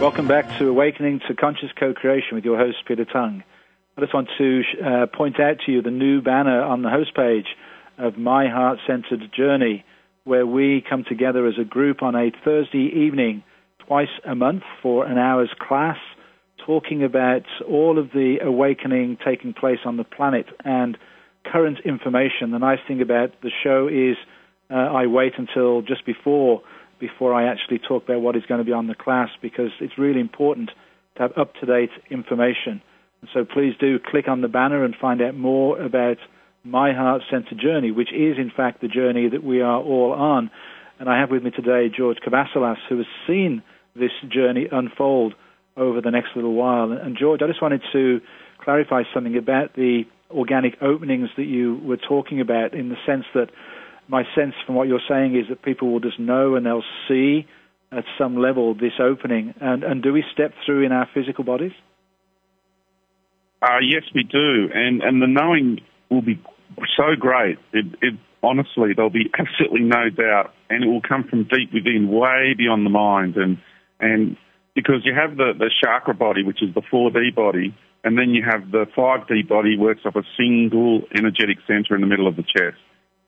Welcome 0.00 0.28
back 0.28 0.56
to 0.60 0.68
Awakening 0.68 1.18
to 1.26 1.34
Conscious 1.34 1.70
Co-Creation 1.80 2.36
with 2.36 2.44
your 2.44 2.58
host, 2.58 2.76
Peter 2.86 3.04
Tongue. 3.04 3.42
I 3.98 4.00
just 4.02 4.14
want 4.14 4.28
to 4.38 4.62
uh, 4.86 5.06
point 5.06 5.40
out 5.40 5.56
to 5.66 5.72
you 5.72 5.82
the 5.82 5.90
new 5.90 6.22
banner 6.22 6.62
on 6.62 6.82
the 6.82 6.90
host 6.90 7.12
page 7.16 7.46
of 8.00 8.16
My 8.16 8.48
Heart 8.48 8.78
Centered 8.86 9.30
Journey, 9.36 9.84
where 10.24 10.46
we 10.46 10.82
come 10.88 11.04
together 11.08 11.46
as 11.46 11.54
a 11.60 11.64
group 11.64 12.02
on 12.02 12.14
a 12.14 12.30
Thursday 12.44 12.90
evening 13.06 13.42
twice 13.86 14.08
a 14.24 14.34
month 14.34 14.62
for 14.82 15.04
an 15.04 15.18
hour's 15.18 15.50
class, 15.66 15.98
talking 16.64 17.02
about 17.04 17.42
all 17.68 17.98
of 17.98 18.10
the 18.12 18.38
awakening 18.42 19.18
taking 19.24 19.52
place 19.52 19.80
on 19.84 19.96
the 19.96 20.04
planet 20.04 20.46
and 20.64 20.96
current 21.44 21.78
information. 21.84 22.50
The 22.50 22.58
nice 22.58 22.78
thing 22.86 23.02
about 23.02 23.40
the 23.42 23.50
show 23.62 23.88
is 23.88 24.16
uh, 24.70 24.74
I 24.74 25.06
wait 25.06 25.32
until 25.38 25.82
just 25.82 26.06
before 26.06 26.62
before 27.00 27.32
I 27.32 27.50
actually 27.50 27.78
talk 27.78 28.04
about 28.04 28.20
what 28.20 28.36
is 28.36 28.42
going 28.46 28.58
to 28.58 28.64
be 28.64 28.72
on 28.72 28.86
the 28.86 28.94
class 28.94 29.30
because 29.40 29.70
it's 29.80 29.96
really 29.96 30.20
important 30.20 30.70
to 31.16 31.22
have 31.22 31.32
up 31.36 31.54
to 31.54 31.66
date 31.66 31.90
information. 32.10 32.82
So 33.32 33.44
please 33.44 33.74
do 33.80 33.98
click 33.98 34.28
on 34.28 34.42
the 34.42 34.48
banner 34.48 34.84
and 34.84 34.94
find 34.94 35.20
out 35.22 35.34
more 35.34 35.80
about 35.80 36.18
my 36.64 36.92
Heart 36.92 37.22
Centered 37.30 37.58
Journey, 37.58 37.90
which 37.90 38.12
is 38.12 38.36
in 38.38 38.50
fact 38.54 38.80
the 38.80 38.88
journey 38.88 39.28
that 39.28 39.42
we 39.42 39.60
are 39.60 39.80
all 39.80 40.12
on. 40.12 40.50
And 40.98 41.08
I 41.08 41.20
have 41.20 41.30
with 41.30 41.42
me 41.42 41.50
today 41.50 41.88
George 41.94 42.18
Kavassilas, 42.18 42.76
who 42.88 42.98
has 42.98 43.06
seen 43.26 43.62
this 43.94 44.10
journey 44.28 44.66
unfold 44.70 45.34
over 45.76 46.00
the 46.00 46.10
next 46.10 46.28
little 46.34 46.52
while. 46.52 46.92
And 46.92 47.16
George, 47.18 47.40
I 47.42 47.46
just 47.46 47.62
wanted 47.62 47.82
to 47.92 48.20
clarify 48.62 49.02
something 49.14 49.36
about 49.36 49.74
the 49.74 50.04
organic 50.30 50.80
openings 50.82 51.30
that 51.36 51.44
you 51.44 51.80
were 51.82 51.96
talking 51.96 52.40
about 52.40 52.74
in 52.74 52.88
the 52.88 52.96
sense 53.06 53.24
that 53.34 53.48
my 54.08 54.24
sense 54.34 54.54
from 54.66 54.74
what 54.74 54.88
you're 54.88 55.00
saying 55.08 55.36
is 55.36 55.46
that 55.48 55.62
people 55.62 55.90
will 55.90 56.00
just 56.00 56.18
know 56.18 56.56
and 56.56 56.66
they'll 56.66 56.84
see 57.08 57.46
at 57.92 58.04
some 58.18 58.36
level 58.36 58.74
this 58.74 58.92
opening. 59.00 59.54
And, 59.60 59.82
and 59.82 60.02
do 60.02 60.12
we 60.12 60.24
step 60.32 60.52
through 60.66 60.84
in 60.84 60.92
our 60.92 61.08
physical 61.12 61.44
bodies? 61.44 61.72
Uh, 63.62 63.78
yes, 63.82 64.02
we 64.14 64.22
do. 64.22 64.68
And, 64.72 65.02
and 65.02 65.20
the 65.20 65.26
knowing 65.26 65.80
will 66.10 66.22
be 66.22 66.40
so 66.96 67.16
great. 67.18 67.58
It, 67.72 67.86
it, 68.02 68.14
honestly, 68.42 68.90
there'll 68.94 69.10
be 69.10 69.30
absolutely 69.38 69.82
no 69.82 70.10
doubt, 70.10 70.52
and 70.68 70.84
it 70.84 70.86
will 70.86 71.02
come 71.02 71.24
from 71.28 71.44
deep 71.44 71.72
within, 71.72 72.08
way 72.10 72.54
beyond 72.56 72.84
the 72.84 72.90
mind, 72.90 73.36
and 73.36 73.58
and 74.00 74.36
because 74.74 75.02
you 75.04 75.14
have 75.14 75.36
the 75.36 75.52
the 75.58 75.70
chakra 75.82 76.14
body, 76.14 76.42
which 76.42 76.62
is 76.62 76.74
the 76.74 76.82
4D 76.82 77.34
body, 77.34 77.74
and 78.04 78.16
then 78.16 78.30
you 78.30 78.42
have 78.48 78.70
the 78.70 78.86
5D 78.96 79.48
body, 79.48 79.76
works 79.76 80.02
off 80.06 80.16
a 80.16 80.22
single 80.36 81.02
energetic 81.14 81.58
center 81.66 81.94
in 81.94 82.00
the 82.00 82.06
middle 82.06 82.26
of 82.26 82.36
the 82.36 82.42
chest. 82.42 82.78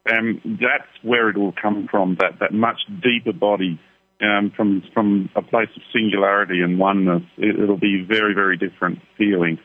And 0.07 0.40
that's 0.45 0.88
where 1.03 1.29
it 1.29 1.37
will 1.37 1.53
come 1.61 1.87
from. 1.90 2.16
That 2.21 2.38
that 2.40 2.53
much 2.53 2.81
deeper 3.03 3.33
body. 3.33 3.81
Um, 4.21 4.53
from 4.57 4.85
from 4.95 5.31
a 5.35 5.42
place 5.42 5.68
of 5.75 5.83
singularity 5.93 6.61
and 6.61 6.78
oneness, 6.78 7.22
it, 7.39 7.59
it'll 7.59 7.76
be 7.76 8.05
very 8.07 8.35
very 8.35 8.57
different 8.57 9.01
feeling, 9.18 9.59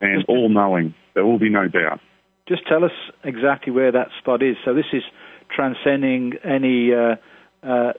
and 0.00 0.24
all 0.28 0.48
knowing. 0.48 0.94
There 1.14 1.26
will 1.26 1.38
be 1.38 1.50
no 1.50 1.68
doubt. 1.68 2.00
Just 2.48 2.66
tell 2.66 2.84
us 2.84 2.92
exactly 3.24 3.72
where 3.72 3.92
that 3.92 4.08
spot 4.18 4.42
is. 4.42 4.56
So 4.64 4.74
this 4.74 4.86
is 4.92 5.02
transcending 5.54 6.34
any 6.42 6.90
uh, 6.92 7.16
uh, 7.62 7.92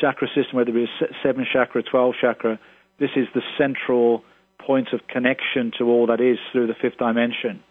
chakra 0.00 0.28
system, 0.28 0.56
whether 0.56 0.70
it 0.70 0.74
be 0.74 0.86
seven 1.22 1.44
chakra, 1.52 1.82
twelve 1.82 2.14
chakra. 2.20 2.58
This 2.98 3.10
is 3.16 3.26
the 3.34 3.42
central 3.58 4.22
point 4.64 4.88
of 4.92 5.00
connection 5.08 5.72
to 5.78 5.84
all 5.84 6.06
that 6.06 6.20
is 6.20 6.38
through 6.52 6.68
the 6.68 6.74
fifth 6.80 6.98
dimension. 6.98 7.62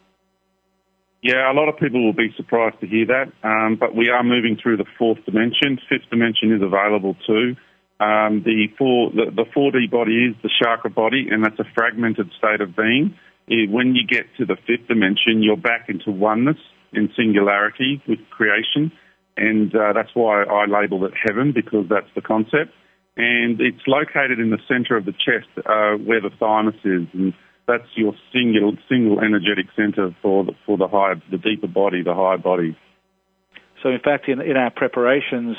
Yeah, 1.22 1.52
a 1.52 1.56
lot 1.56 1.70
of 1.70 1.80
people 1.80 2.06
will 2.06 2.14
be 2.14 2.30
surprised 2.38 2.80
to 2.82 2.88
hear 2.88 3.08
that, 3.08 3.32
um, 3.44 3.78
but 3.80 3.96
we 3.96 4.10
are 4.10 4.24
moving 4.24 4.58
through 4.62 4.78
the 4.78 4.86
fourth 4.98 5.18
dimension. 5.26 5.80
Fifth 5.90 6.10
dimension 6.12 6.54
is 6.54 6.62
available 6.62 7.16
too. 7.26 7.56
Um, 8.00 8.44
the, 8.46 8.68
four, 8.78 9.10
the, 9.10 9.32
the 9.34 9.46
4D 9.56 9.90
body 9.90 10.30
is 10.30 10.36
the 10.44 10.52
chakra 10.62 10.92
body, 10.92 11.28
and 11.32 11.44
that's 11.44 11.58
a 11.60 11.66
fragmented 11.74 12.30
state 12.38 12.62
of 12.62 12.76
being 12.76 13.16
when 13.48 13.96
you 13.96 14.06
get 14.08 14.26
to 14.38 14.46
the 14.46 14.56
fifth 14.68 14.88
dimension, 14.88 15.44
you're 15.44 15.58
back 15.58 15.88
into 15.88 16.12
oneness 16.12 16.58
and 16.94 17.10
singularity 17.16 18.02
with 18.08 18.20
creation. 18.30 18.92
And 19.38 19.76
uh, 19.76 19.94
that's 19.94 20.10
why 20.14 20.44
I 20.44 20.66
label 20.66 21.06
it 21.06 21.14
heaven, 21.26 21.52
because 21.54 21.86
that's 21.90 22.08
the 22.16 22.22
concept. 22.22 22.72
and 23.18 23.62
it's 23.62 23.82
located 23.88 24.40
in 24.40 24.50
the 24.50 24.60
center 24.68 24.98
of 24.98 25.06
the 25.06 25.14
chest 25.14 25.48
uh, 25.58 25.96
where 26.04 26.22
the 26.22 26.32
thymus 26.40 26.76
is, 26.84 27.08
and 27.14 27.34
that's 27.68 27.88
your 27.96 28.14
single 28.34 28.74
single 28.90 29.20
energetic 29.22 29.68
center 29.76 30.16
for 30.22 30.44
the 30.44 30.54
for 30.66 30.78
the 30.78 30.88
higher, 30.88 31.16
the 31.32 31.38
deeper 31.38 31.68
body, 31.68 32.04
the 32.04 32.14
higher 32.14 32.38
body. 32.38 32.78
So, 33.82 33.90
in 33.90 34.00
fact, 34.00 34.28
in 34.28 34.42
in 34.42 34.58
our 34.58 34.72
preparations, 34.72 35.56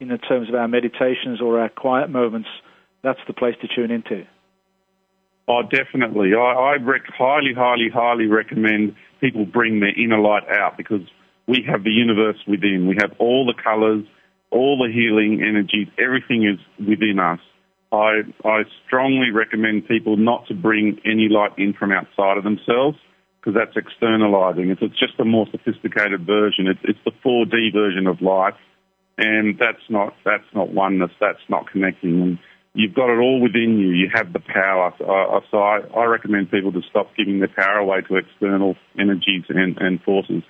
in 0.00 0.08
the 0.08 0.18
terms 0.18 0.48
of 0.48 0.54
our 0.54 0.68
meditations 0.68 1.40
or 1.40 1.60
our 1.60 1.68
quiet 1.68 2.08
moments, 2.08 2.48
that's 3.02 3.20
the 3.26 3.34
place 3.34 3.54
to 3.60 3.68
tune 3.74 3.90
into. 3.90 4.26
Oh, 5.46 5.62
definitely. 5.62 6.34
I, 6.34 6.38
I 6.38 6.76
rec- 6.80 7.06
highly, 7.06 7.52
highly, 7.54 7.88
highly 7.92 8.26
recommend 8.26 8.96
people 9.20 9.44
bring 9.44 9.80
their 9.80 9.98
inner 9.98 10.18
light 10.18 10.48
out 10.48 10.76
because 10.76 11.02
we 11.46 11.64
have 11.68 11.84
the 11.84 11.90
universe 11.90 12.38
within. 12.46 12.86
We 12.88 12.96
have 13.00 13.12
all 13.18 13.44
the 13.44 13.54
colors, 13.60 14.04
all 14.50 14.78
the 14.78 14.92
healing 14.92 15.42
energies, 15.46 15.88
everything 15.98 16.44
is 16.46 16.58
within 16.78 17.18
us. 17.18 17.40
I, 17.92 18.22
I 18.44 18.62
strongly 18.86 19.30
recommend 19.30 19.86
people 19.86 20.16
not 20.16 20.46
to 20.48 20.54
bring 20.54 20.98
any 21.04 21.28
light 21.28 21.52
in 21.58 21.74
from 21.74 21.92
outside 21.92 22.38
of 22.38 22.44
themselves 22.44 22.98
because 23.38 23.54
that's 23.54 23.76
externalizing. 23.76 24.70
It's, 24.70 24.80
it's, 24.82 24.98
just 24.98 25.20
a 25.20 25.24
more 25.24 25.46
sophisticated 25.50 26.26
version. 26.26 26.66
It's, 26.66 26.80
it's 26.82 26.98
the 27.04 27.12
4D 27.24 27.72
version 27.72 28.06
of 28.06 28.22
life, 28.22 28.54
and 29.18 29.58
that's 29.58 29.84
not 29.88 30.14
that's 30.24 30.48
not 30.54 30.72
oneness. 30.72 31.10
That's 31.20 31.44
not 31.48 31.70
connecting. 31.70 32.22
And 32.22 32.38
you've 32.74 32.94
got 32.94 33.08
it 33.08 33.18
all 33.18 33.40
within 33.40 33.78
you. 33.78 33.88
You 33.88 34.10
have 34.14 34.32
the 34.32 34.40
power. 34.40 34.92
So, 34.98 35.10
I, 35.10 35.40
so 35.50 35.58
I, 35.58 35.80
I 35.96 36.04
recommend 36.04 36.50
people 36.50 36.72
to 36.72 36.82
stop 36.90 37.08
giving 37.16 37.38
their 37.38 37.48
power 37.48 37.78
away 37.78 38.02
to 38.02 38.16
external 38.16 38.76
energies 38.98 39.44
and, 39.48 39.78
and 39.78 40.02
forces 40.02 40.42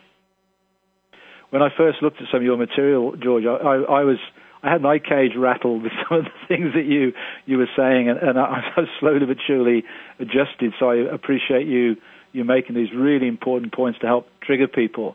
when 1.55 1.62
I 1.62 1.68
first 1.77 2.03
looked 2.03 2.20
at 2.20 2.27
some 2.33 2.39
of 2.39 2.43
your 2.43 2.57
material, 2.57 3.14
George, 3.14 3.45
I, 3.47 3.55
I, 3.55 4.03
was 4.03 4.18
I 4.64 4.72
had 4.72 4.83
my 4.83 4.99
cage 4.99 5.39
rattled 5.39 5.85
with 5.85 5.93
some 6.09 6.18
of 6.18 6.25
the 6.25 6.49
things 6.49 6.75
that 6.75 6.85
you 6.85 7.12
you 7.47 7.59
were 7.59 7.70
saying, 7.77 8.09
and, 8.09 8.18
and 8.18 8.37
I, 8.37 8.61
I 8.77 8.83
slowly 8.99 9.25
but 9.25 9.37
surely 9.47 9.85
adjusted. 10.18 10.75
So 10.81 10.91
I 10.91 10.97
appreciate 11.14 11.68
you 11.68 11.95
you 12.33 12.43
making 12.43 12.75
these 12.75 12.89
really 12.93 13.29
important 13.29 13.72
points 13.72 14.01
to 14.01 14.07
help 14.09 14.27
trigger 14.43 14.66
people. 14.66 15.14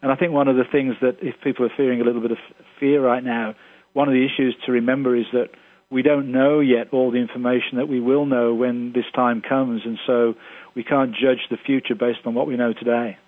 And 0.00 0.12
I 0.12 0.14
think 0.14 0.30
one 0.32 0.46
of 0.46 0.54
the 0.54 0.64
things 0.70 0.94
that 1.00 1.16
if 1.20 1.34
people 1.42 1.66
are 1.66 1.72
feeling 1.76 2.00
a 2.00 2.04
little 2.04 2.22
bit 2.22 2.30
of 2.30 2.38
fear 2.78 3.04
right 3.04 3.24
now, 3.24 3.56
one 3.92 4.06
of 4.06 4.14
the 4.14 4.24
issues 4.24 4.54
to 4.66 4.72
remember 4.72 5.16
is 5.16 5.26
that 5.32 5.48
we 5.90 6.02
don't 6.02 6.30
know 6.30 6.60
yet 6.60 6.88
all 6.92 7.10
the 7.10 7.18
information 7.18 7.76
that 7.76 7.88
we 7.88 8.00
will 8.00 8.26
know 8.26 8.54
when 8.54 8.92
this 8.92 9.04
time 9.14 9.42
comes, 9.42 9.82
and 9.84 9.98
so 10.06 10.34
we 10.74 10.84
can't 10.84 11.12
judge 11.12 11.40
the 11.50 11.56
future 11.56 11.94
based 11.94 12.20
on 12.24 12.34
what 12.34 12.46
we 12.46 12.56
know 12.56 12.72
today. 12.72 13.18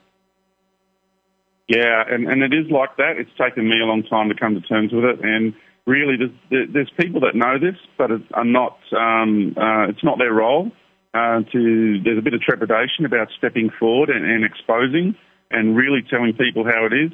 Yeah, 1.68 2.02
and, 2.08 2.28
and 2.28 2.42
it 2.42 2.52
is 2.52 2.70
like 2.70 2.96
that. 2.96 3.14
It's 3.16 3.30
taken 3.40 3.68
me 3.68 3.80
a 3.80 3.86
long 3.86 4.02
time 4.02 4.28
to 4.28 4.34
come 4.34 4.54
to 4.54 4.60
terms 4.60 4.92
with 4.92 5.04
it, 5.04 5.20
and 5.22 5.54
really, 5.86 6.14
there's, 6.16 6.68
there's 6.72 6.90
people 7.00 7.20
that 7.22 7.34
know 7.34 7.58
this, 7.58 7.78
but 7.98 8.10
are 8.32 8.44
not. 8.44 8.78
Um, 8.96 9.54
uh, 9.56 9.88
it's 9.88 10.04
not 10.04 10.18
their 10.18 10.32
role. 10.32 10.70
Uh, 11.14 11.42
to 11.52 12.00
there's 12.02 12.18
a 12.18 12.22
bit 12.22 12.32
of 12.32 12.40
trepidation 12.40 13.04
about 13.04 13.28
stepping 13.36 13.70
forward 13.78 14.08
and, 14.08 14.24
and 14.24 14.44
exposing 14.44 15.14
and 15.50 15.76
really 15.76 16.00
telling 16.08 16.32
people 16.32 16.64
how 16.64 16.86
it 16.86 16.92
is. 16.94 17.12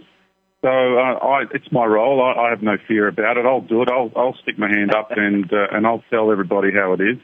So 0.63 0.69
uh, 0.69 1.19
I, 1.23 1.43
it's 1.55 1.71
my 1.71 1.85
role. 1.85 2.21
I, 2.21 2.49
I 2.49 2.51
have 2.51 2.63
no 2.63 2.77
fear 2.89 3.07
about 3.07 3.37
it. 3.37 3.47
I'll 3.47 3.61
do 3.61 3.83
it. 3.83 3.89
I'll, 3.89 4.11
I'll 4.17 4.37
stick 4.43 4.59
my 4.59 4.69
hand 4.69 4.95
up 4.95 5.11
and 5.17 5.45
uh, 5.53 5.67
and 5.71 5.87
I'll 5.87 6.03
tell 6.11 6.33
everybody 6.33 6.69
how 6.75 6.95
it 6.95 7.01
is. 7.01 7.19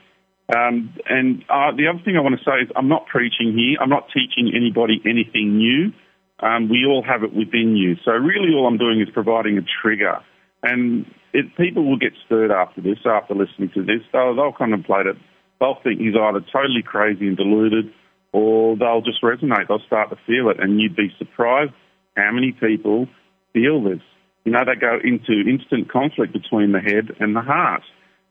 Um, 0.54 0.94
and 1.08 1.42
uh, 1.48 1.72
the 1.74 1.88
other 1.88 2.02
thing 2.04 2.16
I 2.16 2.20
want 2.20 2.38
to 2.38 2.44
say 2.44 2.62
is 2.62 2.70
I'm 2.76 2.88
not 2.88 3.06
preaching 3.06 3.56
here. 3.56 3.78
I'm 3.80 3.88
not 3.88 4.08
teaching 4.12 4.52
anybody 4.54 5.00
anything 5.04 5.56
new. 5.56 5.92
Um, 6.40 6.68
we 6.68 6.84
all 6.84 7.02
have 7.02 7.22
it 7.22 7.32
within 7.32 7.76
you. 7.76 7.96
So 8.04 8.12
really 8.12 8.52
all 8.54 8.66
I'm 8.66 8.76
doing 8.76 9.00
is 9.00 9.08
providing 9.12 9.56
a 9.56 9.62
trigger. 9.82 10.20
And 10.62 11.06
it, 11.32 11.56
people 11.56 11.88
will 11.88 11.98
get 11.98 12.12
stirred 12.26 12.50
after 12.50 12.82
this, 12.82 12.98
after 13.06 13.34
listening 13.34 13.70
to 13.74 13.82
this. 13.82 14.04
They'll, 14.12 14.36
they'll 14.36 14.52
contemplate 14.52 15.06
it. 15.06 15.16
They'll 15.60 15.78
think 15.82 16.00
he's 16.00 16.14
either 16.14 16.44
totally 16.52 16.82
crazy 16.84 17.26
and 17.26 17.36
deluded 17.36 17.92
or 18.32 18.76
they'll 18.76 19.00
just 19.00 19.22
resonate. 19.22 19.68
They'll 19.68 19.86
start 19.86 20.10
to 20.10 20.16
feel 20.26 20.50
it. 20.50 20.60
And 20.60 20.80
you'd 20.80 20.96
be 20.96 21.08
surprised 21.18 21.72
how 22.16 22.30
many 22.32 22.52
people 22.52 23.08
feel 23.54 23.82
this. 23.82 24.02
You 24.44 24.52
know, 24.52 24.64
they 24.66 24.78
go 24.78 24.98
into 25.02 25.48
instant 25.48 25.90
conflict 25.90 26.34
between 26.34 26.72
the 26.72 26.80
head 26.80 27.16
and 27.18 27.34
the 27.34 27.40
heart 27.40 27.82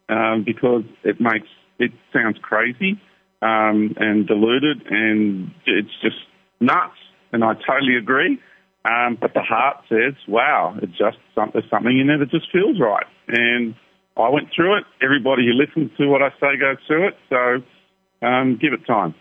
um, 0.10 0.44
because 0.46 0.84
it 1.04 1.20
makes, 1.20 1.48
it 1.80 1.92
sounds 2.14 2.38
crazy 2.40 3.02
um, 3.42 3.96
and 3.98 4.28
deluded 4.28 4.86
and 4.92 5.52
it's 5.66 5.90
just 6.04 6.18
nuts 6.60 6.94
and 7.32 7.44
I 7.44 7.54
totally 7.56 7.98
agree. 7.98 8.40
Um, 8.86 9.18
but 9.20 9.34
the 9.34 9.42
heart 9.42 9.78
says, 9.90 10.14
wow, 10.28 10.76
it's 10.82 10.98
just 10.98 11.18
some, 11.34 11.50
there's 11.54 11.70
something 11.72 11.98
in 11.98 12.08
there 12.08 12.20
that 12.20 12.30
just 12.30 12.52
feels 12.52 12.80
right. 12.80 13.06
And 13.28 13.76
I 14.16 14.30
went 14.30 14.50
through 14.56 14.78
it. 14.78 14.84
Everybody 15.02 15.48
who 15.48 15.54
listens 15.54 15.96
to 15.98 16.08
what 16.08 16.22
I 16.22 16.30
say 16.40 16.60
goes 16.60 16.78
through 16.86 17.08
it. 17.08 17.16
So 17.30 18.28
um, 18.28 18.60
give 18.62 18.74
it 18.74 18.86
time. 18.86 19.16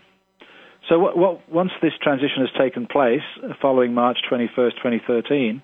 So 0.89 0.99
what, 0.99 1.17
what, 1.17 1.49
once 1.49 1.71
this 1.81 1.93
transition 2.01 2.45
has 2.45 2.49
taken 2.59 2.87
place, 2.87 3.23
following 3.61 3.93
March 3.93 4.17
21st, 4.29 4.75
2013, 4.83 5.61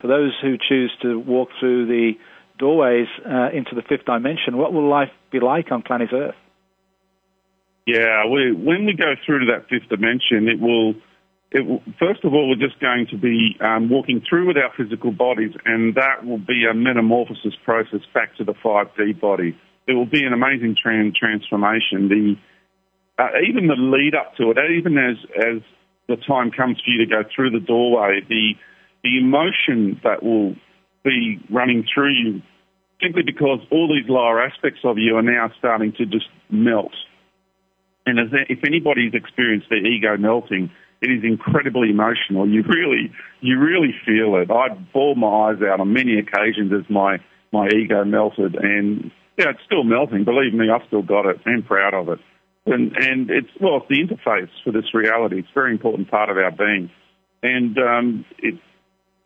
for 0.00 0.06
those 0.06 0.32
who 0.42 0.56
choose 0.56 0.92
to 1.02 1.18
walk 1.18 1.48
through 1.58 1.86
the 1.86 2.12
doorways 2.58 3.08
uh, 3.24 3.50
into 3.52 3.74
the 3.74 3.82
fifth 3.82 4.04
dimension, 4.04 4.56
what 4.56 4.72
will 4.72 4.88
life 4.88 5.10
be 5.32 5.40
like 5.40 5.72
on 5.72 5.82
planet 5.82 6.10
Earth? 6.12 6.34
Yeah, 7.86 8.26
we, 8.26 8.52
when 8.52 8.86
we 8.86 8.94
go 8.94 9.14
through 9.24 9.40
to 9.40 9.52
that 9.52 9.68
fifth 9.68 9.88
dimension, 9.88 10.48
it 10.48 10.60
will 10.60 10.94
it, 11.52 11.82
first 11.98 12.24
of 12.24 12.32
all, 12.32 12.48
we're 12.48 12.64
just 12.64 12.78
going 12.80 13.08
to 13.10 13.18
be 13.18 13.56
um, 13.60 13.90
walking 13.90 14.22
through 14.28 14.46
with 14.46 14.56
our 14.56 14.70
physical 14.76 15.10
bodies, 15.10 15.50
and 15.64 15.96
that 15.96 16.24
will 16.24 16.38
be 16.38 16.64
a 16.70 16.74
metamorphosis 16.74 17.54
process 17.64 18.00
back 18.14 18.36
to 18.36 18.44
the 18.44 18.54
5D 18.64 19.20
body. 19.20 19.58
It 19.88 19.94
will 19.94 20.06
be 20.06 20.22
an 20.24 20.32
amazing 20.32 20.76
trans- 20.80 21.16
transformation. 21.18 22.08
The 22.08 22.36
uh, 23.18 23.28
even 23.46 23.66
the 23.66 23.74
lead 23.74 24.14
up 24.14 24.36
to 24.36 24.50
it, 24.50 24.56
even 24.78 24.96
as 24.96 25.16
as 25.36 25.62
the 26.08 26.16
time 26.26 26.50
comes 26.50 26.78
for 26.78 26.90
you 26.90 27.04
to 27.04 27.10
go 27.10 27.28
through 27.34 27.50
the 27.50 27.60
doorway, 27.60 28.20
the 28.28 28.54
the 29.02 29.18
emotion 29.18 30.00
that 30.04 30.22
will 30.22 30.54
be 31.04 31.38
running 31.50 31.86
through 31.92 32.12
you, 32.12 32.42
simply 33.02 33.22
because 33.22 33.60
all 33.70 33.88
these 33.88 34.08
lower 34.08 34.42
aspects 34.42 34.80
of 34.84 34.98
you 34.98 35.16
are 35.16 35.22
now 35.22 35.50
starting 35.58 35.92
to 35.92 36.06
just 36.06 36.28
melt. 36.50 36.92
And 38.06 38.18
as, 38.18 38.26
if 38.48 38.58
anybody's 38.64 39.14
experienced 39.14 39.68
their 39.70 39.84
ego 39.84 40.16
melting, 40.16 40.70
it 41.00 41.10
is 41.10 41.24
incredibly 41.24 41.90
emotional. 41.90 42.48
You 42.48 42.62
really, 42.62 43.12
you 43.40 43.58
really 43.58 43.94
feel 44.04 44.36
it. 44.36 44.50
I 44.50 44.74
bawled 44.92 45.18
my 45.18 45.50
eyes 45.50 45.62
out 45.62 45.80
on 45.80 45.92
many 45.92 46.18
occasions 46.18 46.72
as 46.72 46.88
my, 46.90 47.18
my 47.52 47.68
ego 47.68 48.04
melted 48.04 48.54
and 48.54 49.10
yeah, 49.38 49.50
it's 49.50 49.60
still 49.64 49.84
melting. 49.84 50.24
Believe 50.24 50.52
me, 50.52 50.68
I've 50.68 50.86
still 50.86 51.02
got 51.02 51.24
it 51.24 51.40
and 51.46 51.64
proud 51.64 51.94
of 51.94 52.10
it. 52.10 52.18
And, 52.66 52.94
and 52.96 53.30
it's, 53.30 53.48
well, 53.58 53.78
it's 53.78 53.88
the 53.88 53.96
interface 53.96 54.50
for 54.62 54.70
this 54.70 54.92
reality. 54.92 55.38
It's 55.38 55.48
a 55.48 55.54
very 55.54 55.72
important 55.72 56.10
part 56.10 56.28
of 56.28 56.36
our 56.36 56.50
being. 56.50 56.90
And, 57.42 57.78
um, 57.78 58.24
it, 58.38 58.60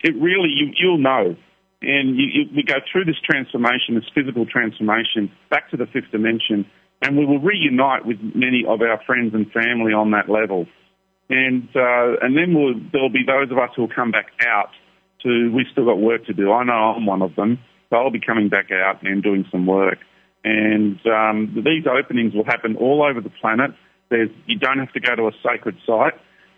it 0.05 0.15
really, 0.15 0.51
you, 0.55 0.73
you'll 0.79 0.99
know. 0.99 1.35
And 1.83 2.17
you, 2.17 2.27
you, 2.33 2.43
we 2.55 2.63
go 2.63 2.77
through 2.91 3.05
this 3.05 3.21
transformation, 3.29 3.97
this 3.97 4.09
physical 4.15 4.47
transformation, 4.47 5.33
back 5.51 5.71
to 5.71 5.77
the 5.77 5.87
fifth 5.87 6.13
dimension, 6.13 6.65
and 7.03 7.19
we 7.19 7.27
will 7.27 7.41
reunite 7.41 8.07
with 8.07 8.17
many 8.35 8.65
of 8.67 8.81
our 8.81 9.03
friends 9.05 9.35
and 9.35 9.51
family 9.51 9.93
on 9.93 10.13
that 10.13 10.31
level 10.31 10.67
and 11.29 11.69
uh, 11.75 12.21
and 12.21 12.37
then 12.37 12.55
we'll, 12.55 12.75
there'll 12.93 13.11
be 13.11 13.25
those 13.27 13.51
of 13.51 13.59
us 13.59 13.71
who 13.75 13.83
will 13.83 13.95
come 13.95 14.11
back 14.11 14.27
out 14.47 14.71
to. 15.23 15.51
We've 15.55 15.67
still 15.73 15.87
got 15.87 15.99
work 15.99 16.27
to 16.27 16.35
do. 16.35 16.53
I 16.53 16.65
know 16.65 16.73
I'm 16.73 17.07
one 17.07 17.23
of 17.23 17.35
them, 17.35 17.59
so 17.89 17.97
I'll 17.97 18.11
be 18.11 18.21
coming 18.21 18.49
back 18.49 18.71
out 18.71 19.03
and 19.03 19.23
doing 19.23 19.45
some 19.51 19.67
work. 19.67 19.99
And 20.45 21.01
um, 21.07 21.65
these 21.65 21.87
openings 21.87 22.35
will 22.35 22.45
happen 22.45 22.77
all 22.77 23.03
over 23.03 23.23
the 23.23 23.31
planet. 23.41 23.71
There's, 24.11 24.29
you 24.47 24.59
don't 24.59 24.79
have 24.79 24.93
to 24.93 25.01
go 25.01 25.17
to 25.17 25.29
a 25.29 25.33
sacred 25.43 25.77
site. 25.87 26.13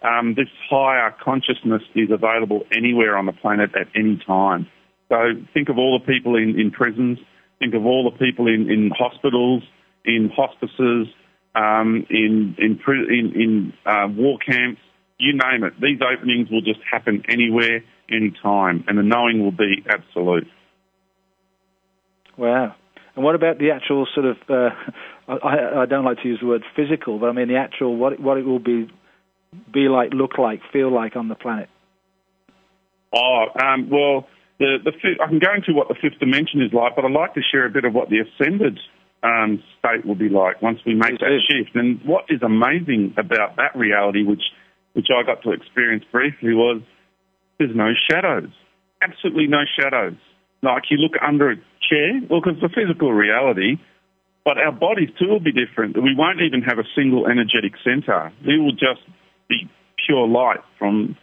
Um, 0.07 0.35
this 0.35 0.49
higher 0.71 1.15
consciousness 1.23 1.83
is 1.95 2.11
available 2.11 2.63
anywhere 2.77 3.17
on 3.17 3.27
the 3.27 3.33
planet 3.33 3.71
at 3.75 3.89
any 3.95 4.21
time. 4.25 4.69
So 5.09 5.17
think 5.53 5.69
of 5.69 5.79
all 5.79 5.99
the 5.99 6.13
people 6.13 6.37
in, 6.37 6.59
in 6.61 6.71
prisons. 6.71 7.19
Think 7.59 7.75
of 7.75 7.85
all 7.87 8.09
the 8.11 8.17
people 8.17 8.47
in, 8.47 8.71
in 8.71 8.91
hospitals, 8.97 9.63
in 10.05 10.31
hospices, 10.35 11.09
um, 11.55 12.07
in 12.11 12.55
in 12.59 12.79
in, 12.87 13.33
in 13.35 13.73
uh, 13.87 14.09
war 14.09 14.39
camps, 14.39 14.81
you 15.19 15.33
name 15.33 15.65
it. 15.65 15.73
These 15.81 16.01
openings 16.03 16.51
will 16.51 16.61
just 16.61 16.81
happen 16.91 17.23
anywhere, 17.29 17.83
anytime, 18.11 18.85
and 18.87 18.99
the 18.99 19.03
knowing 19.03 19.43
will 19.43 19.53
be 19.53 19.83
absolute. 19.89 20.47
Wow. 22.37 22.75
And 23.15 23.25
what 23.25 23.35
about 23.35 23.59
the 23.59 23.71
actual 23.71 24.07
sort 24.15 24.27
of? 24.27 24.37
Uh, 24.49 24.71
I, 25.29 25.83
I 25.83 25.87
don't 25.87 26.05
like 26.05 26.19
to 26.23 26.29
use 26.29 26.41
the 26.41 26.47
word 26.47 26.63
physical, 26.77 27.19
but 27.19 27.29
I 27.29 27.33
mean 27.33 27.49
the 27.49 27.57
actual 27.57 27.97
what 27.97 28.21
what 28.21 28.37
it 28.37 28.45
will 28.45 28.59
be 28.59 28.89
be 29.73 29.89
like, 29.89 30.13
look 30.13 30.39
like, 30.39 30.61
feel 30.73 30.93
like 30.93 31.17
on 31.17 31.29
the 31.29 31.35
planet. 31.35 31.69
Oh 33.13 33.47
um, 33.63 33.89
well, 33.91 34.27
the 34.59 34.79
the 34.85 34.93
I 35.23 35.29
can 35.29 35.39
go 35.39 35.55
into 35.55 35.73
what 35.73 35.89
the 35.89 35.95
fifth 35.95 36.19
dimension 36.19 36.63
is 36.63 36.73
like, 36.73 36.97
but 36.97 37.05
I'd 37.05 37.13
like 37.13 37.35
to 37.35 37.43
share 37.43 37.67
a 37.67 37.71
bit 37.71 37.85
of 37.85 37.95
what 37.95 38.09
the 38.09 38.21
ascended 38.21 38.79
um, 39.23 39.63
state 39.79 40.05
will 40.05 40.15
be 40.15 40.29
like 40.29 40.61
once 40.63 40.81
we 40.85 40.95
make 40.95 41.19
that 41.21 41.41
shift. 41.49 41.75
And 41.75 42.01
what 42.05 42.25
is 42.29 42.43
amazing 42.43 43.15
about 43.17 43.57
that 43.57 43.77
reality, 43.77 44.25
which 44.25 44.43
which 44.93 45.09
I 45.13 45.23
got 45.25 45.43
to 45.43 45.53
experience 45.53 46.05
briefly, 46.11 46.55
was 46.55 46.83
there's 47.59 47.75
no 47.75 47.93
shadows, 48.11 48.51
absolutely 49.03 49.47
no 49.47 49.65
shadows. 49.79 50.17
Like 50.63 50.85
you 50.91 50.99
look 50.99 51.13
under 51.23 51.53
a 51.53 51.57
chair? 51.89 52.21
Well, 52.29 52.41
because 52.41 52.61
the 52.61 52.73
physical 52.73 53.13
reality, 53.13 53.77
but 54.45 54.59
our 54.59 54.73
bodies 54.73 55.11
too 55.19 55.29
will 55.29 55.41
be 55.41 55.53
different. 55.53 55.97
We 55.97 56.15
won't 56.17 56.41
even 56.41 56.63
have 56.63 56.79
a 56.79 56.89
single 56.95 57.27
energetic 57.27 57.73
center. 57.85 58.33
We 58.47 58.59
will 58.59 58.73
just 58.73 59.05
be 59.49 59.69
pure 60.07 60.27
light 60.27 60.61
from 60.79 61.17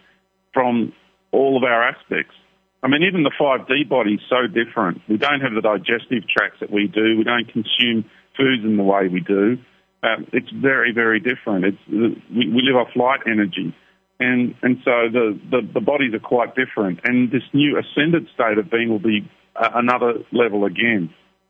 from 0.53 0.93
all 1.31 1.57
of 1.57 1.63
our 1.63 1.83
aspects. 1.89 2.35
I 2.83 2.87
mean, 2.87 3.03
even 3.03 3.23
the 3.23 3.31
5D 3.39 3.89
body 3.89 4.15
is 4.15 4.21
so 4.29 4.45
different. 4.45 5.01
We 5.07 5.17
don't 5.17 5.39
have 5.39 5.53
the 5.53 5.61
digestive 5.61 6.27
tracts 6.27 6.59
that 6.59 6.69
we 6.69 6.87
do. 6.87 7.17
We 7.17 7.23
don't 7.23 7.47
consume 7.47 8.05
foods 8.37 8.63
in 8.63 8.77
the 8.77 8.83
way 8.83 9.07
we 9.07 9.21
do. 9.21 9.57
Um, 10.03 10.27
it's 10.33 10.49
very, 10.51 10.91
very 10.93 11.19
different. 11.19 11.63
It's, 11.63 11.77
we, 11.89 12.49
we 12.51 12.61
live 12.61 12.75
off 12.75 12.89
light 12.95 13.21
energy. 13.25 13.73
And, 14.19 14.53
and 14.61 14.77
so 14.83 15.07
the, 15.11 15.39
the, 15.49 15.61
the, 15.73 15.79
bodies 15.79 16.13
are 16.13 16.19
quite 16.19 16.55
different. 16.55 16.99
And 17.05 17.31
this 17.31 17.41
new 17.53 17.79
ascended 17.79 18.27
state 18.33 18.57
of 18.57 18.69
being 18.69 18.89
will 18.89 18.99
be 18.99 19.29
uh, 19.55 19.69
another 19.75 20.15
level 20.31 20.65
again. 20.65 21.09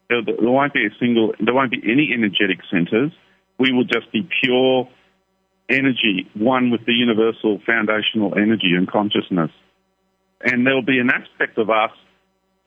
There, 0.09 0.21
there 0.23 0.35
won't 0.39 0.73
be 0.73 0.85
a 0.85 0.93
single, 0.99 1.33
there 1.43 1.53
won't 1.53 1.71
be 1.71 1.81
any 1.83 2.11
energetic 2.13 2.59
centers. 2.71 3.11
We 3.57 3.73
will 3.73 3.85
just 3.85 4.11
be 4.11 4.27
pure 4.43 4.87
energy, 5.69 6.29
one 6.33 6.71
with 6.71 6.85
the 6.85 6.93
universal 6.93 7.59
foundational 7.65 8.33
energy 8.35 8.73
and 8.75 8.89
consciousness. 8.89 9.51
And 10.41 10.65
there'll 10.65 10.85
be 10.85 10.99
an 10.99 11.09
aspect 11.09 11.57
of 11.57 11.69
us. 11.69 11.91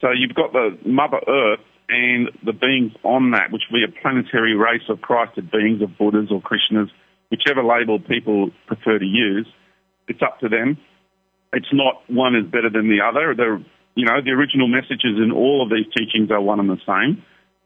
So 0.01 0.09
you've 0.11 0.35
got 0.35 0.53
the 0.53 0.77
Mother 0.85 1.19
Earth 1.27 1.65
and 1.89 2.29
the 2.43 2.53
beings 2.53 2.91
on 3.03 3.31
that, 3.31 3.51
which 3.51 3.63
will 3.69 3.79
be 3.79 3.85
a 3.85 4.01
planetary 4.01 4.55
race 4.55 4.83
of 4.89 5.01
Christed 5.01 5.51
beings, 5.51 5.81
of 5.81 5.97
Buddhas 5.97 6.29
or 6.31 6.41
Krishnas, 6.41 6.89
whichever 7.29 7.63
label 7.63 7.99
people 7.99 8.51
prefer 8.67 8.99
to 8.99 9.05
use. 9.05 9.47
It's 10.07 10.21
up 10.21 10.39
to 10.41 10.49
them. 10.49 10.77
It's 11.53 11.71
not 11.71 12.03
one 12.09 12.35
is 12.35 12.45
better 12.45 12.69
than 12.69 12.89
the 12.89 13.01
other. 13.01 13.33
The, 13.35 13.63
you 13.95 14.05
know, 14.05 14.21
the 14.23 14.31
original 14.31 14.67
messages 14.67 15.17
in 15.17 15.31
all 15.31 15.63
of 15.63 15.69
these 15.69 15.87
teachings 15.95 16.29
are 16.31 16.41
one 16.41 16.59
and 16.59 16.69
the 16.69 16.81
same. 16.85 17.23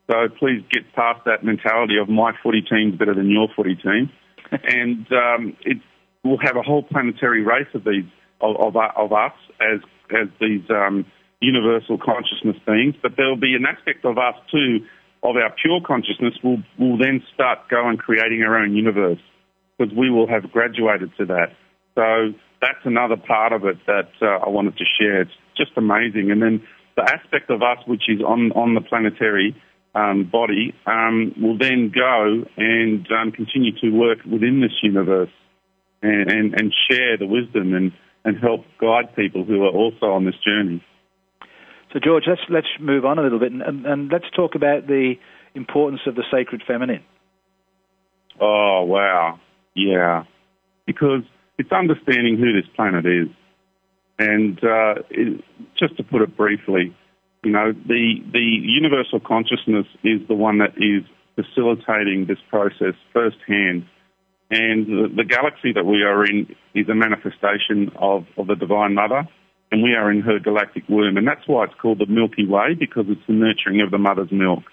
So 0.10 0.28
please 0.38 0.62
get 0.72 0.94
past 0.94 1.22
that 1.26 1.44
mentality 1.44 1.98
of 2.02 2.10
my 2.10 2.34
footy 2.44 2.62
team's 2.62 2.98
better 2.98 3.16
than 3.16 3.30
your 3.30 3.48
footy 3.56 3.76
team. 3.76 4.12
And 4.52 5.08
um, 5.12 5.58
it 5.62 5.78
will 6.24 6.40
have 6.42 6.56
a 6.56 6.62
whole 6.62 6.84
planetary 6.84 7.44
race 7.44 7.68
of 7.74 7.84
these 7.84 8.10
of, 8.42 8.56
of, 8.58 8.76
of 8.76 9.14
us 9.14 9.34
as 9.62 9.80
as 10.12 10.28
these 10.40 10.64
um, 10.70 11.06
universal 11.40 11.98
consciousness 11.98 12.58
beings. 12.66 12.96
But 13.02 13.14
there 13.18 13.28
will 13.28 13.40
be 13.40 13.56
an 13.56 13.66
aspect 13.66 14.06
of 14.06 14.18
us 14.18 14.36
too, 14.52 14.86
of 15.24 15.36
our 15.36 15.54
pure 15.62 15.82
consciousness, 15.86 16.34
will 16.44 16.62
will 16.78 16.98
then 16.98 17.24
start 17.34 17.70
going 17.70 17.98
creating 17.98 18.44
our 18.44 18.58
own 18.58 18.76
universe 18.76 19.20
because 19.78 19.94
we 19.96 20.10
will 20.10 20.28
have 20.28 20.52
graduated 20.52 21.12
to 21.18 21.26
that. 21.26 21.56
So 21.96 22.38
that's 22.62 22.84
another 22.86 23.18
part 23.18 23.54
of 23.54 23.66
it 23.66 23.78
that 23.88 24.12
uh, 24.22 24.46
I 24.46 24.50
wanted 24.50 24.78
to 24.78 24.86
share. 25.00 25.22
It's 25.22 25.32
just 25.58 25.72
amazing. 25.78 26.32
And 26.32 26.42
then 26.42 26.64
the 26.96 27.04
aspect 27.04 27.50
of 27.50 27.62
us 27.62 27.80
which 27.88 28.04
is 28.08 28.22
on 28.22 28.52
on 28.52 28.76
the 28.76 28.82
planetary 28.82 29.56
um, 29.94 30.30
body 30.32 30.74
um, 30.86 31.34
will 31.42 31.58
then 31.58 31.92
go 31.94 32.44
and 32.58 33.08
um, 33.12 33.32
continue 33.32 33.72
to 33.82 33.90
work 33.90 34.20
within 34.30 34.62
this 34.62 34.72
universe 34.82 35.30
and, 36.02 36.32
and, 36.32 36.54
and, 36.60 36.74
share 36.90 37.18
the 37.18 37.28
wisdom 37.28 37.74
and, 37.74 37.92
and 38.24 38.40
help 38.40 38.62
guide 38.80 39.16
people 39.16 39.44
who 39.44 39.64
are 39.64 39.72
also 39.72 40.08
on 40.08 40.26
this 40.26 40.36
journey. 40.46 40.84
So, 41.94 42.00
George, 42.04 42.24
let's 42.26 42.42
let's 42.50 42.68
move 42.80 43.04
on 43.04 43.20
a 43.20 43.22
little 43.22 43.40
bit 43.40 43.52
and, 43.52 43.62
and, 43.62 43.86
and 43.86 44.12
let's 44.12 44.30
talk 44.34 44.56
about 44.56 44.88
the 44.88 45.16
importance 45.56 46.02
of 46.08 46.16
the 46.16 46.24
sacred 46.32 46.64
feminine. 46.66 47.04
Oh 48.40 48.84
wow, 48.84 49.40
yeah, 49.76 50.24
because 50.88 51.24
it's 51.58 51.72
understanding 51.72 52.38
who 52.38 52.54
this 52.54 52.70
planet 52.76 53.06
is, 53.06 53.28
and 54.18 54.58
uh, 54.64 55.02
it, 55.10 55.44
just 55.78 55.98
to 55.98 56.04
put 56.04 56.22
it 56.22 56.38
briefly, 56.38 56.96
you 57.44 57.52
know, 57.52 57.72
the, 57.74 58.22
the 58.32 58.40
universal 58.62 59.20
consciousness 59.20 59.88
is 60.04 60.22
the 60.28 60.36
one 60.36 60.60
that 60.60 60.78
is 60.78 61.04
facilitating 61.36 62.26
this 62.28 62.38
process 62.50 62.94
firsthand. 63.14 63.86
And 64.52 64.86
the, 64.86 65.08
the 65.16 65.24
galaxy 65.24 65.74
that 65.74 65.86
we 65.86 66.04
are 66.04 66.24
in 66.26 66.56
is 66.76 66.88
a 66.90 66.94
manifestation 66.94 67.92
of, 67.96 68.26
of 68.38 68.48
the 68.48 68.56
Divine 68.56 68.94
Mother, 68.94 69.28
and 69.72 69.82
we 69.82 69.96
are 69.96 70.12
in 70.12 70.22
her 70.22 70.40
galactic 70.40 70.84
womb. 70.88 71.18
And 71.18 71.28
that's 71.28 71.48
why 71.48 71.64
it's 71.64 71.74
called 71.82 72.00
the 72.00 72.06
Milky 72.06 72.46
Way, 72.46 72.76
because 72.78 73.06
it's 73.08 73.26
the 73.28 73.34
nurturing 73.34 73.82
of 73.82 73.90
the 73.90 73.98
mother's 73.98 74.32
milk. 74.32 74.64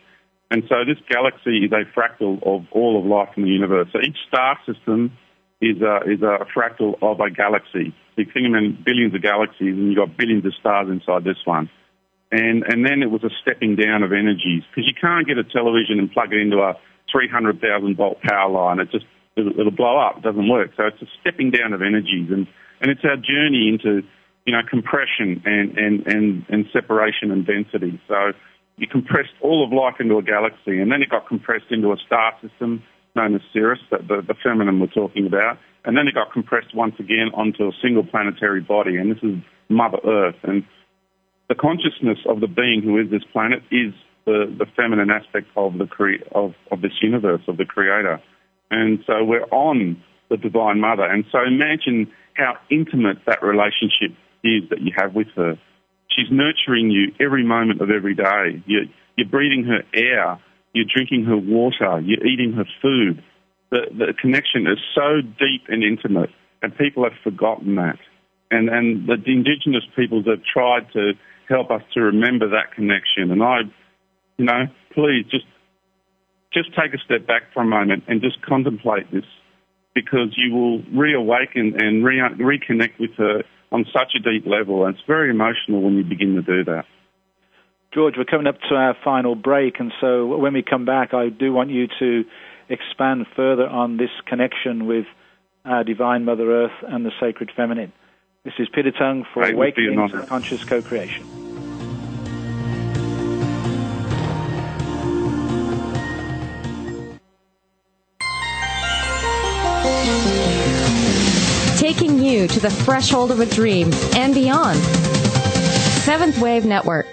And 0.51 0.65
so 0.69 0.85
this 0.85 0.99
galaxy 1.09 1.65
is 1.65 1.73
a 1.73 1.89
fractal 1.97 2.43
of 2.45 2.67
all 2.73 2.99
of 2.99 3.07
life 3.07 3.31
in 3.37 3.45
the 3.45 3.51
universe. 3.51 3.89
So 3.93 4.01
each 4.01 4.17
star 4.29 4.59
system 4.67 5.13
is 5.61 5.81
a, 5.81 6.01
is 6.11 6.21
a 6.21 6.45
fractal 6.57 7.01
of 7.01 7.21
a 7.21 7.31
galaxy. 7.31 7.95
You 8.17 8.25
think 8.25 8.45
in 8.45 8.83
billions 8.85 9.15
of 9.15 9.23
galaxies, 9.23 9.73
and 9.73 9.89
you've 9.89 9.97
got 9.97 10.17
billions 10.17 10.45
of 10.45 10.53
stars 10.61 10.89
inside 10.91 11.25
this 11.25 11.39
one 11.45 11.71
and 12.31 12.63
and 12.65 12.85
then 12.85 13.03
it 13.03 13.11
was 13.11 13.25
a 13.25 13.31
stepping 13.43 13.77
down 13.77 14.03
of 14.03 14.13
energies 14.13 14.63
because 14.69 14.87
you 14.87 14.95
can't 14.99 15.27
get 15.27 15.39
a 15.39 15.45
television 15.45 15.99
and 15.99 16.13
plug 16.13 16.33
it 16.33 16.41
into 16.41 16.59
a 16.59 16.75
300,000 17.11 17.97
volt 17.97 18.21
power 18.21 18.51
line. 18.51 18.81
It 18.81 18.91
just 18.91 19.07
it'll, 19.37 19.59
it'll, 19.59 19.73
blow 19.73 19.99
up. 19.99 20.19
It 20.19 20.23
doesn't 20.23 20.49
work. 20.49 20.73
So 20.77 20.85
it's 20.87 21.01
a 21.01 21.07
stepping 21.21 21.51
down 21.51 21.73
of 21.73 21.81
energies, 21.81 22.29
and 22.31 22.47
and 22.81 22.91
it's 22.91 23.05
our 23.05 23.17
journey 23.17 23.69
into 23.73 24.03
you 24.45 24.53
know 24.53 24.61
compression 24.69 25.43
and 25.45 25.79
and 25.79 26.07
and, 26.07 26.45
and 26.49 26.67
separation 26.73 27.31
and 27.31 27.47
density. 27.47 28.01
So 28.09 28.33
you 28.77 28.87
compressed 28.87 29.35
all 29.41 29.65
of 29.65 29.73
life 29.73 29.97
into 30.01 30.19
a 30.19 30.23
galaxy, 30.23 30.79
and 30.81 30.93
then 30.93 31.03
it 31.03 31.09
got 31.09 31.27
compressed 31.27 31.71
into 31.71 31.93
a 31.93 31.97
star 32.07 32.33
system 32.43 32.83
known 33.17 33.35
as 33.35 33.41
Sirius, 33.53 33.81
the, 33.91 33.99
the, 33.99 34.23
the 34.29 34.35
feminine 34.45 34.79
we're 34.79 34.87
talking 34.87 35.27
about, 35.27 35.59
and 35.85 35.97
then 35.97 36.07
it 36.07 36.15
got 36.15 36.33
compressed 36.33 36.75
once 36.75 36.95
again 37.01 37.31
onto 37.35 37.65
a 37.65 37.73
single 37.83 38.05
planetary 38.05 38.61
body, 38.61 38.97
and 38.97 39.11
this 39.11 39.23
is 39.23 39.43
Mother 39.69 39.99
Earth, 40.07 40.37
and 40.45 40.63
the 41.49 41.55
consciousness 41.55 42.19
of 42.29 42.41
the 42.41 42.47
being 42.47 42.83
who 42.83 42.99
is 42.99 43.11
this 43.11 43.25
planet 43.33 43.63
is 43.71 43.95
the, 44.27 44.55
the 44.59 44.67
feminine 44.77 45.11
aspect 45.11 45.47
of 45.57 45.79
the 45.79 45.87
cre- 45.87 46.23
of, 46.33 46.55
of 46.71 46.83
this 46.83 46.93
universe, 47.01 47.41
of 47.49 47.57
the 47.57 47.65
creator. 47.65 48.21
And 48.71 48.99
so 49.07 49.25
we're 49.25 49.47
on 49.51 50.03
the 50.29 50.37
Divine 50.37 50.81
Mother. 50.81 51.05
And 51.05 51.25
so 51.33 51.39
imagine 51.43 52.13
how 52.35 52.55
intimate 52.71 53.19
that 53.27 53.43
relationship 53.43 54.13
is 54.45 54.69
that 54.71 54.81
you 54.81 54.93
have 54.97 55.15
with 55.15 55.29
her. 55.37 55.59
She's 56.15 56.29
nurturing 56.31 56.91
you 56.91 57.13
every 57.19 57.45
moment 57.45 57.81
of 57.81 57.91
every 57.91 58.15
day. 58.15 58.63
You're, 58.67 58.85
you're 59.17 59.29
breathing 59.29 59.65
her 59.65 59.83
air, 59.95 60.39
you're 60.75 60.87
drinking 60.93 61.25
her 61.25 61.37
water, 61.37 62.01
you're 62.01 62.25
eating 62.27 62.53
her 62.53 62.65
food. 62.83 63.23
The, 63.71 63.81
the 63.91 64.15
connection 64.21 64.67
is 64.67 64.79
so 64.95 65.21
deep 65.23 65.65
and 65.69 65.83
intimate, 65.83 66.31
and 66.63 66.77
people 66.77 67.05
have 67.05 67.15
forgotten 67.25 67.77
that. 67.77 67.99
And, 68.51 68.69
and 68.69 69.07
the 69.07 69.15
indigenous 69.27 69.85
peoples 69.97 70.27
have 70.27 70.43
tried 70.45 70.91
to 70.93 71.13
help 71.49 71.71
us 71.71 71.83
to 71.95 72.01
remember 72.01 72.49
that 72.51 72.75
connection. 72.75 73.31
And 73.31 73.43
I, 73.43 73.61
you 74.37 74.45
know, 74.45 74.67
please 74.93 75.25
just 75.31 75.47
just 76.53 76.71
take 76.75 76.95
a 76.95 76.99
step 77.05 77.27
back 77.27 77.43
for 77.53 77.63
a 77.63 77.67
moment 77.67 78.05
and 78.09 78.21
just 78.23 78.41
contemplate 78.43 79.11
this, 79.13 79.25
because 79.95 80.35
you 80.37 80.55
will 80.55 80.83
reawaken 80.97 81.75
and 81.79 82.05
re- 82.05 82.21
reconnect 82.39 82.99
with 82.99 83.11
her 83.19 83.43
on 83.71 83.85
such 83.93 84.13
a 84.17 84.19
deep 84.19 84.47
level. 84.47 84.87
And 84.87 84.95
it's 84.95 85.05
very 85.07 85.31
emotional 85.31 85.83
when 85.83 85.95
you 85.95 86.05
begin 86.05 86.35
to 86.37 86.43
do 86.43 86.65
that. 86.65 86.85
George, 87.93 88.15
we're 88.17 88.25
coming 88.25 88.47
up 88.47 88.61
to 88.69 88.75
our 88.75 88.97
final 89.03 89.35
break, 89.35 89.81
and 89.81 89.93
so 90.01 90.27
when 90.37 90.53
we 90.53 90.63
come 90.63 90.85
back, 90.85 91.15
I 91.15 91.31
do 91.31 91.53
want 91.53 91.71
you 91.71 91.87
to 91.99 92.25
expand 92.69 93.27
further 93.35 93.67
on 93.67 93.97
this 93.97 94.11
connection 94.27 94.87
with 94.87 95.07
our 95.65 95.85
Divine 95.85 96.25
Mother 96.25 96.51
Earth 96.65 96.85
and 96.87 97.05
the 97.05 97.13
Sacred 97.21 97.51
Feminine. 97.57 97.93
This 98.49 98.61
is 98.61 98.69
Peter 98.71 98.91
Tongue 98.91 99.27
for 99.35 99.43
right, 99.43 99.53
Awakening 99.53 100.09
to 100.09 100.23
Conscious 100.23 100.65
Co-Creation. 100.65 101.23
Taking 111.77 112.19
you 112.25 112.49
to 112.49 112.59
the 112.59 112.71
threshold 112.71 113.31
of 113.31 113.41
a 113.41 113.47
dream 113.47 113.91
and 114.17 114.33
beyond. 114.33 114.79
Seventh 116.07 116.39
Wave 116.39 116.65
Network. 116.65 117.07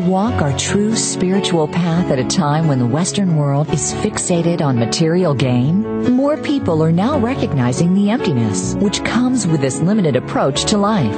Walk 0.00 0.40
our 0.40 0.56
true 0.56 0.96
spiritual 0.96 1.68
path 1.68 2.10
at 2.10 2.18
a 2.18 2.24
time 2.24 2.68
when 2.68 2.78
the 2.78 2.86
Western 2.86 3.36
world 3.36 3.68
is 3.70 3.92
fixated 3.92 4.60
on 4.60 4.78
material 4.78 5.34
gain? 5.34 6.10
More 6.12 6.36
people 6.36 6.82
are 6.82 6.92
now 6.92 7.18
recognizing 7.18 7.94
the 7.94 8.10
emptiness 8.10 8.74
which 8.76 9.04
comes 9.04 9.46
with 9.46 9.60
this 9.60 9.80
limited 9.80 10.16
approach 10.16 10.64
to 10.66 10.78
life. 10.78 11.14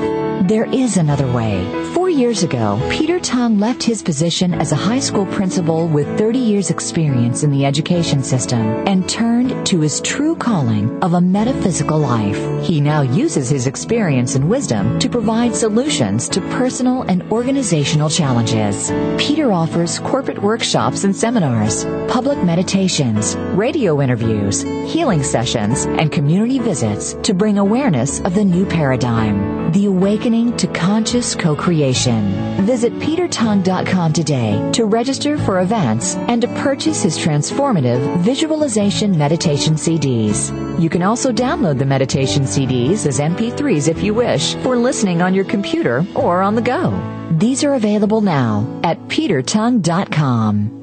There 0.49 0.65
is 0.65 0.97
another 0.97 1.31
way. 1.33 1.92
Years 2.13 2.45
ago, 2.45 2.79
Peter 2.91 3.19
Tongue 3.19 3.59
left 3.59 3.83
his 3.83 4.03
position 4.03 4.55
as 4.55 4.71
a 4.71 4.77
high 4.77 5.01
school 5.01 5.27
principal 5.27 5.89
with 5.89 6.07
30 6.19 6.39
years 6.39 6.71
experience 6.71 7.43
in 7.43 7.51
the 7.51 7.65
education 7.65 8.23
system 8.23 8.61
and 8.87 9.09
turned 9.09 9.67
to 9.67 9.81
his 9.81 10.01
true 10.03 10.37
calling 10.37 11.03
of 11.03 11.15
a 11.15 11.21
metaphysical 11.21 11.99
life. 11.99 12.39
He 12.63 12.81
now 12.81 13.01
uses 13.01 13.49
his 13.49 13.67
experience 13.67 14.35
and 14.35 14.49
wisdom 14.49 14.99
to 15.01 15.09
provide 15.09 15.55
solutions 15.55 16.29
to 16.29 16.41
personal 16.53 17.03
and 17.03 17.23
organizational 17.33 18.09
challenges. 18.09 18.91
Peter 19.19 19.51
offers 19.51 19.99
corporate 19.99 20.41
workshops 20.41 21.05
and 21.05 21.17
seminars, 21.17 21.85
public 22.13 22.43
meditations, 22.45 23.37
radio 23.57 24.01
interviews, 24.01 24.63
healing 24.63 25.25
sessions, 25.25 25.87
and 25.87 26.13
community 26.13 26.59
visits 26.59 27.15
to 27.23 27.35
bring 27.35 27.59
awareness 27.59 28.21
of 28.21 28.35
the 28.35 28.45
new 28.45 28.65
paradigm. 28.67 29.62
The 29.73 29.87
Awakening 29.87 30.55
to 30.59 30.67
Conscious 30.67 31.35
Co-Creation. 31.35 32.67
Visit 32.67 32.93
petertongue.com 32.99 34.13
today 34.13 34.71
to 34.73 34.85
register 34.85 35.39
for 35.39 35.63
events 35.63 36.15
and 36.15 36.43
to 36.43 36.49
purchase 36.49 37.03
his 37.03 37.17
transformative 37.19 38.19
visualization 38.19 39.17
meditation 39.17 39.77
CDs. 39.77 40.53
You 40.79 40.91
can 40.91 41.03
also 41.03 41.33
download 41.33 41.79
the 41.79 41.87
meditation 41.87 42.43
CDs 42.43 43.07
as 43.07 43.19
MP3s 43.19 43.89
if 43.89 44.03
you 44.03 44.13
wish 44.13 44.57
for 44.57 44.77
listening 44.77 45.23
on 45.23 45.33
your 45.33 45.47
computer 45.47 46.05
or 46.15 46.43
on 46.43 46.55
the 46.55 46.61
go. 46.61 46.91
These 47.39 47.65
are 47.65 47.73
available 47.73 48.21
now 48.21 48.81
at 48.85 48.99
petertongue.com. 49.09 50.82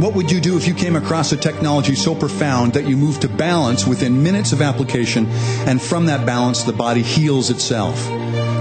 What 0.00 0.14
would 0.14 0.32
you 0.32 0.40
do 0.40 0.56
if 0.56 0.66
you 0.66 0.72
came 0.72 0.96
across 0.96 1.30
a 1.32 1.36
technology 1.36 1.94
so 1.94 2.14
profound 2.14 2.72
that 2.72 2.88
you 2.88 2.96
move 2.96 3.20
to 3.20 3.28
balance 3.28 3.86
within 3.86 4.22
minutes 4.22 4.52
of 4.52 4.62
application, 4.62 5.26
and 5.66 5.80
from 5.80 6.06
that 6.06 6.24
balance, 6.24 6.62
the 6.62 6.72
body 6.72 7.02
heals 7.02 7.50
itself? 7.50 8.08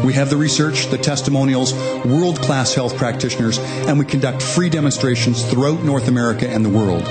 We 0.03 0.11
have 0.15 0.29
the 0.29 0.35
research, 0.35 0.87
the 0.87 0.97
testimonials, 0.97 1.73
world 2.03 2.41
class 2.41 2.73
health 2.73 2.97
practitioners, 2.97 3.57
and 3.57 3.97
we 3.97 4.03
conduct 4.03 4.41
free 4.41 4.69
demonstrations 4.69 5.49
throughout 5.49 5.81
North 5.81 6.09
America 6.09 6.45
and 6.45 6.65
the 6.65 6.69
world. 6.69 7.05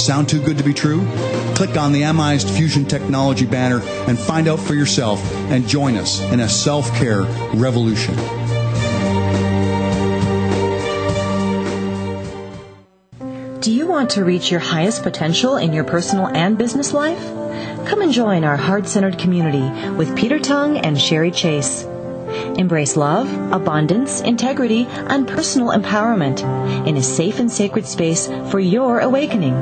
Sound 0.00 0.30
too 0.30 0.40
good 0.40 0.56
to 0.56 0.64
be 0.64 0.72
true? 0.72 1.06
Click 1.54 1.76
on 1.76 1.92
the 1.92 2.04
Amized 2.04 2.48
Fusion 2.48 2.86
Technology 2.86 3.44
banner 3.44 3.82
and 4.08 4.18
find 4.18 4.48
out 4.48 4.60
for 4.60 4.74
yourself 4.74 5.22
and 5.50 5.68
join 5.68 5.96
us 5.96 6.22
in 6.32 6.40
a 6.40 6.48
self 6.48 6.90
care 6.94 7.24
revolution. 7.52 8.43
Want 13.94 14.10
to 14.10 14.24
reach 14.24 14.50
your 14.50 14.58
highest 14.58 15.04
potential 15.04 15.56
in 15.56 15.72
your 15.72 15.84
personal 15.84 16.26
and 16.26 16.58
business 16.58 16.92
life? 16.92 17.24
Come 17.86 18.02
and 18.02 18.12
join 18.12 18.42
our 18.42 18.56
heart 18.56 18.88
centered 18.88 19.20
community 19.20 19.62
with 19.92 20.16
Peter 20.16 20.40
Tongue 20.40 20.78
and 20.78 21.00
Sherry 21.00 21.30
Chase. 21.30 21.84
Embrace 22.58 22.96
love, 22.96 23.32
abundance, 23.52 24.20
integrity, 24.20 24.86
and 24.88 25.28
personal 25.28 25.68
empowerment 25.68 26.42
in 26.88 26.96
a 26.96 27.02
safe 27.04 27.38
and 27.38 27.48
sacred 27.48 27.86
space 27.86 28.26
for 28.50 28.58
your 28.58 28.98
awakening. 28.98 29.54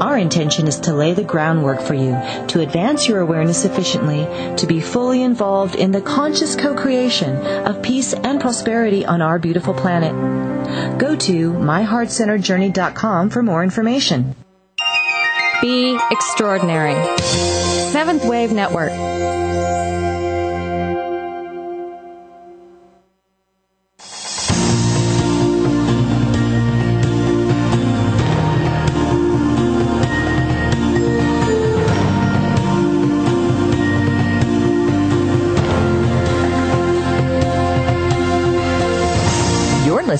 Our 0.00 0.18
intention 0.18 0.66
is 0.66 0.80
to 0.80 0.94
lay 0.94 1.12
the 1.14 1.22
groundwork 1.22 1.80
for 1.80 1.94
you 1.94 2.12
to 2.48 2.60
advance 2.60 3.08
your 3.08 3.20
awareness 3.20 3.64
efficiently, 3.64 4.24
to 4.56 4.66
be 4.66 4.80
fully 4.80 5.22
involved 5.22 5.74
in 5.74 5.92
the 5.92 6.00
conscious 6.00 6.56
co 6.56 6.74
creation 6.74 7.36
of 7.66 7.82
peace 7.82 8.12
and 8.12 8.40
prosperity 8.40 9.06
on 9.06 9.22
our 9.22 9.38
beautiful 9.38 9.74
planet. 9.74 10.12
Go 10.98 11.14
to 11.16 11.52
myheartcenteredjourney.com 11.52 13.30
for 13.30 13.42
more 13.42 13.62
information. 13.62 14.34
Be 15.60 15.98
extraordinary. 16.10 16.94
Seventh 17.92 18.24
Wave 18.24 18.52
Network. 18.52 18.90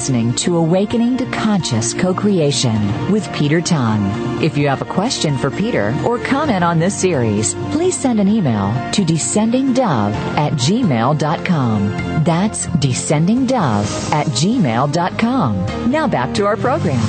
Listening 0.04 0.34
to 0.34 0.58
Awakening 0.58 1.16
to 1.16 1.24
Conscious 1.30 1.94
Co-Creation 1.94 3.10
with 3.10 3.32
Peter 3.32 3.62
Tongue. 3.62 4.04
If 4.42 4.54
you 4.54 4.68
have 4.68 4.82
a 4.82 4.84
question 4.84 5.38
for 5.38 5.50
Peter 5.50 5.96
or 6.06 6.18
comment 6.18 6.62
on 6.62 6.78
this 6.78 6.94
series, 6.94 7.54
please 7.72 7.96
send 7.96 8.20
an 8.20 8.28
email 8.28 8.70
to 8.92 9.02
descendingdove 9.02 10.12
at 10.36 10.52
gmail.com. 10.52 12.22
That's 12.22 12.66
descendingdove 12.66 14.12
at 14.12 14.26
gmail.com. 14.26 15.90
Now 15.90 16.06
back 16.06 16.34
to 16.34 16.44
our 16.44 16.58
program. 16.58 17.06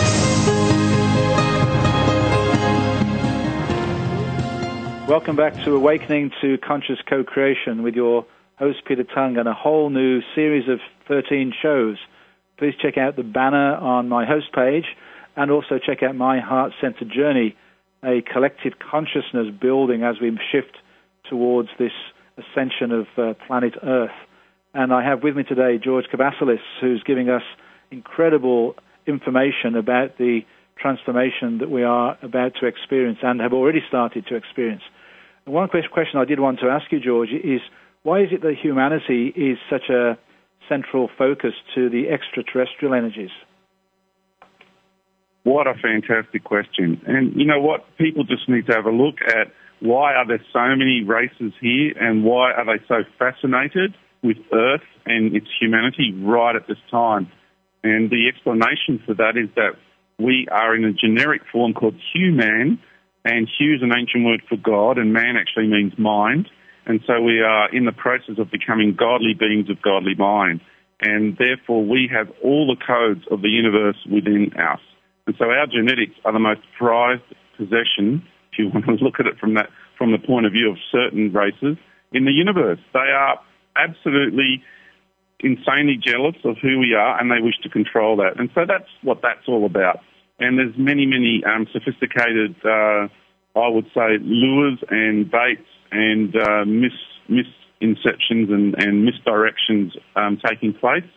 Welcome 5.10 5.36
back 5.36 5.54
to 5.66 5.76
Awakening 5.76 6.32
to 6.40 6.58
Conscious 6.60 7.00
Co-Creation 7.10 7.84
with 7.84 7.96
your 7.96 8.26
host 8.58 8.86
Peter 8.86 9.04
Tongue 9.04 9.36
and 9.36 9.50
a 9.50 9.54
whole 9.54 9.90
new 9.90 10.22
series 10.34 10.70
of 10.70 10.80
13 11.10 11.52
shows 11.62 11.98
please 12.58 12.74
check 12.82 12.98
out 12.98 13.16
the 13.16 13.24
banner 13.24 13.76
on 13.76 14.10
my 14.10 14.26
host 14.26 14.54
page 14.54 14.86
and 15.36 15.52
also 15.52 15.80
check 15.86 16.04
out 16.04 16.16
my 16.16 16.40
heart 16.40 16.72
centered 16.82 17.12
journey, 17.14 17.56
a 18.04 18.22
collective 18.22 18.74
consciousness 18.80 19.48
building 19.60 20.04
as 20.04 20.16
we 20.22 20.38
shift 20.52 20.78
towards 21.30 21.70
this 21.80 21.92
ascension 22.38 22.92
of 22.92 23.08
uh, 23.18 23.34
planet 23.48 23.74
Earth. 23.84 24.16
And 24.74 24.94
I 24.94 25.04
have 25.04 25.24
with 25.24 25.36
me 25.36 25.44
today 25.44 25.80
George 25.84 26.06
Kavassilas, 26.14 26.60
who's 26.82 27.04
giving 27.04 27.30
us 27.30 27.44
incredible 27.92 28.76
information 29.08 29.76
about 29.76 30.18
the 30.18 30.42
transformation 30.78 31.60
that 31.60 31.70
we 31.70 31.84
are 31.84 32.18
about 32.22 32.54
to 32.60 32.68
experience 32.68 33.20
and 33.22 33.40
have 33.40 33.54
already 33.54 33.80
started 33.88 34.26
to 34.28 34.36
experience. 34.36 34.82
And 35.46 35.54
one 35.54 35.70
question 35.70 36.20
I 36.20 36.26
did 36.26 36.40
want 36.40 36.60
to 36.60 36.68
ask 36.68 36.92
you, 36.92 37.00
George, 37.00 37.30
is 37.30 37.62
why 38.04 38.22
is 38.22 38.30
it 38.32 38.42
that 38.42 38.56
humanity 38.62 39.28
is 39.36 39.58
such 39.70 39.90
a 39.90 40.18
central 40.70 41.10
focus 41.18 41.54
to 41.76 41.90
the 41.90 42.10
extraterrestrial 42.10 42.94
energies? 42.94 43.32
What 45.44 45.68
a 45.68 45.74
fantastic 45.76 46.44
question. 46.44 47.02
And 47.06 47.36
you 47.36 47.46
know 47.46 47.62
what? 47.62 47.86
People 47.98 48.24
just 48.24 48.50
need 48.50 48.66
to 48.66 48.74
have 48.74 48.86
a 48.86 48.92
look 48.92 49.16
at 49.28 49.54
why 49.80 50.14
are 50.14 50.28
there 50.28 50.44
so 50.52 50.76
many 50.76 51.04
races 51.06 51.54
here 51.62 51.94
and 52.00 52.24
why 52.24 52.52
are 52.52 52.66
they 52.66 52.84
so 52.88 53.04
fascinated 53.20 53.94
with 54.24 54.38
Earth 54.52 54.88
and 55.06 55.36
its 55.36 55.48
humanity 55.60 56.14
right 56.18 56.56
at 56.56 56.68
this 56.68 56.80
time? 56.90 57.32
And 57.84 58.10
the 58.10 58.28
explanation 58.28 59.04
for 59.06 59.14
that 59.14 59.38
is 59.38 59.50
that 59.56 59.74
we 60.18 60.48
are 60.52 60.76
in 60.76 60.86
a 60.86 60.94
generic 60.94 61.42
form 61.52 61.74
called 61.74 61.96
human, 62.14 62.80
and 63.24 63.48
Hu 63.60 63.76
is 63.76 63.82
an 63.84 63.92
ancient 63.96 64.26
word 64.26 64.42
for 64.50 64.58
God, 64.58 64.98
and 64.98 65.14
man 65.14 65.36
actually 65.38 65.68
means 65.68 65.94
mind. 66.00 66.50
And 66.86 67.02
so 67.08 67.22
we 67.22 67.42
are 67.42 67.74
in 67.76 67.86
the 67.86 67.92
process 67.92 68.36
of 68.38 68.52
becoming 68.52 68.96
godly 68.96 69.34
beings 69.34 69.70
of 69.70 69.82
godly 69.82 70.16
mind. 70.16 70.62
And 71.02 71.38
therefore 71.38 71.84
we 71.84 72.10
have 72.14 72.30
all 72.44 72.68
the 72.68 72.80
codes 72.80 73.26
of 73.32 73.42
the 73.42 73.50
universe 73.50 73.98
within 74.10 74.54
us. 74.54 74.80
And 75.28 75.36
so 75.38 75.46
our 75.46 75.68
genetics 75.68 76.16
are 76.24 76.32
the 76.32 76.40
most 76.40 76.62
prized 76.78 77.24
possession, 77.58 78.24
if 78.52 78.60
you 78.60 78.70
want 78.74 78.86
to 78.86 79.04
look 79.04 79.20
at 79.20 79.26
it 79.26 79.38
from 79.40 79.56
that, 79.56 79.70
from 79.98 80.12
the 80.12 80.20
point 80.20 80.46
of 80.46 80.52
view 80.52 80.70
of 80.70 80.78
certain 80.92 81.34
races 81.34 81.78
in 82.12 82.26
the 82.26 82.32
universe. 82.32 82.80
They 82.94 83.00
are 83.00 83.40
absolutely 83.76 84.64
insanely 85.40 85.98
jealous 86.02 86.36
of 86.46 86.56
who 86.62 86.80
we 86.80 86.94
are 86.94 87.20
and 87.20 87.30
they 87.30 87.42
wish 87.42 87.58
to 87.64 87.70
control 87.70 88.18
that. 88.18 88.40
And 88.40 88.50
so 88.56 88.62
that's 88.68 88.90
what 89.02 89.22
that's 89.22 89.48
all 89.48 89.66
about. 89.66 90.00
And 90.40 90.58
there's 90.58 90.76
many, 90.78 91.06
many 91.06 91.44
um, 91.46 91.68
sophisticated, 91.72 92.56
uh, 92.64 93.08
I 93.58 93.68
would 93.68 93.86
say, 93.94 94.20
lures 94.22 94.80
and 94.90 95.30
baits 95.30 95.68
and 95.96 96.36
uh, 96.36 96.66
mis, 96.66 96.92
misinceptions 97.30 98.52
and, 98.52 98.76
and 98.78 99.08
misdirections 99.08 99.92
um, 100.16 100.40
taking 100.46 100.74
place. 100.74 101.08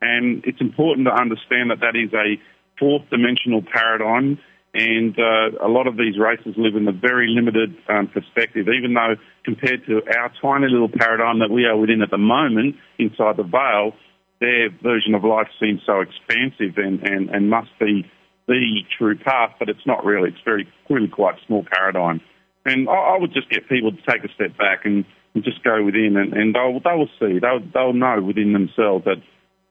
And 0.00 0.42
it's 0.44 0.60
important 0.60 1.06
to 1.06 1.12
understand 1.12 1.70
that 1.70 1.80
that 1.80 1.94
is 1.94 2.12
a 2.12 2.40
fourth 2.78 3.02
dimensional 3.10 3.62
paradigm. 3.62 4.38
And 4.74 5.14
uh, 5.18 5.62
a 5.62 5.68
lot 5.68 5.86
of 5.86 5.98
these 5.98 6.18
races 6.18 6.54
live 6.56 6.76
in 6.76 6.88
a 6.88 6.92
very 6.92 7.28
limited 7.28 7.76
um, 7.90 8.08
perspective, 8.08 8.66
even 8.68 8.94
though 8.94 9.16
compared 9.44 9.84
to 9.86 10.00
our 10.18 10.32
tiny 10.40 10.72
little 10.72 10.88
paradigm 10.88 11.40
that 11.40 11.50
we 11.50 11.66
are 11.66 11.76
within 11.76 12.00
at 12.00 12.10
the 12.10 12.18
moment 12.18 12.76
inside 12.98 13.36
the 13.36 13.44
veil, 13.44 13.92
their 14.40 14.70
version 14.82 15.14
of 15.14 15.24
life 15.24 15.48
seems 15.60 15.82
so 15.84 16.00
expansive 16.00 16.78
and, 16.78 17.06
and, 17.06 17.28
and 17.30 17.50
must 17.50 17.70
be 17.78 18.10
the 18.48 18.80
true 18.98 19.16
path, 19.16 19.50
but 19.58 19.68
it's 19.68 19.86
not 19.86 20.04
really. 20.04 20.30
It's 20.30 20.44
very, 20.44 20.66
really 20.88 21.08
quite 21.08 21.36
small 21.46 21.64
paradigm. 21.70 22.20
And 22.64 22.88
I, 22.88 22.92
I 22.92 23.18
would 23.18 23.32
just 23.32 23.50
get 23.50 23.68
people 23.68 23.92
to 23.92 24.02
take 24.08 24.24
a 24.24 24.32
step 24.34 24.56
back 24.56 24.84
and, 24.84 25.04
and 25.34 25.44
just 25.44 25.62
go 25.64 25.82
within, 25.84 26.16
and, 26.16 26.32
and 26.32 26.54
they'll 26.54 26.80
they 26.80 26.96
will 26.96 27.10
see 27.18 27.38
they'll 27.40 27.60
they'll 27.72 27.92
know 27.92 28.22
within 28.22 28.52
themselves 28.52 29.04
that 29.04 29.22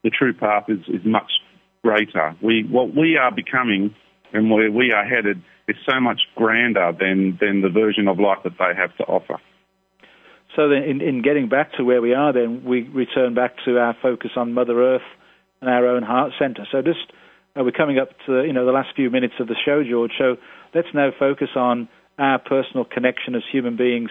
the 0.02 0.10
true 0.10 0.34
path 0.34 0.64
is, 0.68 0.80
is 0.88 1.04
much 1.04 1.30
greater. 1.82 2.36
We 2.42 2.64
what 2.68 2.94
we 2.94 3.16
are 3.16 3.32
becoming 3.32 3.94
and 4.32 4.50
where 4.50 4.70
we 4.70 4.92
are 4.92 5.04
headed 5.04 5.42
is 5.68 5.76
so 5.88 6.00
much 6.00 6.20
grander 6.36 6.92
than 6.98 7.38
than 7.40 7.62
the 7.62 7.70
version 7.70 8.08
of 8.08 8.18
life 8.18 8.38
that 8.44 8.58
they 8.58 8.74
have 8.76 8.96
to 8.96 9.04
offer. 9.04 9.38
So 10.56 10.68
then, 10.68 10.82
in, 10.82 11.00
in 11.00 11.22
getting 11.22 11.48
back 11.48 11.72
to 11.78 11.84
where 11.84 12.02
we 12.02 12.12
are, 12.12 12.32
then 12.32 12.64
we 12.64 12.82
return 12.82 13.34
back 13.34 13.56
to 13.64 13.78
our 13.78 13.96
focus 14.02 14.32
on 14.36 14.52
Mother 14.52 14.82
Earth 14.82 15.08
and 15.60 15.70
our 15.70 15.86
own 15.86 16.02
heart 16.02 16.32
center. 16.38 16.66
So 16.70 16.82
just 16.82 17.10
uh, 17.56 17.64
we're 17.64 17.72
coming 17.72 17.98
up 17.98 18.10
to 18.26 18.44
you 18.44 18.52
know 18.52 18.66
the 18.66 18.72
last 18.72 18.90
few 18.94 19.10
minutes 19.10 19.34
of 19.40 19.48
the 19.48 19.56
show, 19.64 19.82
George. 19.88 20.12
So 20.18 20.36
let's 20.74 20.88
now 20.92 21.10
focus 21.18 21.48
on 21.56 21.88
our 22.18 22.38
personal 22.38 22.84
connection 22.84 23.34
as 23.34 23.42
human 23.50 23.76
beings 23.76 24.10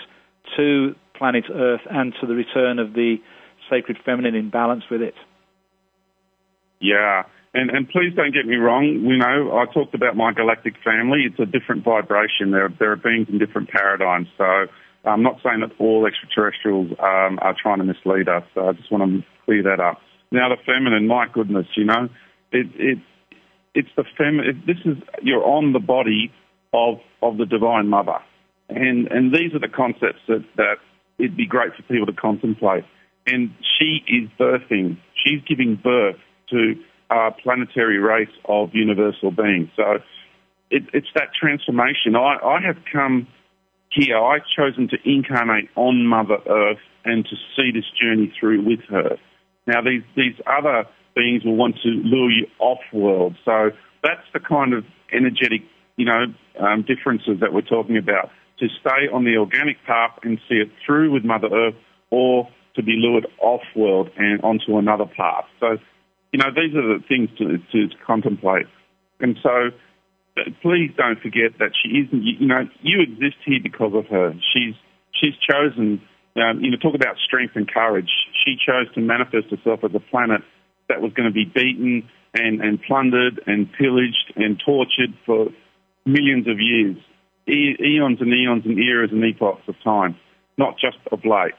to 0.58 0.95
planet 1.18 1.45
Earth 1.54 1.82
and 1.89 2.14
to 2.20 2.28
the 2.28 2.34
return 2.34 2.80
of 2.80 2.93
the 2.93 3.18
sacred 3.70 3.97
feminine 4.04 4.36
in 4.36 4.49
balance 4.49 4.84
with 4.89 5.02
it. 5.02 5.14
Yeah, 6.80 7.24
and 7.54 7.70
and 7.70 7.88
please 7.88 8.14
don't 8.16 8.34
get 8.34 8.45
me 8.45 8.56
wrong. 8.56 8.86
You 8.86 9.18
know, 9.18 9.56
I 9.56 9.72
talked 9.72 9.93
about 9.93 10.16
my 10.16 10.34
galactic 10.34 10.74
family. 10.84 11.26
It's 11.30 11.39
a 11.39 11.45
different 11.45 11.84
vibration. 11.84 12.52
There 12.52 12.70
there 12.80 12.91
are 12.91 12.95
beings 12.97 13.28
in 13.30 13.38
different 13.38 13.70
paradigms. 13.70 14.28
So 14.38 14.66
I'm 15.06 15.22
not 15.22 15.38
saying 15.43 15.62
that 15.62 15.72
all 15.80 16.08
extraterrestrials 16.08 16.91
um, 16.99 17.39
are 17.41 17.56
trying 17.62 17.80
to 17.80 17.84
mislead 17.84 18.28
us. 18.28 18.43
So 18.56 18.70
I 18.70 18.74
just 18.74 18.91
want 18.91 19.04
to 19.04 19.24
clear 19.45 19.64
that 19.64 19.80
up. 19.80 19.99
Now 20.32 20.49
the 20.49 20.58
feminine, 20.66 21.08
my 21.08 21.28
goodness, 21.32 21.68
you 21.76 21.86
know, 21.86 22.10
it, 22.52 22.68
it 22.76 22.97
it's 23.76 23.89
the 23.95 24.06
feminine. 24.18 24.64
This 24.66 24.78
is 24.86 24.97
you're 25.22 25.45
on 25.45 25.74
the 25.74 25.80
body 25.80 26.32
of 26.74 26.99
of 27.22 27.38
the 27.38 27.45
Divine 27.45 27.88
Mother, 27.88 28.19
and 28.69 29.07
and 29.07 29.34
these 29.34 29.53
are 29.53 29.59
the 29.59 29.67
concepts 29.67 30.22
that 30.28 30.43
that 30.57 30.76
it'd 31.17 31.38
be 31.38 31.47
great 31.47 31.76
for 31.76 31.84
people 31.84 32.05
to 32.05 32.13
contemplate. 32.13 32.84
And 33.28 33.53
she 33.78 34.03
is 34.07 34.30
birthing. 34.39 34.97
She's 35.24 35.41
giving 35.47 35.76
birth 35.76 36.15
to 36.49 36.74
a 37.11 37.30
planetary 37.43 37.99
race 37.99 38.34
of 38.45 38.74
universal 38.74 39.30
beings. 39.30 39.69
So 39.76 39.99
it, 40.72 40.84
it's 40.93 41.07
that 41.13 41.30
transformation. 41.39 42.15
I, 42.15 42.38
I 42.43 42.61
have 42.65 42.78
come 42.91 43.28
here. 43.91 44.17
I've 44.17 44.45
chosen 44.57 44.88
to 44.89 44.97
incarnate 45.05 45.69
on 45.76 46.07
Mother 46.07 46.38
Earth 46.49 46.80
and 47.03 47.26
to 47.26 47.36
see 47.55 47.72
this 47.72 47.86
journey 48.01 48.34
through 48.39 48.65
with 48.65 48.80
her. 48.89 49.17
Now, 49.67 49.82
these 49.82 50.03
these 50.15 50.36
other 50.47 50.86
beings 51.15 51.43
will 51.43 51.55
want 51.55 51.76
to 51.84 51.89
lure 51.89 52.32
you 52.32 52.47
off 52.59 52.80
world. 52.93 53.36
So 53.45 53.72
that's 54.01 54.26
the 54.34 54.39
kind 54.39 54.74
of 54.74 54.86
energetic, 55.11 55.61
you 55.98 56.06
know, 56.06 56.26
um, 56.60 56.84
differences 56.88 57.39
that 57.42 57.54
we're 57.54 57.62
talking 57.62 57.98
about. 57.98 58.30
To 58.60 58.68
stay 58.80 59.10
on 59.12 59.24
the 59.24 59.38
organic 59.38 59.78
path 59.88 60.20
and 60.24 60.38
see 60.48 60.56
it 60.56 60.70
through 60.86 61.12
with 61.12 61.24
Mother 61.26 61.48
Earth, 61.52 61.76
or 62.12 62.48
to 62.76 62.84
be 62.84 62.94
lured 62.98 63.28
off 63.39 63.62
world 63.76 64.10
and 64.18 64.42
onto 64.42 64.78
another 64.78 65.06
path. 65.06 65.46
So, 65.60 65.78
you 66.32 66.39
know, 66.39 66.52
these 66.54 66.76
are 66.76 66.98
the 66.98 67.04
things 67.08 67.30
to, 67.39 67.58
to 67.72 67.96
contemplate. 68.06 68.68
And 69.20 69.38
so, 69.42 69.72
please 70.62 70.92
don't 70.96 71.20
forget 71.20 71.58
that 71.60 71.72
she 71.82 71.89
isn't. 72.06 72.24
You 72.24 72.48
know, 72.48 72.70
you 72.82 73.02
exist 73.02 73.38
here 73.46 73.60
because 73.62 73.94
of 73.96 74.06
her. 74.08 74.34
She's 74.54 74.76
she's 75.14 75.34
chosen. 75.42 76.02
Um, 76.36 76.62
you 76.62 76.72
know, 76.72 76.78
talk 76.78 76.96
about 76.96 77.18
strength 77.18 77.56
and 77.56 77.68
courage. 77.68 78.10
She 78.46 78.56
chose 78.56 78.94
to 78.96 79.02
manifest 79.02 79.52
herself 79.52 79.82
as 79.84 79.92
a 79.94 80.00
planet 80.00 80.42
that 80.88 81.02
was 81.02 81.12
going 81.14 81.28
to 81.28 81.34
be 81.34 81.44
beaten 81.44 82.08
and, 82.34 82.62
and 82.62 82.82
plundered 82.82 83.42
and 83.48 83.68
pillaged 83.74 84.32
and 84.38 84.62
tortured 84.64 85.14
for 85.26 85.48
millions 86.06 86.47
of 86.47 86.60
years, 86.60 86.97
eons 87.47 88.20
and 88.22 88.34
eons 88.34 88.66
and 88.66 88.80
eras 88.80 89.12
and 89.12 89.24
epochs 89.24 89.62
of 89.68 89.76
time, 89.84 90.18
not 90.58 90.76
just 90.80 90.97
of 91.12 91.24
late. 91.26 91.54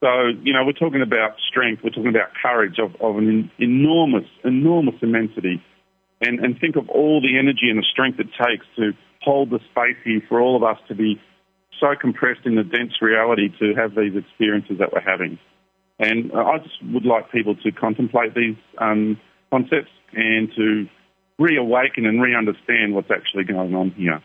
So, 0.00 0.28
you 0.42 0.52
know, 0.52 0.64
we're 0.64 0.72
talking 0.72 1.02
about 1.02 1.36
strength, 1.48 1.82
we're 1.82 1.90
talking 1.90 2.08
about 2.08 2.30
courage 2.40 2.78
of, 2.78 2.94
of 3.00 3.16
an 3.16 3.50
enormous, 3.58 4.28
enormous 4.44 4.96
immensity. 5.00 5.62
And, 6.20 6.40
and 6.40 6.58
think 6.58 6.76
of 6.76 6.88
all 6.88 7.20
the 7.20 7.38
energy 7.38 7.68
and 7.70 7.78
the 7.78 7.86
strength 7.90 8.18
it 8.20 8.28
takes 8.38 8.66
to 8.76 8.92
hold 9.22 9.50
the 9.50 9.58
space 9.70 9.96
here 10.04 10.20
for 10.28 10.40
all 10.40 10.56
of 10.56 10.62
us 10.62 10.78
to 10.88 10.94
be 10.94 11.20
so 11.80 11.88
compressed 12.00 12.40
in 12.44 12.54
the 12.56 12.62
dense 12.62 13.02
reality 13.02 13.48
to 13.58 13.74
have 13.74 13.94
these 13.94 14.16
experiences 14.16 14.78
that 14.78 14.92
we're 14.92 15.00
having. 15.00 15.38
And 15.98 16.30
I 16.32 16.58
just 16.58 16.76
would 16.92 17.04
like 17.04 17.32
people 17.32 17.54
to 17.56 17.72
contemplate 17.72 18.34
these 18.34 18.56
um, 18.78 19.18
concepts 19.50 19.90
and 20.12 20.48
to 20.56 20.86
reawaken 21.38 22.06
and 22.06 22.20
re-understand 22.20 22.94
what's 22.94 23.10
actually 23.10 23.44
going 23.44 23.74
on 23.74 23.90
here. 23.90 24.22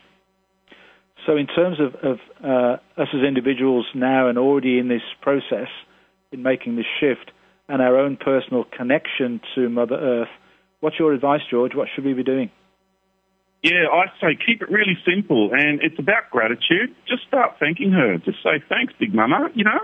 So, 1.26 1.36
in 1.36 1.46
terms 1.46 1.78
of, 1.78 1.94
of 2.02 2.18
uh, 2.42 3.00
us 3.00 3.08
as 3.14 3.22
individuals 3.26 3.86
now 3.94 4.28
and 4.28 4.38
already 4.38 4.78
in 4.78 4.88
this 4.88 5.02
process 5.20 5.68
in 6.32 6.42
making 6.42 6.76
this 6.76 6.86
shift 7.00 7.30
and 7.68 7.80
our 7.80 7.96
own 7.98 8.16
personal 8.16 8.64
connection 8.64 9.40
to 9.54 9.68
Mother 9.68 9.94
Earth, 9.94 10.32
what's 10.80 10.98
your 10.98 11.12
advice, 11.12 11.42
George? 11.48 11.72
What 11.74 11.88
should 11.94 12.04
we 12.04 12.14
be 12.14 12.24
doing? 12.24 12.50
Yeah, 13.62 13.86
I 13.92 14.06
say 14.20 14.36
keep 14.44 14.60
it 14.62 14.70
really 14.70 14.98
simple, 15.06 15.50
and 15.52 15.80
it's 15.80 15.98
about 15.98 16.30
gratitude. 16.32 16.96
Just 17.06 17.22
start 17.28 17.52
thanking 17.60 17.92
her. 17.92 18.18
Just 18.18 18.42
say 18.42 18.58
thanks, 18.68 18.92
Big 18.98 19.14
Mama. 19.14 19.50
You 19.54 19.62
know, 19.62 19.78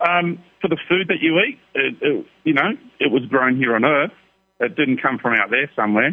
um, 0.00 0.38
for 0.60 0.68
the 0.68 0.78
food 0.88 1.08
that 1.08 1.20
you 1.20 1.40
eat. 1.40 1.58
It, 1.74 1.94
it, 2.02 2.26
you 2.44 2.52
know, 2.52 2.76
it 3.00 3.10
was 3.10 3.24
grown 3.28 3.56
here 3.56 3.74
on 3.74 3.84
Earth. 3.84 4.12
It 4.60 4.76
didn't 4.76 5.00
come 5.00 5.18
from 5.18 5.32
out 5.34 5.50
there 5.50 5.70
somewhere. 5.74 6.10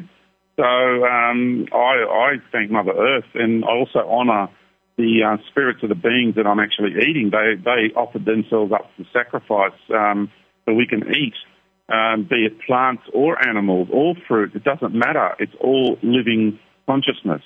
So 0.57 0.63
um, 0.63 1.65
I, 1.73 1.77
I 1.77 2.31
thank 2.51 2.71
Mother 2.71 2.91
Earth, 2.91 3.29
and 3.33 3.63
I 3.63 3.69
also 3.69 3.99
honour 3.99 4.49
the 4.97 5.23
uh, 5.25 5.37
spirits 5.49 5.79
of 5.83 5.89
the 5.89 5.95
beings 5.95 6.35
that 6.35 6.45
I'm 6.45 6.59
actually 6.59 6.91
eating. 7.09 7.31
They 7.31 7.55
they 7.63 7.93
offered 7.95 8.25
themselves 8.25 8.71
up 8.71 8.89
for 8.95 9.05
sacrifice 9.13 9.79
um, 9.93 10.31
so 10.65 10.73
we 10.73 10.85
can 10.87 11.03
eat, 11.09 11.33
um, 11.91 12.27
be 12.29 12.45
it 12.45 12.59
plants 12.67 13.03
or 13.13 13.37
animals 13.47 13.87
or 13.91 14.15
fruit. 14.27 14.53
It 14.55 14.63
doesn't 14.63 14.93
matter. 14.93 15.31
It's 15.39 15.55
all 15.59 15.97
living 16.03 16.59
consciousness. 16.85 17.41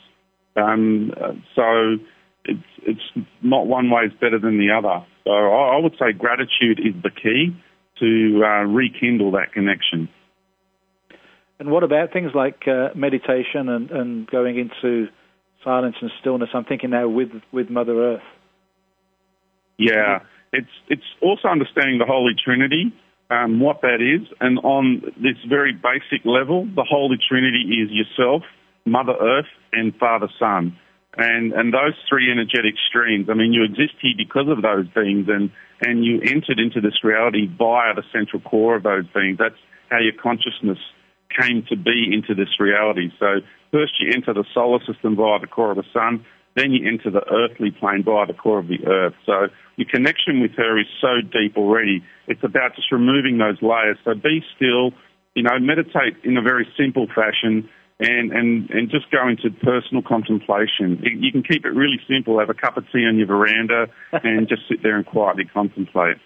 Um, 0.56 1.12
so 1.56 1.98
it's 2.46 2.70
it's 2.84 3.26
not 3.42 3.68
one 3.68 3.90
way 3.90 4.04
is 4.04 4.14
better 4.20 4.40
than 4.40 4.58
the 4.58 4.72
other. 4.72 5.06
So 5.26 5.32
I, 5.32 5.78
I 5.78 5.80
would 5.80 5.94
say 5.94 6.12
gratitude 6.12 6.80
is 6.80 7.02
the 7.04 7.12
key 7.12 7.56
to 8.00 8.44
uh, 8.44 8.64
rekindle 8.66 9.32
that 9.32 9.54
connection. 9.54 10.10
And 11.60 11.72
what 11.72 11.84
about 11.84 12.12
things 12.12 12.32
like 12.36 12.64
uh, 12.68 12.90
meditation 12.96 13.70
and, 13.70 13.90
and 13.92 14.28
going 14.28 14.58
into 14.58 15.08
silence 15.64 15.96
and 16.02 16.12
stillness? 16.20 16.50
I'm 16.54 16.66
thinking 16.66 16.90
now 16.90 17.08
with 17.08 17.30
with 17.52 17.70
Mother 17.70 18.16
Earth. 18.16 18.28
Yeah, 19.78 20.20
it's 20.52 20.72
it's 20.90 21.10
also 21.22 21.48
understanding 21.48 21.98
the 21.98 22.06
Holy 22.06 22.34
Trinity, 22.34 22.94
um, 23.30 23.60
what 23.60 23.82
that 23.82 24.00
is, 24.02 24.28
and 24.40 24.60
on 24.60 25.02
this 25.18 25.38
very 25.48 25.74
basic 25.74 26.26
level, 26.26 26.66
the 26.76 26.86
Holy 26.88 27.18
Trinity 27.28 27.84
is 27.84 27.90
yourself, 27.92 28.44
Mother 28.86 29.16
Earth, 29.20 29.52
and 29.72 29.96
Father 29.96 30.28
Sun. 30.40 30.78
And 31.18 31.54
and 31.54 31.74
those 31.74 31.96
three 32.10 32.30
energetic 32.30 32.76
streams, 32.90 33.30
I 33.30 33.34
mean, 33.34 33.54
you 33.54 33.64
exist 33.64 33.96
here 34.02 34.16
because 34.18 34.50
of 34.50 34.62
those 34.62 34.88
beings, 34.90 35.28
and 35.30 35.52
and 35.82 36.04
you 36.04 36.20
entered 36.20 36.60
into 36.60 36.82
this 36.82 37.04
reality 37.04 37.48
via 37.48 37.94
the 37.96 38.04
central 38.12 38.42
core 38.42 38.76
of 38.76 38.84
those 38.84 39.08
beings. 39.14 39.38
That's 39.40 39.56
how 39.90 40.00
your 40.00 40.14
consciousness 40.22 40.80
came 41.30 41.66
to 41.70 41.76
be 41.76 42.10
into 42.12 42.34
this 42.34 42.60
reality. 42.60 43.10
So 43.20 43.42
first 43.72 43.94
you 44.00 44.12
enter 44.14 44.34
the 44.34 44.46
solar 44.54 44.80
system 44.86 45.16
via 45.16 45.40
the 45.40 45.48
core 45.48 45.72
of 45.72 45.78
the 45.78 45.90
sun, 45.94 46.26
then 46.56 46.72
you 46.72 46.88
enter 46.88 47.12
the 47.12 47.26
earthly 47.32 47.72
plane 47.72 48.04
via 48.04 48.26
the 48.26 48.34
core 48.34 48.60
of 48.60 48.68
the 48.68 48.86
earth. 48.88 49.14
So 49.26 49.48
your 49.76 49.88
connection 49.90 50.40
with 50.42 50.52
her 50.56 50.80
is 50.80 50.88
so 51.02 51.22
deep 51.22 51.58
already. 51.58 52.04
It's 52.28 52.44
about 52.44 52.76
just 52.76 52.92
removing 52.92 53.38
those 53.38 53.62
layers. 53.62 53.98
So 54.06 54.14
be 54.16 54.42
still, 54.56 54.92
you 55.36 55.44
know, 55.44 55.60
meditate 55.60 56.24
in 56.24 56.38
a 56.38 56.42
very 56.42 56.68
simple 56.78 57.08
fashion 57.08 57.70
and, 58.00 58.32
and, 58.32 58.70
and 58.70 58.90
just 58.90 59.12
go 59.12 59.28
into 59.28 59.50
personal 59.64 60.02
contemplation. 60.02 61.02
You 61.04 61.32
can 61.32 61.44
keep 61.44 61.66
it 61.66 61.70
really 61.70 62.00
simple. 62.08 62.40
Have 62.40 62.50
a 62.50 62.54
cup 62.54 62.78
of 62.78 62.86
tea 62.92 63.06
on 63.06 63.18
your 63.18 63.28
veranda 63.28 63.88
and 64.12 64.48
just 64.48 64.64
sit 64.70 64.84
there 64.84 64.96
and 64.96 65.06
quietly 65.06 65.46
contemplate. 65.46 66.18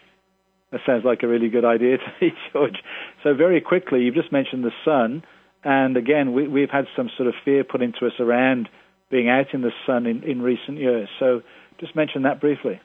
That 0.72 0.82
sounds 0.86 1.04
like 1.04 1.24
a 1.24 1.28
really 1.28 1.50
good 1.50 1.66
idea 1.66 1.98
to 1.98 2.06
me, 2.22 2.34
George. 2.54 2.78
So 3.24 3.34
very 3.34 3.62
quickly, 3.62 4.02
you've 4.02 4.16
just 4.16 4.32
mentioned 4.32 4.64
the 4.64 4.72
sun, 4.86 5.24
and 5.64 5.98
again, 5.98 6.34
we, 6.34 6.48
we've 6.48 6.70
had 6.70 6.86
some 6.96 7.10
sort 7.18 7.28
of 7.28 7.34
fear 7.44 7.64
put 7.64 7.82
into 7.82 8.06
us 8.06 8.14
around 8.20 8.70
being 9.10 9.30
out 9.30 9.54
in 9.54 9.62
the 9.62 9.72
sun 9.86 10.06
in, 10.06 10.24
in 10.24 10.42
recent 10.42 10.78
years. 10.78 11.10
So 11.20 11.42
just 11.80 11.96
mention 11.96 12.24
that 12.24 12.40
briefly. 12.40 12.80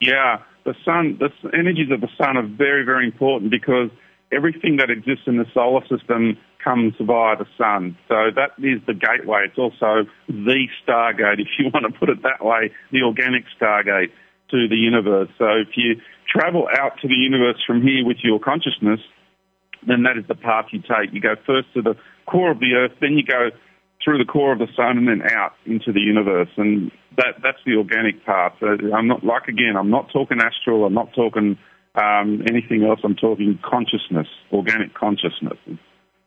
Yeah, 0.00 0.38
the 0.64 0.74
sun, 0.84 1.18
the 1.20 1.30
energies 1.56 1.90
of 1.92 2.00
the 2.00 2.08
sun 2.18 2.36
are 2.36 2.46
very, 2.46 2.84
very 2.84 3.06
important 3.06 3.50
because 3.50 3.90
everything 4.32 4.76
that 4.78 4.90
exists 4.90 5.24
in 5.26 5.38
the 5.38 5.46
solar 5.54 5.82
system 5.86 6.36
comes 6.62 6.94
via 7.00 7.36
the 7.36 7.46
sun. 7.56 7.96
So 8.08 8.30
that 8.34 8.52
is 8.58 8.80
the 8.86 8.94
gateway. 8.94 9.46
It's 9.46 9.58
also 9.58 10.08
the 10.26 10.66
stargate, 10.86 11.38
if 11.38 11.48
you 11.58 11.70
want 11.72 11.86
to 11.86 11.98
put 11.98 12.08
it 12.08 12.22
that 12.22 12.44
way, 12.44 12.72
the 12.90 13.02
organic 13.02 13.44
stargate 13.60 14.10
to 14.50 14.68
the 14.68 14.76
universe. 14.76 15.28
So 15.38 15.46
if 15.60 15.76
you 15.76 16.00
travel 16.28 16.68
out 16.78 17.00
to 17.02 17.08
the 17.08 17.14
universe 17.14 17.62
from 17.66 17.82
here 17.82 18.04
with 18.04 18.18
your 18.22 18.38
consciousness, 18.38 19.00
then 19.86 20.02
that 20.04 20.16
is 20.18 20.26
the 20.28 20.34
path 20.34 20.66
you 20.72 20.80
take. 20.80 21.12
You 21.12 21.20
go 21.20 21.36
first 21.46 21.68
to 21.74 21.82
the 21.82 21.94
core 22.26 22.50
of 22.50 22.60
the 22.60 22.74
earth, 22.74 22.92
then 23.00 23.12
you 23.14 23.24
go 23.24 23.50
through 24.02 24.18
the 24.18 24.24
core 24.24 24.52
of 24.52 24.58
the 24.58 24.68
sun 24.76 24.98
and 24.98 25.08
then 25.08 25.22
out 25.30 25.52
into 25.66 25.92
the 25.92 26.00
universe. 26.00 26.48
And 26.56 26.90
that 27.16 27.40
that's 27.42 27.58
the 27.64 27.76
organic 27.76 28.24
path. 28.24 28.52
So 28.60 28.66
I'm 28.94 29.06
not 29.06 29.24
like 29.24 29.48
again, 29.48 29.76
I'm 29.78 29.90
not 29.90 30.10
talking 30.12 30.38
astral, 30.40 30.84
I'm 30.84 30.94
not 30.94 31.12
talking 31.14 31.58
um, 31.94 32.42
anything 32.50 32.84
else. 32.84 33.00
I'm 33.04 33.14
talking 33.14 33.58
consciousness, 33.62 34.26
organic 34.52 34.94
consciousness. 34.94 35.58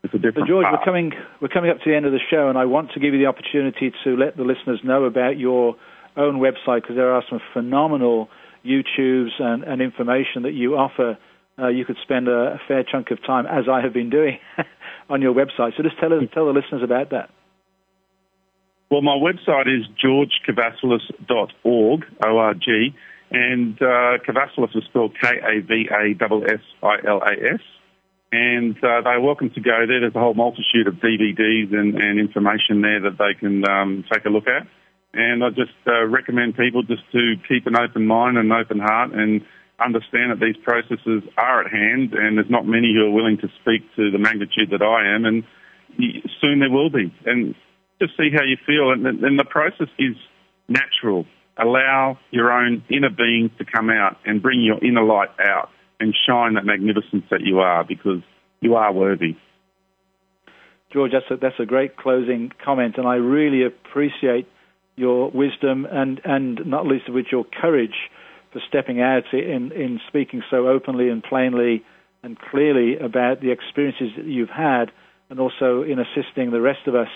It's 0.02 0.14
a 0.14 0.18
different. 0.18 0.48
So 0.48 0.54
George, 0.54 0.64
path. 0.64 0.80
we're 0.80 0.84
coming 0.84 1.12
we're 1.40 1.48
coming 1.48 1.70
up 1.70 1.78
to 1.78 1.90
the 1.90 1.96
end 1.96 2.06
of 2.06 2.12
the 2.12 2.22
show, 2.30 2.48
and 2.48 2.56
I 2.56 2.64
want 2.64 2.92
to 2.92 3.00
give 3.00 3.12
you 3.12 3.20
the 3.20 3.26
opportunity 3.26 3.92
to 4.04 4.16
let 4.16 4.36
the 4.36 4.44
listeners 4.44 4.80
know 4.82 5.04
about 5.04 5.38
your 5.38 5.76
own 6.18 6.40
website 6.40 6.82
because 6.82 6.96
there 6.96 7.12
are 7.12 7.22
some 7.28 7.40
phenomenal 7.52 8.28
YouTubes 8.64 9.40
and, 9.40 9.62
and 9.62 9.80
information 9.80 10.42
that 10.42 10.52
you 10.52 10.76
offer. 10.76 11.16
Uh, 11.58 11.68
you 11.68 11.84
could 11.84 11.96
spend 12.02 12.28
a, 12.28 12.54
a, 12.54 12.60
fair 12.68 12.84
chunk 12.84 13.10
of 13.10 13.20
time, 13.24 13.46
as 13.46 13.64
I 13.70 13.80
have 13.80 13.92
been 13.92 14.10
doing, 14.10 14.38
on 15.10 15.22
your 15.22 15.34
website. 15.34 15.76
So 15.76 15.82
just 15.82 15.98
tell 15.98 16.12
us, 16.12 16.22
tell 16.32 16.46
the 16.46 16.52
listeners 16.52 16.82
about 16.84 17.10
that. 17.10 17.30
Well, 18.90 19.02
my 19.02 19.18
website 19.18 19.66
is 19.66 19.84
georgekavassilas.org, 20.02 22.04
O-R-G, 22.24 22.94
and 23.30 23.76
uh, 23.82 24.16
Kavassilas 24.26 24.74
is 24.76 24.84
spelled 24.88 25.14
K-A-V-A-S-S-I-L-A-S. 25.20 27.60
And 28.30 28.76
uh, 28.84 29.00
they're 29.02 29.20
welcome 29.20 29.50
to 29.50 29.60
go 29.60 29.84
there. 29.86 30.00
There's 30.00 30.14
a 30.14 30.20
whole 30.20 30.34
multitude 30.34 30.86
of 30.86 30.94
DVDs 30.94 31.72
and, 31.72 31.96
and 31.96 32.20
information 32.20 32.82
there 32.82 33.00
that 33.00 33.18
they 33.18 33.34
can 33.38 33.68
um, 33.68 34.04
take 34.12 34.24
a 34.24 34.30
look 34.30 34.46
at. 34.46 34.68
And 35.14 35.42
I 35.42 35.48
just 35.50 35.72
uh, 35.86 36.04
recommend 36.06 36.56
people 36.56 36.82
just 36.82 37.02
to 37.12 37.34
keep 37.48 37.66
an 37.66 37.76
open 37.76 38.06
mind 38.06 38.36
and 38.36 38.52
an 38.52 38.58
open 38.58 38.78
heart 38.78 39.12
and 39.12 39.40
understand 39.80 40.32
that 40.32 40.40
these 40.40 40.56
processes 40.62 41.22
are 41.36 41.64
at 41.64 41.70
hand, 41.70 42.12
and 42.12 42.36
there's 42.36 42.50
not 42.50 42.66
many 42.66 42.92
who 42.92 43.06
are 43.06 43.10
willing 43.10 43.38
to 43.38 43.48
speak 43.60 43.82
to 43.96 44.10
the 44.10 44.18
magnitude 44.18 44.70
that 44.70 44.82
I 44.82 45.14
am, 45.14 45.24
and 45.24 45.44
soon 46.40 46.60
there 46.60 46.70
will 46.70 46.90
be. 46.90 47.14
And 47.24 47.54
just 48.00 48.16
see 48.16 48.30
how 48.34 48.42
you 48.42 48.56
feel, 48.66 48.90
and, 48.92 49.06
and 49.06 49.38
the 49.38 49.44
process 49.44 49.88
is 49.98 50.16
natural. 50.68 51.26
Allow 51.56 52.18
your 52.30 52.52
own 52.52 52.84
inner 52.90 53.10
being 53.10 53.50
to 53.58 53.64
come 53.64 53.88
out 53.88 54.18
and 54.24 54.42
bring 54.42 54.60
your 54.60 54.84
inner 54.84 55.02
light 55.02 55.30
out 55.40 55.70
and 56.00 56.14
shine 56.28 56.54
that 56.54 56.64
magnificence 56.64 57.24
that 57.30 57.40
you 57.40 57.60
are, 57.60 57.84
because 57.84 58.22
you 58.60 58.74
are 58.74 58.92
worthy. 58.92 59.36
George, 60.92 61.12
that's 61.12 61.30
a, 61.30 61.36
that's 61.36 61.58
a 61.60 61.66
great 61.66 61.96
closing 61.96 62.52
comment, 62.64 62.96
and 62.98 63.06
I 63.06 63.16
really 63.16 63.64
appreciate 63.64 64.48
your 64.98 65.30
wisdom 65.30 65.86
and, 65.90 66.20
and 66.24 66.60
not 66.66 66.86
least 66.86 67.08
of 67.08 67.14
which 67.14 67.28
your 67.30 67.44
courage 67.44 68.10
for 68.52 68.60
stepping 68.68 69.00
out 69.00 69.24
in, 69.32 69.72
in 69.72 70.00
speaking 70.08 70.42
so 70.50 70.68
openly 70.68 71.08
and 71.08 71.22
plainly 71.22 71.84
and 72.22 72.38
clearly 72.38 72.96
about 72.98 73.40
the 73.40 73.50
experiences 73.50 74.08
that 74.16 74.26
you've 74.26 74.48
had 74.48 74.90
and 75.30 75.38
also 75.38 75.82
in 75.82 75.98
assisting 75.98 76.50
the 76.50 76.60
rest 76.60 76.86
of 76.86 76.94
us 76.94 77.08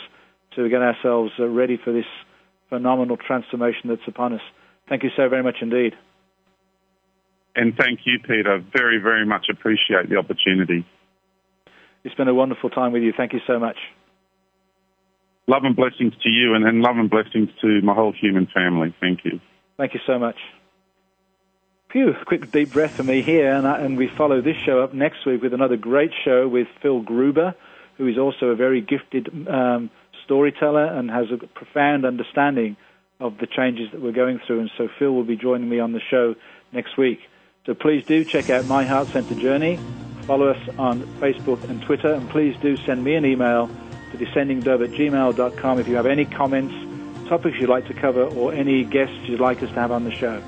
to 0.55 0.69
get 0.69 0.83
ourselves 0.83 1.33
uh, 1.39 1.47
ready 1.47 1.79
for 1.83 1.93
this 1.93 2.05
phenomenal 2.69 3.17
transformation 3.17 3.89
that's 3.89 4.07
upon 4.07 4.35
us. 4.35 4.41
Thank 4.89 5.03
you 5.03 5.11
so 5.17 5.29
very 5.29 5.43
much 5.43 5.57
indeed. 5.61 5.95
And 7.55 7.77
thank 7.77 8.01
you, 8.05 8.19
Peter. 8.21 8.65
Very, 8.73 8.99
very 8.99 9.27
much 9.27 9.47
appreciate 9.51 10.09
the 10.09 10.17
opportunity. 10.17 10.87
It's 12.05 12.15
been 12.15 12.29
a 12.29 12.35
wonderful 12.35 12.71
time 12.71 12.93
with 12.93 13.03
you. 13.03 13.13
Thank 13.17 13.33
you 13.33 13.41
so 13.47 13.59
much. 13.59 13.77
Love 15.49 15.65
and 15.65 15.75
blessings 15.75 16.15
to 16.23 16.29
you, 16.29 16.55
and, 16.55 16.65
and 16.65 16.83
love 16.83 16.97
and 16.97 17.11
blessings 17.11 17.51
to 17.61 17.81
my 17.83 17.95
whole 17.95 18.13
human 18.13 18.47
family. 18.47 18.95
Thank 19.01 19.25
you. 19.25 19.41
Thank 19.77 19.95
you 19.95 20.01
so 20.07 20.19
much. 20.19 20.37
Phew, 21.91 22.15
quick 22.25 22.51
deep 22.51 22.73
breath 22.73 22.93
for 22.93 23.03
me 23.03 23.21
here, 23.21 23.53
and, 23.53 23.67
I, 23.67 23.81
and 23.81 23.99
we 23.99 24.09
follow 24.09 24.41
this 24.41 24.57
show 24.57 24.81
up 24.81 24.95
next 24.95 25.27
week 25.27 25.43
with 25.43 25.53
another 25.53 25.77
great 25.77 26.13
show 26.25 26.49
with 26.49 26.69
Phil 26.81 27.01
Gruber, 27.01 27.55
who 27.99 28.07
is 28.07 28.17
also 28.17 28.47
a 28.47 28.55
very 28.55 28.81
gifted 28.81 29.49
um, 29.49 29.91
storyteller 30.25 30.87
and 30.87 31.11
has 31.11 31.27
a 31.31 31.47
profound 31.49 32.07
understanding 32.07 32.77
of 33.21 33.37
the 33.39 33.47
changes 33.47 33.91
that 33.93 34.01
we're 34.01 34.13
going 34.13 34.41
through. 34.47 34.61
And 34.61 34.71
so 34.79 34.89
Phil 34.99 35.13
will 35.13 35.25
be 35.25 35.37
joining 35.37 35.69
me 35.69 35.81
on 35.81 35.93
the 35.93 36.01
show 36.01 36.35
next 36.73 36.97
week. 36.97 37.21
So 37.67 37.75
please 37.75 38.05
do 38.07 38.25
check 38.25 38.49
out 38.49 38.65
My 38.67 38.85
Heart 38.85 39.09
Center 39.09 39.35
Journey. 39.35 39.79
Follow 40.23 40.49
us 40.49 40.69
on 40.79 41.03
Facebook 41.21 41.63
and 41.69 41.83
Twitter, 41.83 42.15
and 42.15 42.29
please 42.31 42.57
do 42.63 42.77
send 42.79 43.05
me 43.05 43.17
an 43.17 43.27
email 43.27 43.69
to 44.13 44.19
descendingdove 44.19 44.85
at 44.85 44.91
gmail.com 44.91 45.79
if 45.79 45.89
you 45.89 45.97
have 45.97 46.07
any 46.07 46.25
comments, 46.25 46.75
topics 47.29 47.59
you'd 47.59 47.71
like 47.71 47.87
to 47.89 47.95
cover, 47.95 48.23
or 48.23 48.53
any 48.53 48.85
guests 48.85 49.17
you'd 49.25 49.41
like 49.41 49.63
us 49.63 49.69
to 49.71 49.75
have 49.75 49.91
on 49.91 50.05
the 50.05 50.11
show. 50.11 50.43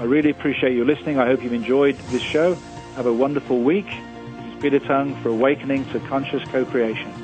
I 0.00 0.04
really 0.04 0.30
appreciate 0.30 0.74
you 0.74 0.84
listening. 0.84 1.18
I 1.18 1.26
hope 1.26 1.42
you've 1.42 1.52
enjoyed 1.52 1.96
this 2.10 2.22
show. 2.22 2.54
Have 2.96 3.06
a 3.06 3.12
wonderful 3.12 3.60
week. 3.60 3.86
This 3.86 4.54
is 4.54 4.62
Peter 4.62 4.78
Tongue 4.80 5.14
for 5.22 5.28
Awakening 5.28 5.84
to 5.92 6.00
Conscious 6.00 6.42
Co-Creation. 6.50 7.23